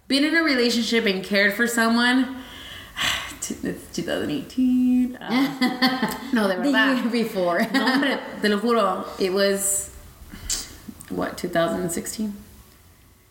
been 0.07 0.23
in 0.23 0.35
a 0.35 0.43
relationship 0.43 1.05
and 1.05 1.23
cared 1.23 1.53
for 1.53 1.67
someone, 1.67 2.42
it's 3.51 3.95
2018. 3.95 5.15
Uh, 5.15 5.19
um, 5.21 6.29
no, 6.33 6.47
de 6.47 6.55
The 6.55 6.63
verdad. 6.63 6.97
year 6.97 7.09
before. 7.09 7.59
No, 7.73 7.85
hombre, 7.85 8.19
te 8.41 8.49
lo 8.49 8.59
juro. 8.59 9.07
It 9.19 9.33
was, 9.33 9.91
what, 11.09 11.37
2016? 11.37 12.33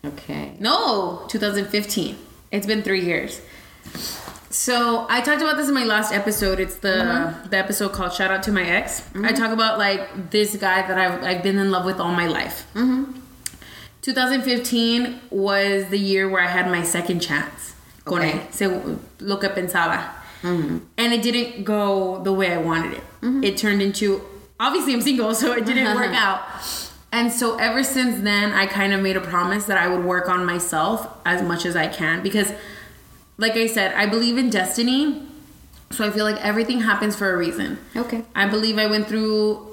okay. 0.04 0.56
No, 0.58 1.24
2015. 1.28 2.16
It's 2.50 2.66
been 2.66 2.82
three 2.82 3.04
years. 3.04 3.40
So 4.50 5.06
I 5.08 5.22
talked 5.22 5.40
about 5.40 5.56
this 5.56 5.68
in 5.68 5.74
my 5.74 5.84
last 5.84 6.12
episode. 6.12 6.60
It's 6.60 6.76
the 6.76 6.88
mm-hmm. 6.88 7.48
the 7.48 7.56
episode 7.56 7.92
called 7.92 8.12
"Shout 8.12 8.30
Out 8.30 8.42
to 8.42 8.52
My 8.52 8.62
Ex." 8.62 9.00
I 9.00 9.18
mm-hmm. 9.18 9.34
talk 9.34 9.50
about 9.50 9.78
like 9.78 10.30
this 10.30 10.54
guy 10.56 10.86
that 10.86 10.98
I've 10.98 11.24
I've 11.24 11.42
been 11.42 11.58
in 11.58 11.70
love 11.70 11.86
with 11.86 11.98
all 11.98 12.12
my 12.12 12.26
life. 12.26 12.66
Mm-hmm. 12.74 13.18
2015 14.02 15.20
was 15.30 15.86
the 15.86 15.98
year 15.98 16.28
where 16.28 16.42
I 16.42 16.48
had 16.48 16.70
my 16.70 16.82
second 16.82 17.20
chance. 17.20 17.71
Con 18.04 18.18
Okay. 18.18 18.40
él. 18.60 18.98
Lo 19.20 19.36
que 19.38 19.48
pensaba. 19.50 20.10
Mm-hmm. 20.42 20.78
And 20.98 21.12
it 21.12 21.22
didn't 21.22 21.64
go 21.64 22.20
the 22.22 22.32
way 22.32 22.52
I 22.52 22.56
wanted 22.58 22.94
it. 22.94 23.04
Mm-hmm. 23.22 23.44
It 23.44 23.56
turned 23.56 23.80
into 23.80 24.22
obviously 24.58 24.94
I'm 24.94 25.00
single, 25.00 25.34
so 25.42 25.52
it 25.52 25.64
didn't 25.64 25.94
work 25.94 26.12
out. 26.14 26.40
And 27.12 27.30
so 27.30 27.56
ever 27.58 27.82
since 27.84 28.22
then, 28.22 28.52
I 28.52 28.66
kind 28.66 28.92
of 28.94 29.02
made 29.02 29.16
a 29.16 29.20
promise 29.20 29.64
that 29.66 29.76
I 29.76 29.86
would 29.86 30.04
work 30.04 30.28
on 30.28 30.46
myself 30.46 31.06
as 31.26 31.42
much 31.42 31.66
as 31.66 31.76
I 31.76 31.86
can 31.86 32.22
because, 32.22 32.52
like 33.36 33.52
I 33.52 33.66
said, 33.66 33.94
I 33.94 34.06
believe 34.06 34.38
in 34.38 34.48
destiny. 34.50 35.26
So 35.90 36.06
I 36.06 36.10
feel 36.10 36.24
like 36.24 36.42
everything 36.42 36.80
happens 36.80 37.14
for 37.14 37.30
a 37.32 37.36
reason. 37.36 37.76
Okay. 37.94 38.24
I 38.34 38.48
believe 38.48 38.78
I 38.78 38.86
went 38.86 39.08
through 39.08 39.71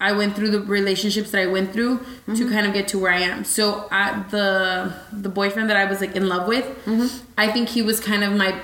I 0.00 0.12
went 0.12 0.36
through 0.36 0.50
the 0.50 0.60
relationships 0.60 1.32
that 1.32 1.42
I 1.42 1.46
went 1.46 1.72
through 1.72 1.98
to 1.98 2.04
mm-hmm. 2.30 2.50
kind 2.50 2.66
of 2.66 2.72
get 2.72 2.88
to 2.88 2.98
where 2.98 3.12
I 3.12 3.20
am. 3.20 3.44
So 3.44 3.88
I, 3.90 4.22
the 4.30 4.94
the 5.12 5.28
boyfriend 5.28 5.68
that 5.70 5.76
I 5.76 5.86
was 5.86 6.00
like 6.00 6.14
in 6.14 6.28
love 6.28 6.46
with, 6.46 6.64
mm-hmm. 6.84 7.24
I 7.36 7.50
think 7.50 7.68
he 7.68 7.82
was 7.82 7.98
kind 7.98 8.22
of 8.22 8.32
my 8.32 8.60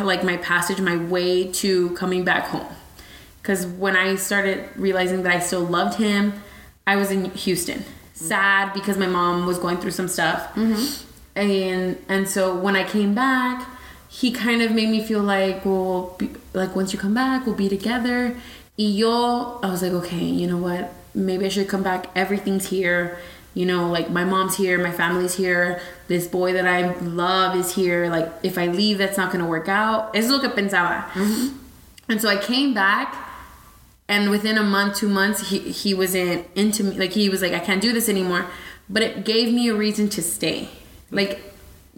like 0.00 0.22
my 0.22 0.36
passage, 0.36 0.80
my 0.80 0.96
way 0.96 1.50
to 1.50 1.90
coming 1.90 2.24
back 2.24 2.46
home. 2.46 2.66
Because 3.42 3.66
when 3.66 3.96
I 3.96 4.14
started 4.14 4.68
realizing 4.76 5.24
that 5.24 5.34
I 5.34 5.40
still 5.40 5.62
loved 5.62 5.98
him, 5.98 6.34
I 6.86 6.96
was 6.96 7.10
in 7.10 7.24
Houston, 7.30 7.84
sad 8.12 8.72
because 8.72 8.96
my 8.96 9.06
mom 9.06 9.46
was 9.46 9.58
going 9.58 9.78
through 9.78 9.90
some 9.92 10.06
stuff, 10.06 10.54
mm-hmm. 10.54 11.38
and 11.38 11.98
and 12.08 12.28
so 12.28 12.56
when 12.56 12.76
I 12.76 12.84
came 12.84 13.14
back, 13.14 13.66
he 14.08 14.30
kind 14.30 14.62
of 14.62 14.72
made 14.72 14.88
me 14.88 15.02
feel 15.02 15.22
like, 15.22 15.64
well, 15.64 16.14
be, 16.18 16.30
like 16.54 16.76
once 16.76 16.92
you 16.92 16.98
come 16.98 17.14
back, 17.14 17.46
we'll 17.46 17.54
be 17.54 17.68
together. 17.68 18.36
Y 18.78 18.84
yo, 18.84 19.58
I 19.62 19.70
was 19.70 19.82
like, 19.82 19.92
okay, 19.92 20.24
you 20.24 20.46
know 20.46 20.58
what? 20.58 20.92
Maybe 21.14 21.46
I 21.46 21.48
should 21.48 21.68
come 21.68 21.82
back. 21.82 22.06
Everything's 22.14 22.68
here. 22.68 23.18
You 23.54 23.66
know, 23.66 23.88
like 23.90 24.08
my 24.08 24.24
mom's 24.24 24.56
here, 24.56 24.78
my 24.78 24.92
family's 24.92 25.34
here. 25.34 25.80
This 26.06 26.28
boy 26.28 26.52
that 26.52 26.66
I 26.66 26.94
love 27.00 27.56
is 27.56 27.74
here. 27.74 28.08
Like 28.08 28.30
if 28.44 28.56
I 28.56 28.66
leave, 28.66 28.98
that's 28.98 29.16
not 29.16 29.32
gonna 29.32 29.48
work 29.48 29.68
out. 29.68 30.14
Es 30.14 30.30
lo 30.30 30.38
que 30.38 30.48
pensaba. 30.48 31.08
Mm-hmm. 31.10 31.56
And 32.08 32.22
so 32.22 32.28
I 32.28 32.36
came 32.36 32.72
back, 32.72 33.16
and 34.08 34.30
within 34.30 34.56
a 34.56 34.62
month, 34.62 34.98
two 34.98 35.08
months, 35.08 35.50
he 35.50 35.58
he 35.58 35.92
was 35.92 36.14
in 36.14 36.44
into 36.54 36.84
me. 36.84 36.96
Like 36.96 37.12
he 37.12 37.28
was 37.28 37.42
like, 37.42 37.52
I 37.52 37.58
can't 37.58 37.82
do 37.82 37.92
this 37.92 38.08
anymore. 38.08 38.46
But 38.88 39.02
it 39.02 39.24
gave 39.24 39.52
me 39.52 39.68
a 39.68 39.74
reason 39.74 40.08
to 40.10 40.22
stay. 40.22 40.68
Like 41.10 41.42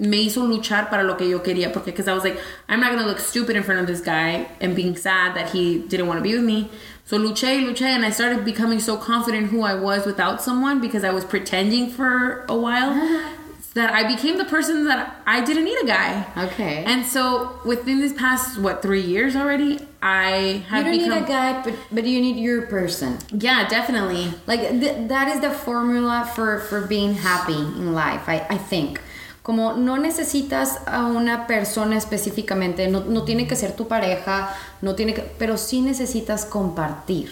me 0.01 0.17
hizo 0.27 0.47
luchar 0.47 0.89
para 0.89 1.03
lo 1.05 1.15
que 1.17 1.29
yo 1.29 1.41
quería 1.41 1.71
porque 1.73 1.87
because 1.93 2.09
I 2.09 2.15
was 2.15 2.25
like 2.25 2.39
I'm 2.69 2.81
not 2.81 2.91
gonna 2.93 3.07
look 3.07 3.21
stupid 3.21 3.55
in 3.55 3.63
front 3.63 3.81
of 3.81 3.87
this 3.87 4.01
guy 4.01 4.49
and 4.61 4.75
being 4.75 4.97
sad 4.97 5.35
that 5.37 5.51
he 5.51 5.79
didn't 5.91 6.07
want 6.09 6.19
to 6.19 6.23
be 6.23 6.35
with 6.35 6.43
me 6.45 6.71
so 7.05 7.19
luché 7.19 7.61
luché 7.67 7.83
and 7.97 8.05
I 8.05 8.11
started 8.11 8.45
becoming 8.45 8.81
so 8.81 8.97
confident 8.97 9.49
who 9.53 9.63
I 9.63 9.75
was 9.75 10.07
without 10.07 10.41
someone 10.43 10.81
because 10.81 11.05
I 11.05 11.11
was 11.11 11.25
pretending 11.25 11.91
for 11.91 12.47
a 12.49 12.57
while 12.57 12.91
uh-huh. 12.91 13.37
that 13.75 13.93
I 13.93 14.03
became 14.15 14.39
the 14.39 14.47
person 14.47 14.85
that 14.87 15.21
I 15.27 15.45
didn't 15.45 15.65
need 15.65 15.79
a 15.83 15.87
guy 15.87 16.25
Okay. 16.47 16.83
and 16.87 17.05
so 17.05 17.59
within 17.67 18.01
this 18.01 18.15
past 18.15 18.59
what 18.59 18.81
three 18.81 19.03
years 19.03 19.37
already 19.37 19.79
I 20.03 20.65
have 20.71 20.87
you 20.87 20.93
don't 20.93 20.99
become 20.99 21.19
need 21.19 21.25
a 21.25 21.29
guy, 21.29 21.63
but 21.63 21.75
but 21.93 22.05
you 22.07 22.21
need 22.23 22.37
your 22.37 22.63
person. 22.63 23.19
yeah 23.33 23.69
definitely 23.69 24.33
Like 24.47 24.61
th- 24.83 25.09
that 25.09 25.29
is 25.29 25.41
the 25.41 25.51
formula 25.51 26.25
for 26.35 26.61
for 26.61 26.81
being 26.87 27.13
happy 27.15 27.53
in 27.83 27.93
life. 27.93 28.25
I 28.27 28.47
I 28.49 28.57
think. 28.57 28.93
Como 29.43 29.73
no 29.73 29.97
necesitas 29.97 30.81
a 30.87 31.07
una 31.07 31.47
persona 31.47 31.97
específicamente, 31.97 32.89
no, 32.89 33.01
no 33.01 33.25
tiene 33.25 33.47
que 33.47 33.57
ser 33.57 33.73
tu 33.73 33.89
pareja, 33.89 34.55
no 34.83 34.95
tiene 34.95 35.15
que, 35.15 35.23
pero 35.23 35.57
sí 35.57 35.81
necesitas 35.81 36.45
compartir. 36.45 37.31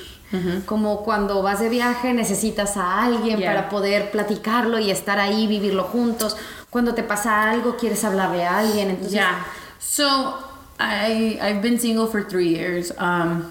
Como 0.66 1.04
cuando 1.04 1.40
vas 1.42 1.58
de 1.60 1.70
viaje 1.70 2.12
necesitas 2.12 2.76
a 2.76 3.02
alguien 3.02 3.38
Yeah. 3.38 3.50
para 3.50 3.68
poder 3.70 4.10
platicarlo 4.10 4.78
y 4.78 4.90
estar 4.90 5.18
ahí, 5.18 5.46
vivirlo 5.46 5.84
juntos. 5.84 6.36
Cuando 6.68 6.92
te 6.94 7.02
pasa 7.02 7.50
algo 7.50 7.76
quieres 7.76 8.04
hablarle 8.04 8.44
a 8.44 8.58
alguien, 8.58 8.90
entonces 8.90 9.12
Yeah. 9.14 9.46
So 9.78 10.34
I 10.78 11.38
I've 11.40 11.62
been 11.62 11.78
single 11.80 12.06
for 12.08 12.22
three 12.26 12.48
years. 12.54 12.92
Um, 13.00 13.44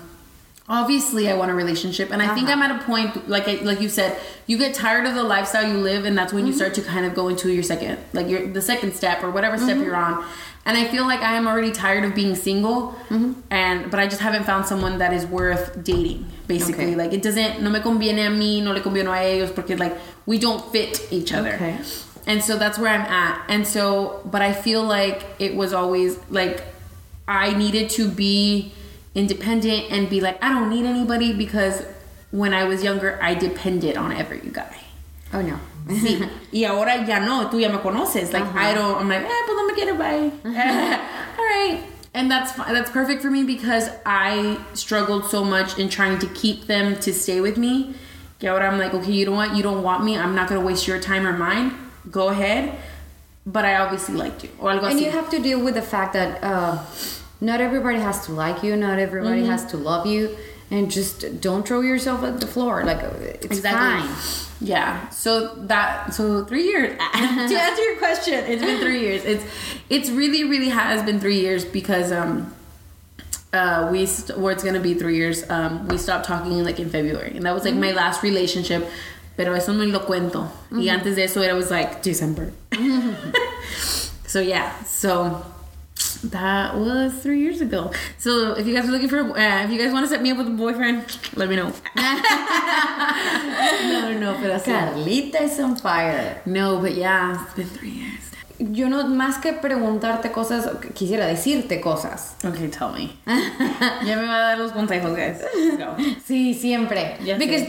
obviously, 0.70 1.30
I 1.30 1.36
want 1.36 1.50
a 1.52 1.54
relationship, 1.54 2.12
and 2.12 2.22
I 2.22 2.34
think 2.34 2.50
Uh-huh. 2.50 2.62
I'm 2.64 2.72
at 2.72 2.82
a 2.82 2.84
point 2.84 3.30
like 3.30 3.48
I, 3.48 3.56
like 3.64 3.80
you 3.82 3.90
said, 3.90 4.18
you 4.48 4.58
get 4.58 4.74
tired 4.74 5.06
of 5.06 5.16
the 5.16 5.24
lifestyle 5.24 5.68
you 5.68 5.78
live, 5.78 6.06
and 6.06 6.18
that's 6.18 6.34
when 6.34 6.46
you 6.46 6.54
start 6.54 6.74
to 6.76 6.82
kind 6.82 7.06
of 7.06 7.14
go 7.16 7.28
into 7.30 7.52
your 7.52 7.64
second 7.64 7.98
like 8.14 8.28
your 8.28 8.48
the 8.48 8.62
second 8.62 8.94
step 8.96 9.24
or 9.24 9.30
whatever 9.32 9.58
step 9.58 9.78
you're 9.78 9.96
on. 9.96 10.24
And 10.66 10.78
I 10.78 10.84
feel 10.86 11.06
like 11.08 11.22
I 11.22 11.36
am 11.36 11.48
already 11.48 11.72
tired 11.72 12.04
of 12.04 12.14
being 12.14 12.36
single, 12.36 12.96
and 13.50 13.90
but 13.90 14.00
I 14.00 14.08
just 14.08 14.22
haven't 14.22 14.44
found 14.44 14.66
someone 14.66 14.98
that 14.98 15.14
is 15.14 15.26
worth 15.26 15.82
dating. 15.84 16.26
Basically, 16.48 16.88
Okay. 16.88 16.96
like 16.96 17.14
it 17.14 17.22
doesn't 17.22 17.62
no 17.62 17.70
me 17.70 17.80
conviene 17.80 18.20
a 18.20 18.30
mí, 18.30 18.62
no 18.62 18.72
le 18.74 18.82
conviene 18.82 19.08
a 19.08 19.16
ellos, 19.24 19.52
porque 19.52 19.78
like 19.80 19.96
we 20.26 20.38
don't 20.38 20.64
fit 20.72 21.08
each 21.12 21.32
other. 21.34 21.54
Okay. 21.56 21.78
And 22.26 22.44
so 22.44 22.58
that's 22.58 22.78
where 22.78 22.92
I'm 22.92 23.02
at. 23.24 23.42
And 23.48 23.66
so, 23.66 24.20
but 24.26 24.42
I 24.42 24.52
feel 24.52 24.84
like 24.84 25.24
it 25.40 25.56
was 25.56 25.72
always 25.72 26.20
like 26.30 26.62
I 27.26 27.54
needed 27.54 27.90
to 27.92 28.10
be 28.10 28.74
independent 29.18 29.92
and 29.92 30.10
be 30.10 30.22
like, 30.22 30.42
I 30.44 30.50
don't 30.50 30.70
need 30.70 30.86
anybody 30.86 31.34
because 31.34 31.84
when 32.32 32.54
I 32.54 32.64
was 32.66 32.84
younger, 32.84 33.20
I 33.22 33.34
depended 33.34 33.98
on 33.98 34.12
every 34.12 34.40
guy. 34.40 34.78
Oh 35.34 35.42
no. 35.42 35.60
Sí. 35.90 36.20
y 36.52 36.64
ahora 36.66 37.06
ya 37.06 37.20
no, 37.20 37.50
tú 37.50 37.60
ya 37.60 37.70
me 37.70 37.80
conoces. 37.80 38.32
Like 38.32 38.46
I 38.56 38.74
don't. 38.74 38.98
I'm 39.02 39.10
like, 39.10 39.24
eh, 39.24 39.42
pues 39.46 39.56
no 39.58 39.66
me 39.68 39.74
quiero, 39.74 39.96
bye. 39.98 40.32
All 41.38 41.46
right. 41.46 41.84
And 42.14 42.30
that's 42.32 42.54
that's 42.54 42.92
perfect 42.92 43.22
for 43.22 43.30
me 43.32 43.44
because 43.44 43.90
I 44.06 44.58
struggled 44.74 45.26
so 45.26 45.44
much 45.44 45.78
in 45.78 45.90
trying 45.90 46.20
to 46.20 46.28
keep 46.28 46.68
them 46.68 46.96
to 47.02 47.14
stay 47.14 47.42
with 47.42 47.58
me. 47.58 47.96
Que 48.40 48.50
ahora 48.50 48.68
I'm 48.70 48.78
like, 48.78 48.94
okay, 48.94 49.12
you 49.12 49.26
know 49.26 49.34
what? 49.34 49.56
You 49.56 49.64
don't 49.64 49.82
want 49.84 50.04
me. 50.04 50.18
I'm 50.18 50.36
not 50.36 50.48
gonna 50.48 50.62
waste 50.62 50.88
your 50.88 51.00
time 51.00 51.26
or 51.26 51.34
mine. 51.34 51.74
Go 52.12 52.30
ahead. 52.30 52.74
But 53.46 53.64
I 53.66 53.78
obviously 53.78 54.16
liked 54.16 54.44
you. 54.44 54.50
O 54.60 54.66
algo 54.66 54.84
And 54.90 55.00
así. 55.00 55.04
you 55.04 55.12
have 55.12 55.30
to 55.30 55.40
deal 55.40 55.64
with 55.64 55.76
the 55.76 55.82
fact 55.82 56.14
that 56.14 56.44
uh, 56.44 56.80
not 57.42 57.62
everybody 57.62 58.00
has 58.00 58.26
to 58.26 58.32
like 58.34 58.64
you, 58.64 58.76
not 58.76 59.00
everybody 59.00 59.42
Mm-hmm. 59.42 59.52
has 59.52 59.66
to 59.68 59.78
love 59.78 60.06
you, 60.06 60.36
and 60.72 60.92
just 60.92 61.40
don't 61.42 61.66
throw 61.68 61.82
yourself 61.82 62.24
at 62.24 62.40
the 62.42 62.48
floor. 62.48 62.84
Like 62.84 63.04
uh, 63.04 63.10
it's 63.22 63.60
fine. 63.62 64.10
Yeah. 64.60 65.08
So 65.10 65.54
that 65.68 66.14
so 66.14 66.44
three 66.46 66.64
years. 66.64 66.98
to 67.14 67.56
answer 67.60 67.84
your 67.84 67.98
question, 67.98 68.34
it's 68.34 68.62
been 68.64 68.80
three 68.82 69.02
years. 69.02 69.24
It's 69.24 69.44
it's 69.90 70.10
really 70.10 70.44
really 70.44 70.70
has 70.70 71.04
been 71.04 71.20
three 71.20 71.40
years 71.40 71.64
because 71.64 72.12
um 72.12 72.54
uh 73.54 73.88
we 73.92 74.06
st- 74.06 74.38
it's 74.38 74.64
gonna 74.64 74.80
be 74.80 74.94
three 74.96 75.16
years. 75.16 75.48
Um 75.50 75.88
we 75.88 75.98
stopped 75.98 76.26
talking 76.26 76.64
like 76.64 76.80
in 76.80 76.90
February 76.90 77.34
and 77.36 77.46
that 77.46 77.54
was 77.54 77.64
like 77.66 77.76
my 77.76 77.92
last 77.92 78.24
relationship. 78.24 78.90
Pero 79.38 79.54
eso 79.54 79.72
no 79.72 79.86
lo 79.86 80.00
cuento. 80.00 80.50
Y 80.72 80.90
antes 80.90 81.16
de 81.16 81.24
eso 81.24 81.42
it 81.44 81.54
was 81.54 81.70
like 81.70 82.02
December. 82.02 82.52
so 84.26 84.40
yeah. 84.42 84.74
So 84.84 85.46
that 86.24 86.76
was 86.76 87.14
three 87.14 87.40
years 87.40 87.62
ago. 87.62 87.92
So 88.18 88.54
if 88.54 88.68
you 88.68 88.74
guys 88.74 88.88
are 88.88 88.92
looking 88.92 89.10
for, 89.10 89.20
uh, 89.20 89.64
if 89.64 89.72
you 89.72 89.78
guys 89.78 89.94
want 89.94 90.06
to 90.06 90.10
set 90.10 90.22
me 90.22 90.32
up 90.32 90.38
with 90.38 90.48
a 90.48 90.52
boyfriend, 90.52 91.06
let 91.36 91.50
me 91.50 91.56
know. 91.56 91.72
no, 93.92 94.18
no, 94.18 94.38
pero. 94.42 94.60
Carlita 94.60 95.42
is 95.42 95.60
on 95.60 95.76
fire. 95.76 96.42
No, 96.46 96.80
but 96.80 96.96
yeah, 96.96 97.44
it's 97.44 97.54
been 97.54 97.68
three 97.68 97.90
years. 97.90 98.22
Yo 98.60 98.90
no, 98.90 99.04
más 99.08 99.38
que 99.40 99.54
preguntarte 99.54 100.32
cosas, 100.32 100.68
quisiera 100.96 101.28
decirte 101.28 101.80
cosas. 101.80 102.34
Okay, 102.44 102.68
tell 102.70 102.92
me. 102.92 103.16
ya 103.28 104.16
me 104.16 104.26
va 104.26 104.36
a 104.36 104.40
dar 104.40 104.58
los 104.58 104.72
consejos, 104.72 105.16
guys. 105.16 105.40
Let's 105.54 105.78
go. 105.78 105.96
Sí, 106.26 106.56
siempre. 106.56 107.18
Ya 107.24 107.38
sé. 107.38 107.40
Because 107.40 107.68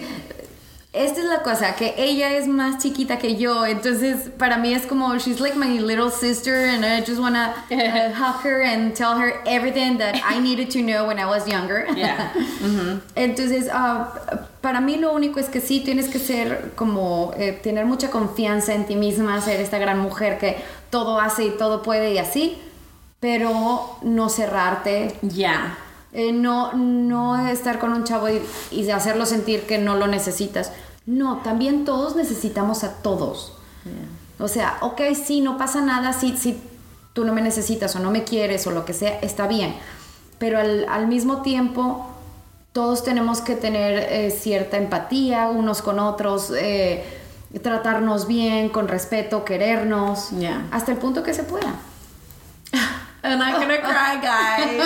esta 1.04 1.20
es 1.20 1.26
la 1.26 1.42
cosa, 1.42 1.74
que 1.76 1.94
ella 1.96 2.32
es 2.36 2.46
más 2.48 2.82
chiquita 2.82 3.18
que 3.18 3.36
yo, 3.36 3.64
entonces 3.66 4.30
para 4.38 4.56
mí 4.58 4.72
es 4.74 4.86
como, 4.86 5.16
she's 5.18 5.40
like 5.40 5.56
my 5.56 5.78
little 5.78 6.10
sister 6.10 6.54
and 6.54 6.84
I 6.84 7.00
just 7.00 7.20
wanna 7.20 7.54
uh, 7.70 8.12
hug 8.14 8.42
her 8.44 8.62
and 8.62 8.94
tell 8.94 9.16
her 9.18 9.32
everything 9.46 9.98
that 9.98 10.16
I 10.24 10.38
needed 10.42 10.70
to 10.72 10.80
know 10.82 11.06
when 11.06 11.18
I 11.18 11.26
was 11.26 11.46
younger. 11.46 11.86
Yeah. 11.96 12.32
Entonces, 13.14 13.68
ah, 13.72 14.12
para 14.60 14.80
mí 14.80 14.96
lo 14.96 15.12
único 15.12 15.38
es 15.40 15.48
que 15.48 15.60
sí 15.60 15.80
tienes 15.80 16.08
que 16.08 16.18
ser 16.18 16.72
como, 16.76 17.32
eh, 17.36 17.52
tener 17.62 17.86
mucha 17.86 18.10
confianza 18.10 18.74
en 18.74 18.86
ti 18.86 18.96
misma, 18.96 19.40
ser 19.40 19.60
esta 19.60 19.78
gran 19.78 19.98
mujer 19.98 20.38
que 20.38 20.56
todo 20.90 21.20
hace 21.20 21.44
y 21.44 21.50
todo 21.50 21.82
puede 21.82 22.12
y 22.12 22.18
así, 22.18 22.58
pero 23.20 23.98
no 24.02 24.28
cerrarte, 24.28 25.14
Yeah. 25.22 25.76
eh, 26.12 26.32
no, 26.32 26.72
no 26.72 27.46
estar 27.48 27.78
con 27.78 27.92
un 27.92 28.04
chavo 28.04 28.28
y, 28.28 28.40
y 28.70 28.90
hacerlo 28.90 29.26
sentir 29.26 29.62
que 29.62 29.78
no 29.78 29.96
lo 29.96 30.06
necesitas. 30.06 30.72
No, 31.08 31.38
también 31.38 31.86
todos 31.86 32.16
necesitamos 32.16 32.84
a 32.84 32.96
todos. 32.96 33.54
O 34.38 34.46
sea, 34.46 34.76
ok, 34.82 35.00
sí, 35.14 35.40
no 35.40 35.56
pasa 35.56 35.80
nada 35.80 36.12
si, 36.12 36.36
si 36.36 36.60
tú 37.14 37.24
no 37.24 37.32
me 37.32 37.40
necesitas 37.40 37.96
o 37.96 37.98
no 37.98 38.10
me 38.10 38.24
quieres 38.24 38.66
o 38.66 38.72
lo 38.72 38.84
que 38.84 38.92
sea, 38.92 39.18
está 39.20 39.46
bien. 39.46 39.74
Pero 40.38 40.58
al, 40.58 40.84
al 40.86 41.06
mismo 41.06 41.40
tiempo, 41.40 42.06
todos 42.74 43.04
tenemos 43.04 43.40
que 43.40 43.56
tener 43.56 44.06
eh, 44.12 44.30
cierta 44.30 44.76
empatía 44.76 45.48
unos 45.48 45.80
con 45.80 45.98
otros, 45.98 46.52
eh, 46.54 47.02
tratarnos 47.62 48.26
bien, 48.26 48.68
con 48.68 48.86
respeto, 48.86 49.46
querernos, 49.46 50.28
Yeah. 50.38 50.66
hasta 50.70 50.92
el 50.92 50.98
punto 50.98 51.22
que 51.22 51.32
se 51.32 51.44
pueda. 51.44 51.74
I'm 53.24 53.38
not 53.38 53.60
gonna 53.60 53.78
cry, 53.78 54.20
guys. 54.20 54.78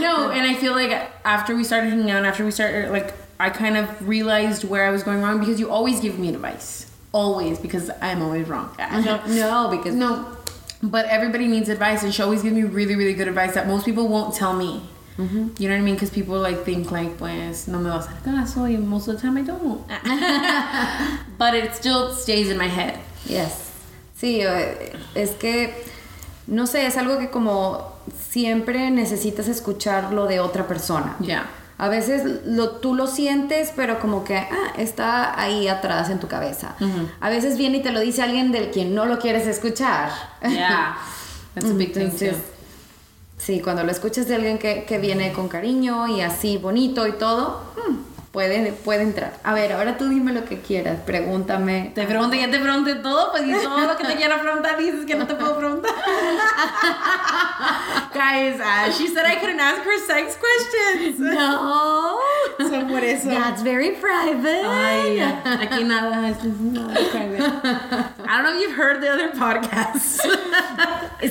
no, 0.00 0.30
and 0.30 0.46
I 0.46 0.54
feel 0.54 0.72
like 0.72 1.10
after 1.24 1.54
we 1.54 1.64
started 1.64 1.90
hanging 1.90 2.10
out, 2.10 2.24
after 2.24 2.44
we 2.44 2.50
started, 2.50 2.90
like, 2.90 3.14
I 3.38 3.50
kind 3.50 3.76
of 3.76 4.08
realized 4.08 4.64
where 4.64 4.86
I 4.86 4.90
was 4.90 5.02
going 5.02 5.22
wrong 5.22 5.38
because 5.38 5.58
you 5.60 5.70
always 5.70 6.00
give 6.00 6.18
me 6.18 6.28
advice. 6.28 6.90
Always, 7.12 7.58
because 7.58 7.90
I'm 8.00 8.22
always 8.22 8.48
wrong. 8.48 8.74
No, 8.78 9.20
No, 9.26 9.68
because 9.70 9.94
no, 9.94 10.36
but 10.82 11.06
everybody 11.06 11.46
needs 11.46 11.68
advice, 11.68 12.02
and 12.02 12.12
she 12.14 12.22
always 12.22 12.42
gives 12.42 12.54
me 12.54 12.64
really, 12.64 12.96
really 12.96 13.14
good 13.14 13.28
advice 13.28 13.54
that 13.54 13.66
most 13.68 13.84
people 13.84 14.08
won't 14.08 14.34
tell 14.34 14.54
me. 14.54 14.82
Mm-hmm. 15.18 15.48
You 15.58 15.68
know 15.68 15.74
what 15.74 15.80
I 15.80 15.84
mean? 15.84 15.94
Because 15.94 16.10
people 16.10 16.38
like 16.40 16.64
think 16.64 16.90
like, 16.90 17.18
pues, 17.18 17.68
no 17.68 17.78
me 17.78 17.90
vas 17.90 18.06
a 18.06 18.12
caso, 18.24 18.62
y 18.62 18.76
most 18.76 19.08
of 19.08 19.16
the 19.16 19.20
time 19.20 19.36
I 19.36 19.42
don't. 19.42 19.86
but 21.38 21.54
it 21.54 21.74
still 21.74 22.12
stays 22.14 22.48
in 22.50 22.56
my 22.56 22.68
head. 22.68 22.98
Yes. 23.26 23.70
Sí, 24.16 24.40
es 25.14 25.34
que, 25.34 25.74
no 26.52 26.66
sé, 26.66 26.86
es 26.86 26.98
algo 26.98 27.18
que 27.18 27.30
como 27.30 27.92
siempre 28.30 28.90
necesitas 28.90 29.48
escucharlo 29.48 30.26
de 30.26 30.38
otra 30.38 30.68
persona. 30.68 31.16
Yeah. 31.20 31.48
A 31.78 31.88
veces 31.88 32.42
lo, 32.44 32.72
tú 32.72 32.94
lo 32.94 33.06
sientes, 33.06 33.72
pero 33.74 33.98
como 33.98 34.22
que 34.22 34.36
ah, 34.36 34.74
está 34.76 35.40
ahí 35.40 35.66
atrás 35.66 36.10
en 36.10 36.20
tu 36.20 36.28
cabeza. 36.28 36.76
A 37.20 37.30
veces 37.30 37.56
viene 37.56 37.78
y 37.78 37.82
te 37.82 37.90
lo 37.90 38.00
dice 38.00 38.20
alguien 38.20 38.52
del 38.52 38.70
quien 38.70 38.94
no 38.94 39.06
lo 39.06 39.18
quieres 39.18 39.46
escuchar. 39.46 40.10
Yeah. 40.42 40.98
That's 41.54 41.70
a 41.70 41.74
big 41.74 41.94
thing 41.94 42.02
Entonces, 42.02 42.36
too. 42.36 42.42
sí, 43.38 43.60
cuando 43.60 43.82
lo 43.82 43.90
escuchas 43.90 44.28
de 44.28 44.34
alguien 44.34 44.58
que, 44.58 44.84
que 44.84 44.98
viene 44.98 45.32
con 45.32 45.48
cariño 45.48 46.06
y 46.06 46.20
así 46.20 46.58
bonito 46.58 47.06
y 47.06 47.12
todo, 47.12 47.62
mm, 47.76 48.11
puede, 48.32 48.72
puede 48.72 49.02
entrar. 49.02 49.34
A 49.44 49.52
ver, 49.54 49.72
ahora 49.72 49.96
tú 49.98 50.08
dime 50.08 50.32
lo 50.32 50.44
que 50.44 50.60
quieras, 50.60 50.98
pregúntame. 51.04 51.92
Te 51.94 52.04
pregunto, 52.04 52.34
ya 52.34 52.50
te 52.50 52.58
pregunté 52.58 52.94
todo, 52.96 53.30
pues 53.30 53.44
y 53.46 53.52
todo 53.52 53.86
lo 53.86 53.96
que 53.96 54.04
te 54.04 54.16
quiero 54.16 54.40
preguntar 54.40 54.78
dices 54.78 55.04
que 55.06 55.14
no 55.14 55.26
te 55.26 55.34
puedo 55.34 55.56
preguntar. 55.58 55.92
Guys, 58.12 58.60
uh, 58.60 58.90
she 58.92 59.06
said 59.08 59.24
I 59.26 59.36
couldn't 59.36 59.60
ask 59.60 59.82
her 59.82 59.98
sex 60.06 60.36
questions. 60.36 61.18
No. 61.18 62.20
So 62.58 62.86
por 62.86 63.02
eso. 63.02 63.28
That's 63.28 63.62
very 63.62 63.92
private. 63.92 64.64
Ay, 64.66 65.18
aquí 65.20 65.84
nada, 65.84 66.28
es 66.28 66.44
nada 66.44 66.94
private. 67.10 67.40
I 68.28 68.36
don't 68.36 68.44
know 68.44 68.54
if 68.54 68.60
you've 68.60 68.76
heard 68.76 69.00
the 69.00 69.08
other 69.10 69.30
podcasts. 69.30 70.20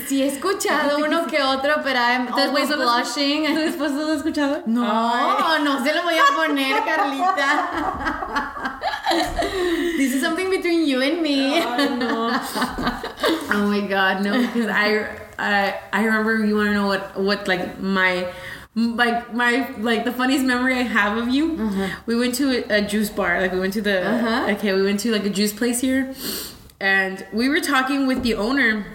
Sí 0.07 0.21
he 0.23 0.27
escuchado 0.27 0.99
uno 0.99 1.27
que 1.27 1.41
otro, 1.43 1.81
pero 1.83 1.99
I'm 1.99 2.29
always 2.33 2.69
esposo 2.69 2.77
lo- 2.77 2.85
blushing. 2.95 3.43
¿Tu 3.53 3.59
esposo 3.59 3.93
lo 3.95 4.11
has 4.13 4.17
escuchado? 4.19 4.63
No, 4.65 5.59
no 5.59 5.83
se 5.83 5.93
lo 5.93 6.03
voy 6.03 6.15
a 6.15 6.33
poner, 6.35 6.81
Carlita. 6.95 8.79
This 9.97 10.13
is 10.13 10.21
something 10.21 10.49
between 10.49 10.85
you 10.87 11.01
and 11.01 11.21
me. 11.21 11.59
Ay, 11.59 11.87
no. 11.95 12.29
oh 13.53 13.67
my 13.69 13.85
god, 13.87 14.23
no, 14.23 14.31
because 14.41 14.67
I, 14.67 15.19
I, 15.37 15.79
I 15.91 16.03
remember 16.05 16.45
you 16.45 16.55
want 16.55 16.67
to 16.69 16.73
know 16.73 16.87
what, 16.87 17.19
what 17.19 17.47
like 17.47 17.79
my, 17.79 18.31
like 18.75 19.33
my, 19.33 19.69
like 19.79 20.05
the 20.05 20.11
funniest 20.13 20.45
memory 20.45 20.75
I 20.75 20.83
have 20.83 21.17
of 21.17 21.27
you. 21.29 21.89
We 22.05 22.15
went 22.15 22.35
to 22.35 22.71
a, 22.71 22.77
a 22.79 22.81
juice 22.81 23.09
bar, 23.09 23.41
like 23.41 23.51
we 23.51 23.59
went 23.59 23.73
to 23.73 23.81
the, 23.81 24.01
Uh-huh. 24.07 24.51
okay, 24.53 24.73
we 24.73 24.81
went 24.83 24.99
to 25.01 25.11
like 25.11 25.25
a 25.25 25.29
juice 25.29 25.53
place 25.53 25.81
here, 25.81 26.13
and 26.79 27.25
we 27.33 27.49
were 27.49 27.59
talking 27.61 28.07
with 28.07 28.23
the 28.23 28.35
owner, 28.35 28.85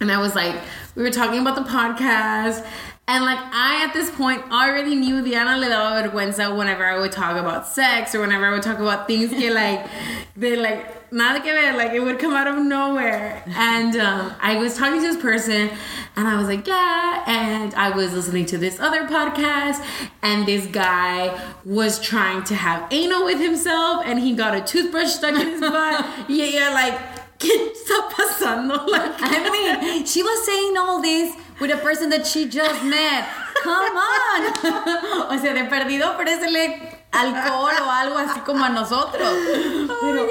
and 0.00 0.12
I 0.12 0.18
was 0.20 0.34
like, 0.34 0.54
we 0.94 1.02
were 1.02 1.10
talking 1.10 1.40
about 1.40 1.56
the 1.56 1.62
podcast. 1.70 2.66
And 3.08 3.24
like 3.24 3.38
I 3.38 3.84
at 3.86 3.94
this 3.94 4.10
point 4.10 4.42
already 4.52 4.94
knew 4.94 5.24
Diana 5.24 5.56
le 5.56 5.68
daba 5.68 6.10
vergüenza 6.10 6.54
whenever 6.54 6.84
I 6.84 6.98
would 6.98 7.10
talk 7.10 7.38
about 7.38 7.66
sex 7.66 8.14
or 8.14 8.20
whenever 8.20 8.44
I 8.44 8.50
would 8.50 8.62
talk 8.62 8.78
about 8.78 9.06
things 9.06 9.30
que 9.30 9.50
like 9.50 9.86
they 10.36 10.56
like 10.56 11.10
nada 11.10 11.40
que 11.40 11.50
ver 11.50 11.74
like 11.74 11.92
it 11.92 12.00
would 12.00 12.18
come 12.18 12.34
out 12.34 12.46
of 12.46 12.58
nowhere. 12.58 13.42
And 13.46 13.96
um, 13.96 14.34
I 14.40 14.56
was 14.56 14.76
talking 14.76 15.00
to 15.00 15.06
this 15.06 15.16
person 15.16 15.70
and 16.16 16.28
I 16.28 16.36
was 16.36 16.48
like 16.48 16.66
yeah 16.66 17.24
and 17.26 17.74
I 17.74 17.96
was 17.96 18.12
listening 18.12 18.44
to 18.46 18.58
this 18.58 18.78
other 18.78 19.06
podcast 19.06 19.82
and 20.20 20.46
this 20.46 20.66
guy 20.66 21.34
was 21.64 21.98
trying 21.98 22.44
to 22.44 22.54
have 22.54 22.92
anal 22.92 23.24
with 23.24 23.40
himself 23.40 24.02
and 24.04 24.18
he 24.18 24.34
got 24.34 24.54
a 24.54 24.60
toothbrush 24.60 25.12
stuck 25.14 25.34
in 25.34 25.46
his 25.46 25.60
butt. 25.62 26.04
yeah, 26.28 26.44
yeah, 26.44 26.74
like 26.74 27.18
¿Qué 27.38 27.72
está 27.72 28.08
pasando? 28.10 28.86
Like 28.88 29.12
I 29.20 29.48
mean, 29.48 30.04
she 30.04 30.24
was 30.24 30.44
saying 30.44 30.76
all 30.76 31.00
this 31.00 31.36
with 31.60 31.70
a 31.70 31.76
person 31.78 32.10
that 32.10 32.26
she 32.26 32.48
just 32.48 32.82
met. 32.84 33.28
Come 33.62 33.96
on. 33.96 34.40
o 35.30 35.38
sea, 35.40 35.52
de 35.52 35.64
perdido 35.64 36.10
ofrécele 36.10 36.87
alcohol 37.12 37.72
o 37.86 37.90
algo 37.90 38.18
así 38.18 38.40
como 38.40 38.64
a 38.64 38.68
nosotros. 38.68 39.28
Pero 40.00 40.26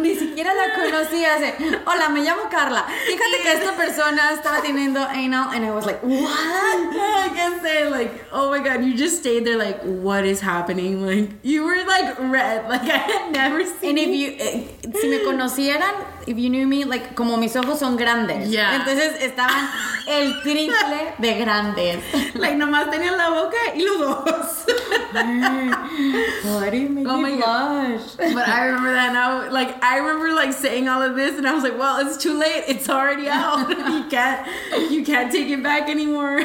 ni 0.00 0.14
siquiera 0.14 0.52
la 0.54 0.74
conocía. 0.74 1.34
Así, 1.34 1.52
Hola, 1.86 2.08
me 2.08 2.20
llamo 2.20 2.42
Carla. 2.50 2.84
Fíjate 3.06 3.42
que 3.42 3.52
esta 3.52 3.72
persona 3.76 4.32
estaba 4.32 4.60
teniendo 4.60 5.00
anal 5.00 5.54
and 5.54 5.64
I 5.64 5.70
was 5.70 5.86
like, 5.86 6.00
what? 6.02 7.22
can't 7.34 7.62
say 7.62 7.88
like, 7.88 8.24
oh 8.32 8.50
my 8.50 8.60
god, 8.62 8.84
you 8.84 8.96
just 8.96 9.18
stayed 9.18 9.44
there. 9.44 9.56
Like, 9.56 9.82
what 9.82 10.24
is 10.24 10.40
happening? 10.40 11.04
Like, 11.04 11.30
you 11.42 11.64
were 11.64 11.84
like 11.84 12.18
red. 12.18 12.68
Like 12.68 12.82
I 12.82 12.98
had 12.98 13.32
never 13.32 13.64
seen. 13.64 13.90
And 13.90 13.98
if 13.98 14.08
you, 14.08 14.36
eh, 14.38 14.66
si 15.00 15.08
me 15.08 15.18
conocieran, 15.18 15.94
if 16.26 16.38
you 16.38 16.50
knew 16.50 16.66
me, 16.66 16.84
like, 16.84 17.14
como 17.14 17.36
mis 17.36 17.54
ojos 17.56 17.78
son 17.78 17.96
grandes. 17.96 18.48
Yeah. 18.48 18.74
Entonces 18.76 19.20
estaban 19.22 19.68
el 20.08 20.40
triple 20.42 21.14
de 21.18 21.38
grandes. 21.38 22.34
like 22.34 22.56
nomás 22.56 22.90
tenía 22.90 23.12
la 23.12 23.30
boca 23.30 23.56
y 23.74 23.82
los 23.82 24.00
ojos. 24.00 24.64
Why 26.42 26.70
do 26.70 26.76
you 26.76 26.88
make 26.88 27.06
Oh 27.06 27.20
me 27.20 27.36
blush? 27.36 28.16
but 28.16 28.48
I 28.48 28.66
remember 28.66 28.92
that 28.92 29.12
now. 29.12 29.50
Like 29.50 29.82
I 29.82 29.98
remember 29.98 30.34
like 30.34 30.52
saying 30.52 30.88
all 30.88 31.02
of 31.02 31.16
this, 31.16 31.38
and 31.38 31.46
I 31.46 31.54
was 31.54 31.62
like, 31.62 31.78
well, 31.78 32.06
it's 32.06 32.16
too 32.16 32.38
late. 32.38 32.64
It's 32.68 32.88
already 32.88 33.28
out. 33.28 33.68
you 33.68 34.04
can't, 34.08 34.46
you 34.90 35.04
can't 35.04 35.30
take 35.32 35.48
it 35.48 35.62
back 35.62 35.88
anymore. 35.88 36.42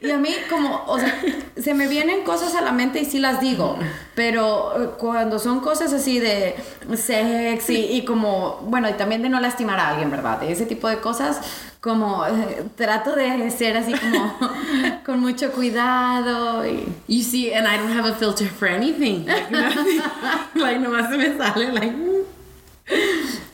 Y 0.00 0.10
a 0.10 0.18
mí 0.18 0.34
como, 0.50 0.84
o 0.86 0.98
sea, 0.98 1.14
se 1.56 1.74
me 1.74 1.86
vienen 1.86 2.24
cosas 2.24 2.54
a 2.54 2.60
la 2.60 2.72
mente 2.72 3.00
y 3.00 3.04
sí 3.04 3.20
las 3.20 3.40
digo, 3.40 3.76
pero 4.14 4.82
eh, 4.82 4.90
cuando 4.98 5.38
son 5.38 5.60
cosas 5.60 5.92
así 5.92 6.18
de 6.18 6.56
sexy 6.96 7.86
y 7.92 8.04
como, 8.04 8.60
bueno, 8.64 8.88
y 8.88 8.94
también 8.94 9.22
de 9.22 9.28
no 9.28 9.40
lastimar 9.40 9.78
a 9.78 9.90
alguien, 9.90 10.10
¿verdad? 10.10 10.40
De 10.40 10.50
ese 10.50 10.66
tipo 10.66 10.88
de 10.88 10.98
cosas, 10.98 11.40
como 11.82 12.24
eh, 12.24 12.64
trato 12.76 13.16
de 13.16 13.50
ser 13.50 13.76
así 13.76 13.92
como 13.92 14.38
con 15.04 15.18
mucho 15.18 15.50
cuidado 15.50 16.64
y... 16.64 16.86
You 17.08 17.22
see, 17.22 17.52
and 17.52 17.66
I 17.66 17.76
don't 17.76 17.90
have 17.90 18.08
a 18.08 18.14
filter 18.14 18.46
for 18.46 18.68
anything. 18.68 19.26
Like, 19.26 19.50
nothing. 19.50 20.00
like 20.54 20.78
nomás 20.78 21.10
se 21.10 21.18
me 21.18 21.36
sale 21.36 21.72
like. 21.72 21.92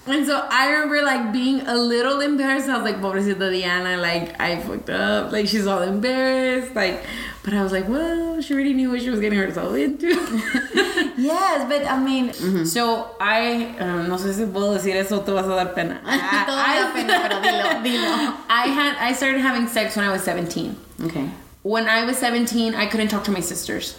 And 0.08 0.26
so 0.26 0.46
I 0.50 0.70
remember 0.70 1.02
like 1.02 1.32
being 1.32 1.60
a 1.66 1.76
little 1.76 2.20
embarrassed. 2.20 2.68
I 2.68 2.76
was 2.76 2.84
like, 2.84 3.00
pobrecita 3.00 3.50
Diana, 3.50 3.96
like 3.98 4.40
I 4.40 4.60
fucked 4.60 4.90
up. 4.90 5.32
Like 5.32 5.46
she's 5.46 5.66
all 5.66 5.82
embarrassed. 5.82 6.74
Like, 6.74 7.04
but 7.44 7.52
I 7.52 7.62
was 7.62 7.72
like, 7.72 7.88
well, 7.88 8.40
she 8.40 8.54
already 8.54 8.74
knew 8.74 8.90
what 8.90 9.02
she 9.02 9.10
was 9.10 9.20
getting 9.20 9.38
herself 9.38 9.74
into. 9.76 10.08
Yes, 11.18 11.68
but 11.68 11.84
I 11.84 11.98
mean... 11.98 12.32
so 12.64 13.16
I, 13.20 13.76
um, 13.80 14.08
no 14.08 14.18
sé 14.18 14.32
si 14.34 14.46
puedo 14.46 14.72
decir 14.72 14.94
eso, 14.94 15.20
te 15.22 15.32
vas 15.32 15.46
a 15.46 15.48
dar 15.48 15.74
pena. 15.74 16.00
Todo 16.46 16.56
me 16.56 16.78
da 16.78 16.92
pena, 16.92 17.18
pero 17.20 17.40
dilo, 17.42 17.82
dilo. 17.82 18.34
I 18.48 18.68
had, 18.68 18.96
I 19.00 19.12
started 19.14 19.40
having 19.40 19.66
sex 19.66 19.96
when 19.96 20.04
I 20.04 20.12
was 20.12 20.22
17. 20.22 20.76
Okay. 21.06 21.28
When 21.64 21.88
I 21.88 22.04
was 22.04 22.18
17, 22.18 22.76
I 22.76 22.86
couldn't 22.86 23.08
talk 23.08 23.24
to 23.24 23.32
my 23.32 23.40
sisters. 23.40 23.98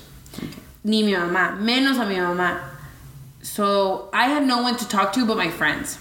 Ni 0.86 1.03
mi 1.03 1.12
mamá, 1.12 1.60
menos 1.60 1.99
a 1.99 2.05
mi 2.05 2.16
mamá. 2.16 2.68
So 3.42 4.10
I 4.14 4.28
had 4.28 4.46
no 4.46 4.62
one 4.62 4.76
to 4.78 4.88
talk 4.88 5.14
to 5.14 5.26
but 5.26 5.38
my 5.38 5.50
friends. 5.50 5.98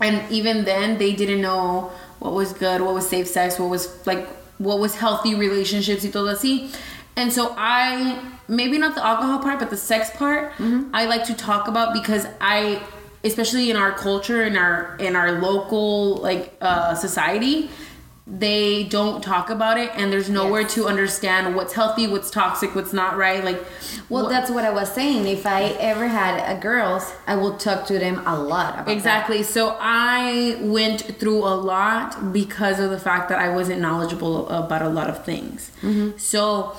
And 0.00 0.30
even 0.30 0.64
then, 0.64 0.98
they 0.98 1.12
didn't 1.14 1.40
know 1.40 1.92
what 2.18 2.32
was 2.32 2.52
good, 2.52 2.80
what 2.80 2.94
was 2.94 3.08
safe 3.08 3.28
sex, 3.28 3.58
what 3.58 3.70
was 3.70 4.06
like, 4.06 4.26
what 4.58 4.78
was 4.78 4.96
healthy 4.96 5.34
relationships 5.34 6.04
y 6.04 6.10
todo 6.10 6.32
así. 6.32 6.74
And 7.16 7.32
so 7.32 7.54
I, 7.56 8.20
maybe 8.48 8.76
not 8.78 8.94
the 8.96 9.04
alcohol 9.06 9.38
part, 9.38 9.60
but 9.60 9.70
the 9.70 9.76
sex 9.76 10.10
part, 10.10 10.52
I 10.92 11.06
like 11.06 11.24
to 11.26 11.34
talk 11.34 11.68
about 11.68 11.92
because 11.94 12.26
I, 12.40 12.82
especially 13.22 13.70
in 13.70 13.76
our 13.76 13.92
culture, 13.92 14.42
in 14.42 14.56
our 14.56 14.96
in 14.98 15.14
our 15.16 15.32
local 15.40 16.16
like 16.16 16.56
uh, 16.60 16.94
society, 16.94 17.70
they 18.26 18.84
don't 18.84 19.22
talk 19.22 19.50
about 19.50 19.76
it, 19.78 19.90
and 19.96 20.10
there's 20.10 20.30
nowhere 20.30 20.62
Yes. 20.62 20.74
to 20.74 20.86
understand 20.86 21.54
what's 21.54 21.74
healthy, 21.74 22.06
what's 22.06 22.30
toxic, 22.30 22.74
what's 22.74 22.92
not 22.94 23.18
right. 23.18 23.44
Like, 23.44 23.62
Well, 24.08 24.24
what- 24.24 24.30
that's 24.30 24.50
what 24.50 24.64
I 24.64 24.70
was 24.70 24.90
saying. 24.92 25.26
If 25.26 25.44
I 25.46 25.76
ever 25.78 26.08
had 26.08 26.38
a 26.48 26.58
girls, 26.58 27.12
I 27.26 27.34
will 27.36 27.52
talk 27.58 27.84
to 27.86 27.98
them 27.98 28.22
a 28.26 28.34
lot 28.38 28.74
about 28.74 28.86
that. 28.86 28.92
Exactly. 28.92 29.42
So 29.42 29.76
I 29.78 30.56
went 30.62 31.18
through 31.18 31.44
a 31.44 31.54
lot 31.54 32.32
because 32.32 32.80
of 32.80 32.90
the 32.90 32.98
fact 32.98 33.28
that 33.28 33.38
I 33.38 33.50
wasn't 33.50 33.80
knowledgeable 33.82 34.48
about 34.48 34.80
a 34.80 34.88
lot 34.88 35.10
of 35.10 35.22
things. 35.24 35.70
Mm-hmm. 35.82 36.16
So 36.16 36.72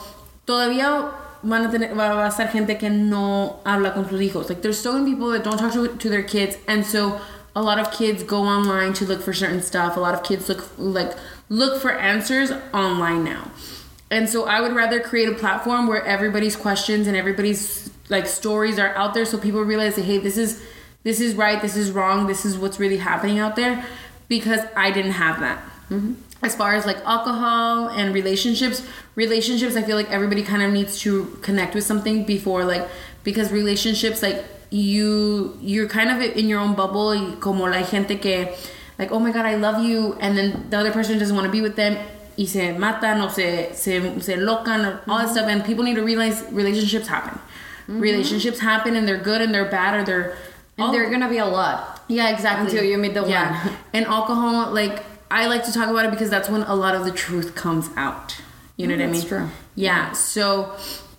todavía 0.48 1.12
van 1.44 1.66
a 1.66 1.72
tener, 1.72 1.90
va 1.90 2.16
va 2.16 2.26
a 2.26 2.30
estar 2.30 2.50
gente 2.52 2.76
que 2.76 2.90
no 2.90 3.58
habla 3.66 3.92
con 3.92 4.10
sus 4.10 4.20
hijos. 4.20 4.50
Like 4.50 4.62
there's 4.64 4.80
so 4.80 4.94
many 4.94 5.12
people 5.12 5.30
that 5.30 5.44
don't 5.44 5.58
talk 5.60 5.74
to, 5.74 5.88
to 5.90 6.10
their 6.10 6.24
kids, 6.24 6.58
and 6.68 6.84
so 6.86 7.20
a 7.56 7.62
lot 7.62 7.80
of 7.80 7.92
kids 7.92 8.24
go 8.24 8.42
online 8.44 8.94
to 8.94 9.06
look 9.06 9.22
for 9.22 9.32
certain 9.34 9.62
stuff. 9.62 9.96
A 9.96 10.00
lot 10.00 10.14
of 10.14 10.24
kids 10.24 10.50
look 10.50 10.66
like 10.78 11.14
look 11.50 11.82
for 11.82 11.92
answers 11.92 12.52
online 12.74 13.24
now. 13.24 13.52
And 14.12 14.30
so 14.30 14.46
I 14.46 14.62
would 14.62 14.74
rather 14.74 15.00
create 15.00 15.30
a 15.30 15.34
platform 15.34 15.88
where 15.88 16.04
everybody's 16.06 16.56
questions 16.56 17.08
and 17.08 17.18
everybody's 17.18 17.90
like 18.10 18.28
stories 18.28 18.78
are 18.78 18.94
out 18.96 19.14
there 19.14 19.26
so 19.26 19.38
people 19.38 19.62
realize 19.62 19.96
that 19.96 20.06
hey, 20.06 20.20
this 20.20 20.38
is 20.38 20.64
this 21.04 21.20
is 21.20 21.36
right, 21.36 21.62
this 21.62 21.76
is 21.76 21.92
wrong, 21.92 22.28
this 22.28 22.46
is 22.46 22.58
what's 22.58 22.80
really 22.80 22.98
happening 22.98 23.40
out 23.40 23.56
there 23.56 23.86
because 24.28 24.62
I 24.76 24.92
didn't 24.92 25.12
have 25.14 25.40
that. 25.40 25.60
Mm-hmm. 25.90 26.14
As 26.42 26.56
far 26.56 26.76
as 26.76 26.86
like 26.86 26.98
alcohol 27.06 27.90
and 27.90 28.14
relationships, 28.14 28.88
relationships 29.16 29.76
I 29.76 29.82
feel 29.82 29.96
like 29.96 30.12
everybody 30.12 30.44
kind 30.44 30.62
of 30.62 30.72
needs 30.72 31.00
to 31.02 31.26
connect 31.42 31.74
with 31.76 31.84
something 31.84 32.26
before 32.26 32.64
like 32.64 32.88
because 33.24 33.52
relationships 33.52 34.22
like 34.22 34.46
you 34.70 35.58
you're 35.62 35.88
kind 35.88 36.10
of 36.10 36.22
in 36.22 36.48
your 36.48 36.60
own 36.60 36.76
bubble 36.76 37.36
como 37.40 37.66
la 37.66 37.82
gente 37.84 38.18
que 38.18 38.54
like 39.00 39.12
oh 39.12 39.20
my 39.20 39.32
god 39.32 39.46
I 39.46 39.56
love 39.56 39.84
you 39.84 40.14
and 40.20 40.38
then 40.38 40.68
the 40.70 40.78
other 40.78 40.92
person 40.92 41.18
doesn't 41.20 41.36
want 41.36 41.46
to 41.46 41.52
be 41.52 41.62
with 41.62 41.76
them 41.76 41.98
y 42.38 42.46
se 42.46 42.78
matan 42.78 43.22
o 43.22 43.28
se 43.30 43.70
se, 43.74 44.20
se 44.20 44.36
locan 44.38 44.86
or 44.86 45.02
all 45.10 45.18
that 45.20 45.30
stuff 45.30 45.48
and 45.48 45.64
people 45.64 45.84
need 45.84 45.96
to 45.96 46.04
realize 46.04 46.44
relationships 46.52 47.08
happen 47.08 47.40
relationships 47.88 48.60
happen 48.60 48.96
and 48.96 49.08
they're 49.08 49.18
good 49.32 49.42
and 49.42 49.54
they're 49.54 49.70
bad 49.70 49.94
or 50.00 50.04
they're 50.04 50.36
And 50.78 50.88
all- 50.88 50.92
they're 50.92 51.10
gonna 51.10 51.30
be 51.30 51.38
a 51.38 51.46
lot. 51.46 52.02
yeah, 52.10 52.30
exactly. 52.36 52.66
Until 52.68 52.84
you 52.84 52.98
meet 52.98 53.14
the 53.14 53.26
yeah. 53.26 53.64
one. 53.66 53.76
And 53.94 54.06
alcohol, 54.06 54.74
like 54.74 55.04
I 55.32 55.48
like 55.48 55.64
to 55.66 55.72
talk 55.72 55.88
about 55.90 56.04
it 56.06 56.12
because 56.12 56.30
that's 56.30 56.50
when 56.50 56.64
a 56.64 56.76
lot 56.76 56.94
of 56.96 57.06
the 57.06 57.12
truth 57.12 57.56
comes 57.56 57.90
out. 57.96 58.36
You 58.76 58.88
know 58.88 58.96
Mm, 58.96 58.98
what 58.98 59.04
I 59.04 59.06
mean? 59.06 59.14
that's 59.22 59.28
true. 59.30 59.48
Yeah. 59.76 60.12
So 60.12 60.76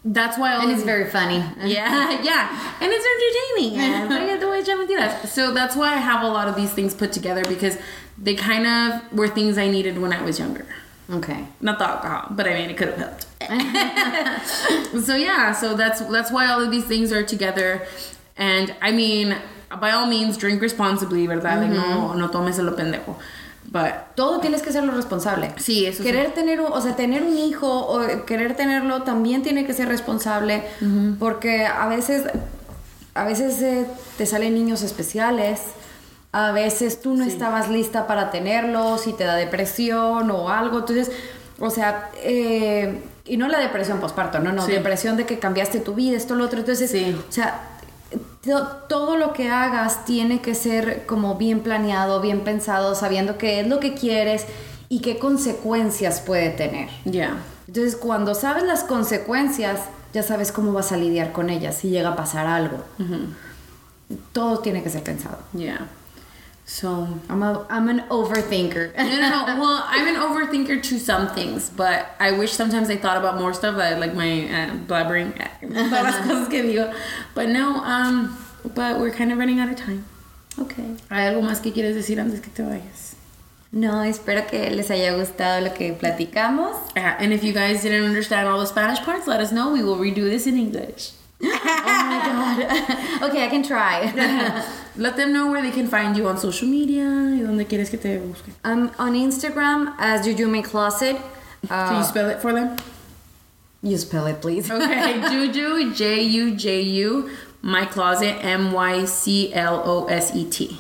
that's 0.07 0.39
why 0.39 0.55
all 0.55 0.63
And 0.63 0.71
it's 0.71 0.85
very 0.85 1.11
funny. 1.11 1.39
yeah, 1.65 2.23
yeah, 2.23 2.77
and 2.81 2.93
it's 2.93 3.07
entertaining. 3.15 3.81
and 3.81 4.41
voy 4.41 4.59
a 4.59 4.63
echar 4.63 4.77
mentiras. 4.79 5.27
So 5.27 5.53
that's 5.53 5.75
why 5.75 5.95
I 5.95 5.97
have 5.97 6.23
a 6.23 6.29
lot 6.29 6.47
of 6.49 6.55
these 6.55 6.73
things 6.73 6.95
put 6.95 7.13
together 7.13 7.45
because 7.45 7.77
they 8.17 8.35
kind 8.35 8.67
of 8.67 9.13
were 9.13 9.29
things 9.29 9.59
I 9.59 9.69
needed 9.69 9.99
when 9.99 10.13
I 10.13 10.23
was 10.23 10.39
younger. 10.39 10.67
Okay. 11.11 11.47
Not 11.61 11.79
the 11.79 11.89
alcohol, 11.89 12.29
but 12.31 12.47
I 12.47 12.55
mean 12.55 12.71
it 12.71 12.77
could 12.77 12.89
have 12.89 12.99
helped. 12.99 13.27
so 15.05 15.17
yeah, 15.17 15.53
so 15.53 15.75
that's 15.75 16.01
that's 16.01 16.31
why 16.31 16.47
all 16.47 16.61
of 16.61 16.71
these 16.71 16.85
things 16.85 17.13
are 17.13 17.25
together. 17.25 17.87
And 18.37 18.75
I 18.81 18.93
mean, 18.93 19.37
by 19.81 19.91
all 19.91 20.07
means, 20.07 20.37
drink 20.37 20.63
responsibly, 20.63 21.27
¿verdad? 21.27 21.63
Like, 21.63 21.71
no, 21.71 21.83
mm-hmm. 21.83 22.19
no 22.19 22.29
tomes 22.29 22.59
lo 22.59 22.73
pendejo. 22.77 23.17
But 23.83 24.15
Todo 24.15 24.41
tienes 24.41 24.63
que 24.63 24.73
serlo 24.73 24.93
responsable. 24.93 25.53
Sí, 25.59 25.87
eso 25.87 25.99
sí. 26.03 26.05
Querer 26.11 26.33
tener 26.33 26.61
un, 26.61 26.73
o 26.73 26.81
sea, 26.81 26.97
tener 26.97 27.23
un 27.23 27.37
hijo 27.39 27.69
o 27.87 28.25
querer 28.25 28.57
tenerlo 28.57 29.03
también 29.03 29.43
tiene 29.43 29.67
que 29.67 29.73
ser 29.75 29.89
responsable 29.89 30.63
porque 31.19 31.67
a 31.67 31.87
veces 31.87 32.25
a 33.15 33.25
veces 33.25 33.61
eh, 33.63 33.87
te 34.19 34.27
salen 34.27 34.55
niños 34.55 34.83
especiales. 34.83 35.61
A 36.33 36.53
veces 36.53 37.01
tú 37.01 37.15
no 37.15 37.25
estabas 37.25 37.71
lista 37.71 38.07
para 38.07 38.31
tenerlos 38.31 39.07
y 39.07 39.15
te 39.15 39.25
da 39.25 39.37
depresión 39.37 40.31
o 40.31 40.51
algo. 40.51 40.81
Entonces, 40.81 41.11
o 41.59 41.71
sea, 41.71 42.11
eh, 42.23 43.01
y 43.25 43.39
no 43.39 43.49
la 43.49 43.59
depresión 43.59 44.01
posparto, 44.01 44.39
no, 44.41 44.53
no, 44.53 44.67
Sí. 44.67 44.73
depresión 44.73 45.17
de 45.17 45.25
que 45.25 45.39
cambiaste 45.39 45.81
tu 45.81 45.95
vida, 45.95 46.15
esto, 46.17 46.35
lo 46.35 46.45
otro. 46.45 46.59
Entonces, 46.59 46.91
Sí. 46.91 47.17
o 47.29 47.33
sea, 47.33 47.76
todo 48.89 49.17
lo 49.17 49.33
que 49.33 49.49
hagas 49.49 50.05
tiene 50.05 50.41
que 50.41 50.55
ser 50.55 51.07
como 51.07 51.37
bien 51.37 51.61
planeado, 51.61 52.21
bien 52.21 52.41
pensado, 52.45 52.95
sabiendo 52.95 53.39
qué 53.39 53.61
es 53.61 53.67
lo 53.67 53.81
que 53.81 53.95
quieres 53.95 54.47
y 54.89 55.01
qué 55.01 55.19
consecuencias 55.19 56.21
puede 56.21 56.51
tener. 56.51 56.89
yeah. 57.05 57.37
Entonces, 57.67 57.97
cuando 57.97 58.35
sabes 58.35 58.63
las 58.63 58.85
consecuencias, 58.85 59.81
ya 60.13 60.23
sabes 60.23 60.53
cómo 60.53 60.73
vas 60.73 60.93
a 60.93 60.97
lidiar 60.97 61.33
con 61.33 61.51
ellas 61.51 61.77
si 61.77 61.91
llega 61.91 62.11
a 62.11 62.17
pasar 62.17 62.47
algo. 62.47 62.79
Todo 64.33 64.61
tiene 64.61 64.83
que 64.83 64.91
ser 64.91 65.03
pensado. 65.03 65.39
Yeah. 65.53 65.89
So 66.69 67.09
I'm, 67.29 67.45
a, 67.45 67.65
I'm 67.71 67.89
an 67.89 68.01
overthinker. 68.09 68.95
no, 68.97 69.05
no, 69.05 69.47
no. 69.47 69.57
Well, 69.61 69.85
I'm 69.87 70.09
an 70.09 70.17
overthinker 70.21 70.83
to 70.83 70.99
some 70.99 71.29
things, 71.29 71.71
but 71.71 72.11
I 72.19 72.33
wish 72.33 72.53
sometimes 72.53 72.91
I 72.91 72.97
thought 72.97 73.17
about 73.17 73.39
more 73.39 73.55
stuff, 73.55 73.77
like, 73.77 73.99
like 73.99 74.15
my 74.15 74.47
uh, 74.47 74.75
blabbering, 74.89 75.33
todas 75.61 75.93
las 75.93 76.27
cosas. 76.27 76.95
But 77.35 77.49
no, 77.51 77.77
um, 77.85 78.37
but 78.75 78.99
we're 78.99 79.13
kind 79.13 79.31
of 79.31 79.39
running 79.39 79.61
out 79.61 79.69
of 79.71 79.77
time. 79.77 80.05
okay. 80.59 80.97
¿Hay 81.09 81.27
algo 81.29 81.43
más 81.43 81.61
que 81.63 81.73
quieres 81.73 81.95
decir 81.95 82.19
antes 82.19 82.41
que 82.41 82.51
te 82.51 82.63
vayas? 82.65 83.15
No, 83.73 84.03
espero 84.03 84.47
que 84.49 84.71
les 84.71 84.91
haya 84.91 85.15
gustado 85.17 85.61
lo 85.63 85.71
que 85.75 85.93
platicamos. 85.93 86.77
Yeah, 86.97 87.17
and 87.21 87.33
if 87.33 87.45
you 87.45 87.53
guys 87.53 87.83
didn't 87.83 88.05
understand 88.05 88.49
all 88.49 88.59
the 88.59 88.67
Spanish 88.67 89.01
parts, 89.01 89.27
let 89.27 89.41
us 89.41 89.53
know. 89.53 89.71
We 89.73 89.83
will 89.85 89.97
redo 89.97 90.25
this 90.29 90.47
in 90.47 90.57
English. 90.57 91.13
Oh 91.43 91.49
my 92.09 92.57
god. 92.59 93.23
okay, 93.31 93.45
I 93.45 93.49
can 93.49 93.63
try. 93.63 94.13
Let 94.97 95.17
them 95.17 95.33
know 95.33 95.51
where 95.51 95.61
they 95.63 95.71
can 95.71 95.87
find 95.89 96.17
you 96.17 96.27
on 96.29 96.39
social 96.39 96.69
media 96.69 97.03
y 97.05 97.43
donde 97.43 97.67
quieres 97.69 97.91
que 97.91 97.99
te 97.99 98.17
busquen. 98.19 98.55
I'm 98.65 98.91
on 98.99 99.13
Instagram 99.15 99.95
as 99.99 100.25
Juju 100.27 100.47
My 100.49 100.63
Closet. 100.63 101.17
Can 101.69 101.95
Uh, 101.95 101.99
you 101.99 102.05
spell 102.05 102.29
it 102.31 102.41
for 102.41 102.53
them? 102.53 102.77
you 103.83 103.97
spell 103.99 104.27
it, 104.27 104.41
please. 104.41 104.71
Okay, 104.71 105.21
Juju, 105.31 105.93
J 105.95 106.23
U 106.23 106.57
J 106.57 106.81
U, 106.83 107.31
my 107.63 107.85
closet, 107.85 108.37
M 108.45 108.73
Y 108.73 109.05
C 109.05 109.53
L 109.53 109.83
O 109.85 110.07
S 110.07 110.35
E 110.35 110.45
T. 110.49 110.79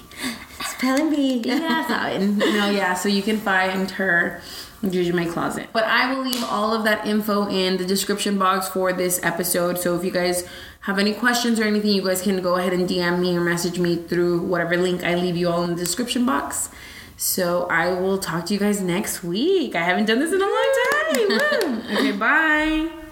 Spelling 0.65 1.11
bee. 1.11 1.43
Yeah, 1.45 1.85
saben. 1.87 2.39
No, 2.39 2.71
yeah, 2.71 2.95
so 2.95 3.09
you 3.09 3.23
can 3.23 3.39
find 3.39 3.91
her 3.93 4.41
My 4.83 5.25
closet. 5.25 5.69
But 5.73 5.85
I 5.85 6.13
will 6.13 6.23
leave 6.23 6.45
all 6.45 6.73
of 6.75 6.85
that 6.85 7.07
info 7.07 7.49
in 7.49 7.77
the 7.77 7.85
description 7.85 8.39
box 8.39 8.69
for 8.69 8.93
this 8.93 9.19
episode. 9.23 9.79
So 9.79 9.97
if 9.97 10.05
you 10.05 10.11
guys 10.11 10.47
have 10.81 10.99
any 10.99 11.13
questions 11.15 11.59
or 11.59 11.65
anything, 11.65 11.91
you 11.91 12.03
guys 12.05 12.23
can 12.23 12.41
go 12.43 12.57
ahead 12.57 12.73
and 12.73 12.89
DM 12.89 13.21
me 13.21 13.37
or 13.37 13.41
message 13.41 13.79
me 13.79 13.97
through 13.97 14.43
whatever 14.43 14.77
link 14.77 15.03
I 15.03 15.15
leave 15.15 15.37
you 15.37 15.49
all 15.49 15.65
in 15.65 15.71
the 15.71 15.77
description 15.77 16.25
box. 16.27 16.69
So 17.17 17.67
I 17.69 17.89
will 17.99 18.19
talk 18.19 18.47
to 18.47 18.53
you 18.55 18.61
guys 18.61 18.81
next 18.81 19.25
week. 19.25 19.75
I 19.75 19.83
haven't 19.83 20.05
done 20.05 20.19
this 20.19 20.33
in 20.33 20.41
a 20.41 20.45
long 20.45 20.73
time. 20.91 21.83
Okay, 21.97 22.13
bye. 22.13 23.06